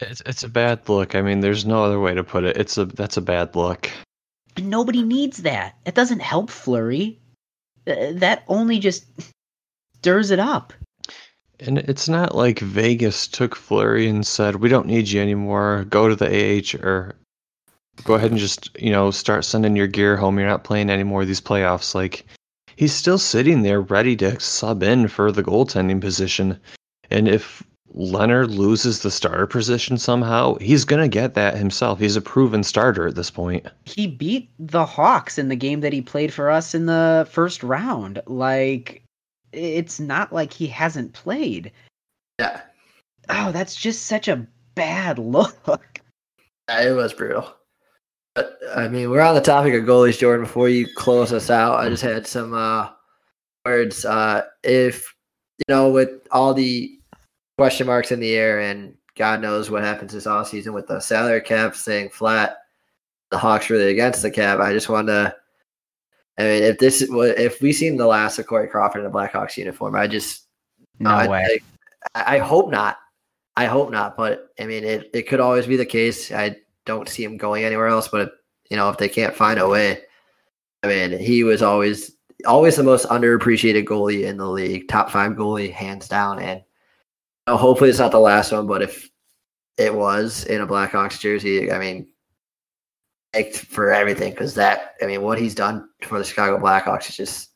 [0.00, 1.14] It's it's a bad look.
[1.14, 2.56] I mean, there's no other way to put it.
[2.56, 3.90] It's a that's a bad look.
[4.56, 5.76] And nobody needs that.
[5.84, 7.20] It doesn't help Fleury.
[7.84, 9.04] That only just
[10.04, 10.74] stirs it up.
[11.60, 15.86] And it's not like Vegas took Fleury and said, "We don't need you anymore.
[15.88, 17.14] Go to the AH or
[18.04, 20.38] go ahead and just you know start sending your gear home.
[20.38, 22.26] You're not playing anymore of these playoffs." Like
[22.76, 26.60] he's still sitting there ready to sub in for the goaltending position.
[27.10, 27.62] And if
[27.96, 31.98] Lehner loses the starter position somehow, he's gonna get that himself.
[31.98, 33.66] He's a proven starter at this point.
[33.86, 37.62] He beat the Hawks in the game that he played for us in the first
[37.62, 38.20] round.
[38.26, 39.03] Like,
[39.54, 41.72] it's not like he hasn't played.
[42.38, 42.60] Yeah,
[43.28, 46.00] Oh, that's just such a bad look.
[46.68, 47.54] it was brutal.
[48.34, 50.44] But I mean, we're on the topic of goalies, Jordan.
[50.44, 52.90] Before you close us out, I just had some uh,
[53.64, 54.04] words.
[54.04, 55.14] Uh, if
[55.58, 56.98] you know, with all the
[57.56, 61.40] question marks in the air, and God knows what happens this offseason with the salary
[61.40, 62.56] cap staying flat,
[63.30, 64.58] the Hawks really against the cap.
[64.58, 65.36] I just wanted to.
[66.38, 69.56] I mean, if this if we seen the last of Corey Crawford in a Blackhawks
[69.56, 70.46] uniform, I just
[70.98, 71.60] No I, way.
[72.14, 72.98] I, I hope not.
[73.56, 74.16] I hope not.
[74.16, 76.32] But I mean, it, it could always be the case.
[76.32, 76.56] I
[76.86, 78.08] don't see him going anywhere else.
[78.08, 78.32] But
[78.70, 80.00] you know, if they can't find a way,
[80.82, 82.10] I mean, he was always
[82.46, 86.40] always the most underappreciated goalie in the league, top five goalie, hands down.
[86.40, 86.60] And
[87.46, 88.66] you know, hopefully, it's not the last one.
[88.66, 89.08] But if
[89.78, 92.08] it was in a Blackhawks jersey, I mean,
[93.54, 94.94] for everything because that.
[95.02, 97.50] I mean, what he's done for the Chicago Blackhawks is just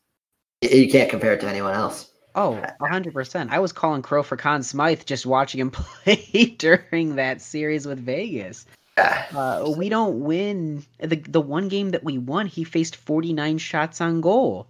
[0.62, 2.10] you- can't compare it to anyone else.
[2.34, 3.50] Oh, hundred percent.
[3.50, 7.98] I was calling Crow for Conn Smythe just watching him play during that series with
[7.98, 8.66] Vegas.
[8.96, 9.26] Yeah.
[9.34, 12.46] Uh, we don't win the the one game that we won.
[12.46, 14.66] He faced forty nine shots on goal.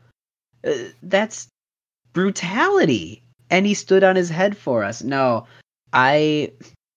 [0.66, 0.72] Uh,
[1.02, 1.48] that's
[2.12, 5.02] brutality, and he stood on his head for us.
[5.02, 5.46] No,
[5.92, 6.52] I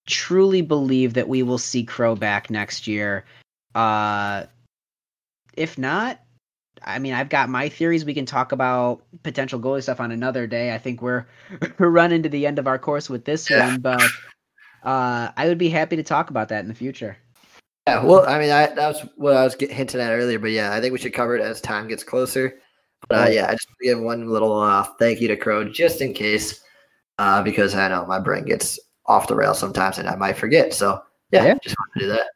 [0.08, 3.26] truly believe that we will see Crow back next year.
[3.76, 4.46] Uh,
[5.56, 6.20] if not,
[6.84, 8.06] I mean, I've got my theories.
[8.06, 10.74] We can talk about potential goalie stuff on another day.
[10.74, 11.26] I think we're
[11.78, 13.66] we're running to the end of our course with this Yeah.
[13.66, 14.12] one, but
[14.84, 17.18] uh, I would be happy to talk about that in the future.
[17.88, 20.52] Yeah, well, I mean, I, that was what I was get, hinting at earlier, but
[20.52, 22.60] yeah, I think we should cover it as time gets closer.
[23.10, 26.14] But uh, yeah, I just give one little uh, thank you to Crow just in
[26.14, 26.62] case,
[27.18, 30.74] uh, because I know my brain gets off the rail sometimes and I might forget.
[30.74, 31.56] So yeah, Yeah.
[31.64, 32.28] just want to do that.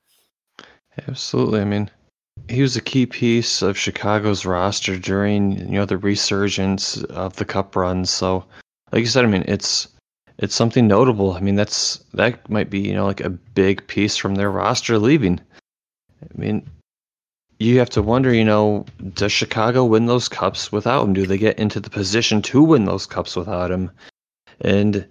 [1.08, 1.62] Absolutely.
[1.62, 1.90] I mean,
[2.48, 7.46] he was a key piece of Chicago's roster during you know the resurgence of the
[7.46, 8.10] Cup runs.
[8.10, 8.46] So,
[8.92, 9.88] like you said, I mean, it's
[10.38, 11.34] it's something notable.
[11.34, 14.98] I mean, that's that might be you know like a big piece from their roster
[14.98, 15.40] leaving.
[16.24, 16.66] I mean,
[17.60, 21.14] you have to wonder, you know, does Chicago win those cups without him?
[21.14, 23.92] Do they get into the position to win those cups without him?
[24.62, 25.08] And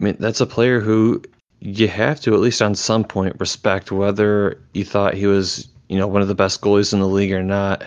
[0.00, 1.22] I mean, that's a player who
[1.64, 5.98] you have to at least on some point respect whether you thought he was you
[5.98, 7.82] know one of the best goalies in the league or not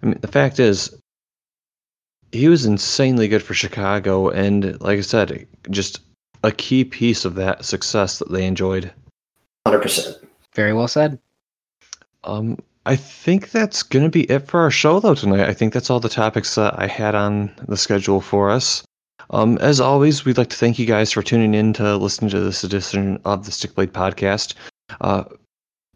[0.00, 0.96] i mean the fact is
[2.30, 6.00] he was insanely good for chicago and like i said just
[6.44, 8.92] a key piece of that success that they enjoyed
[9.66, 10.24] 100%.
[10.54, 11.18] Very well said.
[12.22, 15.72] um i think that's going to be it for our show though tonight i think
[15.72, 18.85] that's all the topics that i had on the schedule for us
[19.30, 22.40] um, as always, we'd like to thank you guys for tuning in to listen to
[22.40, 24.54] this edition of the Stickblade podcast.
[25.00, 25.24] Uh,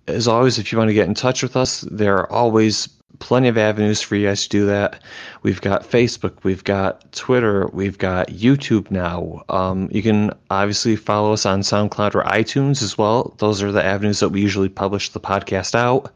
[0.07, 2.89] as always, if you want to get in touch with us, there are always
[3.19, 5.03] plenty of avenues for you guys to do that.
[5.43, 9.43] We've got Facebook, we've got Twitter, we've got YouTube now.
[9.49, 13.35] Um, you can obviously follow us on SoundCloud or iTunes as well.
[13.39, 16.13] Those are the avenues that we usually publish the podcast out.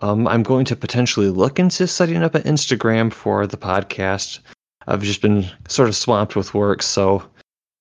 [0.00, 4.40] Um, I'm going to potentially look into setting up an Instagram for the podcast.
[4.86, 7.22] I've just been sort of swamped with work, so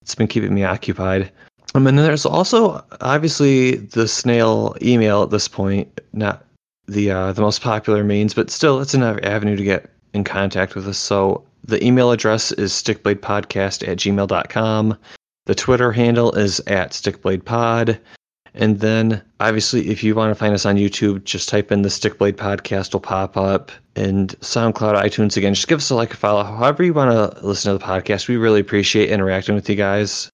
[0.02, 1.32] it's been keeping me occupied.
[1.74, 6.46] Um, and then there's also obviously the snail email at this point, not
[6.88, 10.76] the uh, the most popular means, but still it's another avenue to get in contact
[10.76, 10.98] with us.
[10.98, 14.98] So the email address is stickbladepodcast at gmail.com.
[15.46, 18.00] The Twitter handle is at stickbladepod.
[18.58, 21.90] And then, obviously, if you want to find us on YouTube, just type in the
[21.90, 23.70] Stickblade Podcast, will pop up.
[23.98, 27.46] And SoundCloud, iTunes, again, just give us a like, a follow, however you want to
[27.46, 28.30] listen to the podcast.
[28.30, 30.30] We really appreciate interacting with you guys.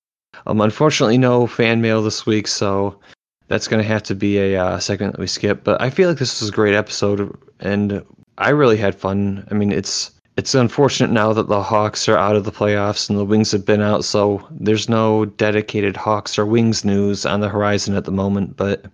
[0.45, 2.99] Um, unfortunately, no fan mail this week, so
[3.47, 5.63] that's going to have to be a uh, segment that we skip.
[5.63, 8.05] But I feel like this was a great episode, and
[8.37, 9.47] I really had fun.
[9.49, 13.19] I mean, it's it's unfortunate now that the Hawks are out of the playoffs and
[13.19, 17.49] the Wings have been out, so there's no dedicated Hawks or Wings news on the
[17.49, 18.55] horizon at the moment.
[18.55, 18.85] But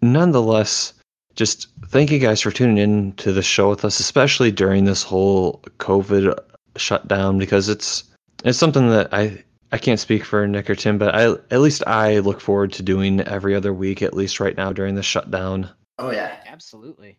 [0.00, 0.94] nonetheless,
[1.34, 5.02] just thank you guys for tuning in to the show with us, especially during this
[5.02, 6.38] whole COVID
[6.76, 8.04] shutdown, because it's
[8.44, 9.42] it's something that I
[9.72, 12.82] I can't speak for Nick or Tim, but I at least I look forward to
[12.82, 15.68] doing every other week, at least right now during the shutdown.
[15.98, 17.18] Oh yeah, Absolutely.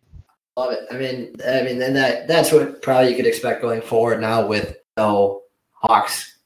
[0.57, 0.88] Love it.
[0.91, 4.45] I mean, I mean, and that that's what probably you could expect going forward now
[4.45, 6.38] with no Hawks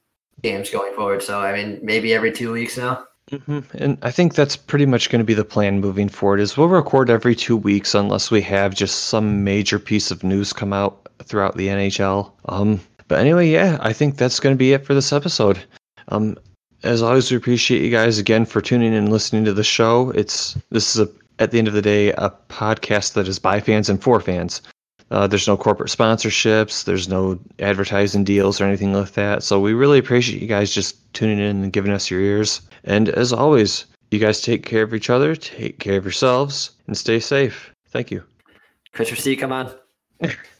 [0.43, 1.23] games going forward.
[1.23, 3.05] So I mean, maybe every two weeks now.
[3.45, 6.41] hmm And I think that's pretty much going to be the plan moving forward.
[6.41, 10.53] Is we'll record every two weeks unless we have just some major piece of news
[10.53, 12.31] come out throughout the NHL.
[12.45, 15.59] Um, but anyway, yeah, I think that's going to be it for this episode.
[16.09, 16.37] Um,
[16.83, 20.09] as always, we appreciate you guys again for tuning in and listening to the show.
[20.11, 23.59] It's this is a at the end of the day a podcast that is by
[23.59, 24.61] fans and for fans.
[25.11, 26.85] Uh, there's no corporate sponsorships.
[26.85, 29.43] There's no advertising deals or anything like that.
[29.43, 32.61] So we really appreciate you guys just tuning in and giving us your ears.
[32.85, 36.97] And as always, you guys take care of each other, take care of yourselves, and
[36.97, 37.73] stay safe.
[37.89, 38.23] Thank you.
[38.93, 39.73] Chris C, come on.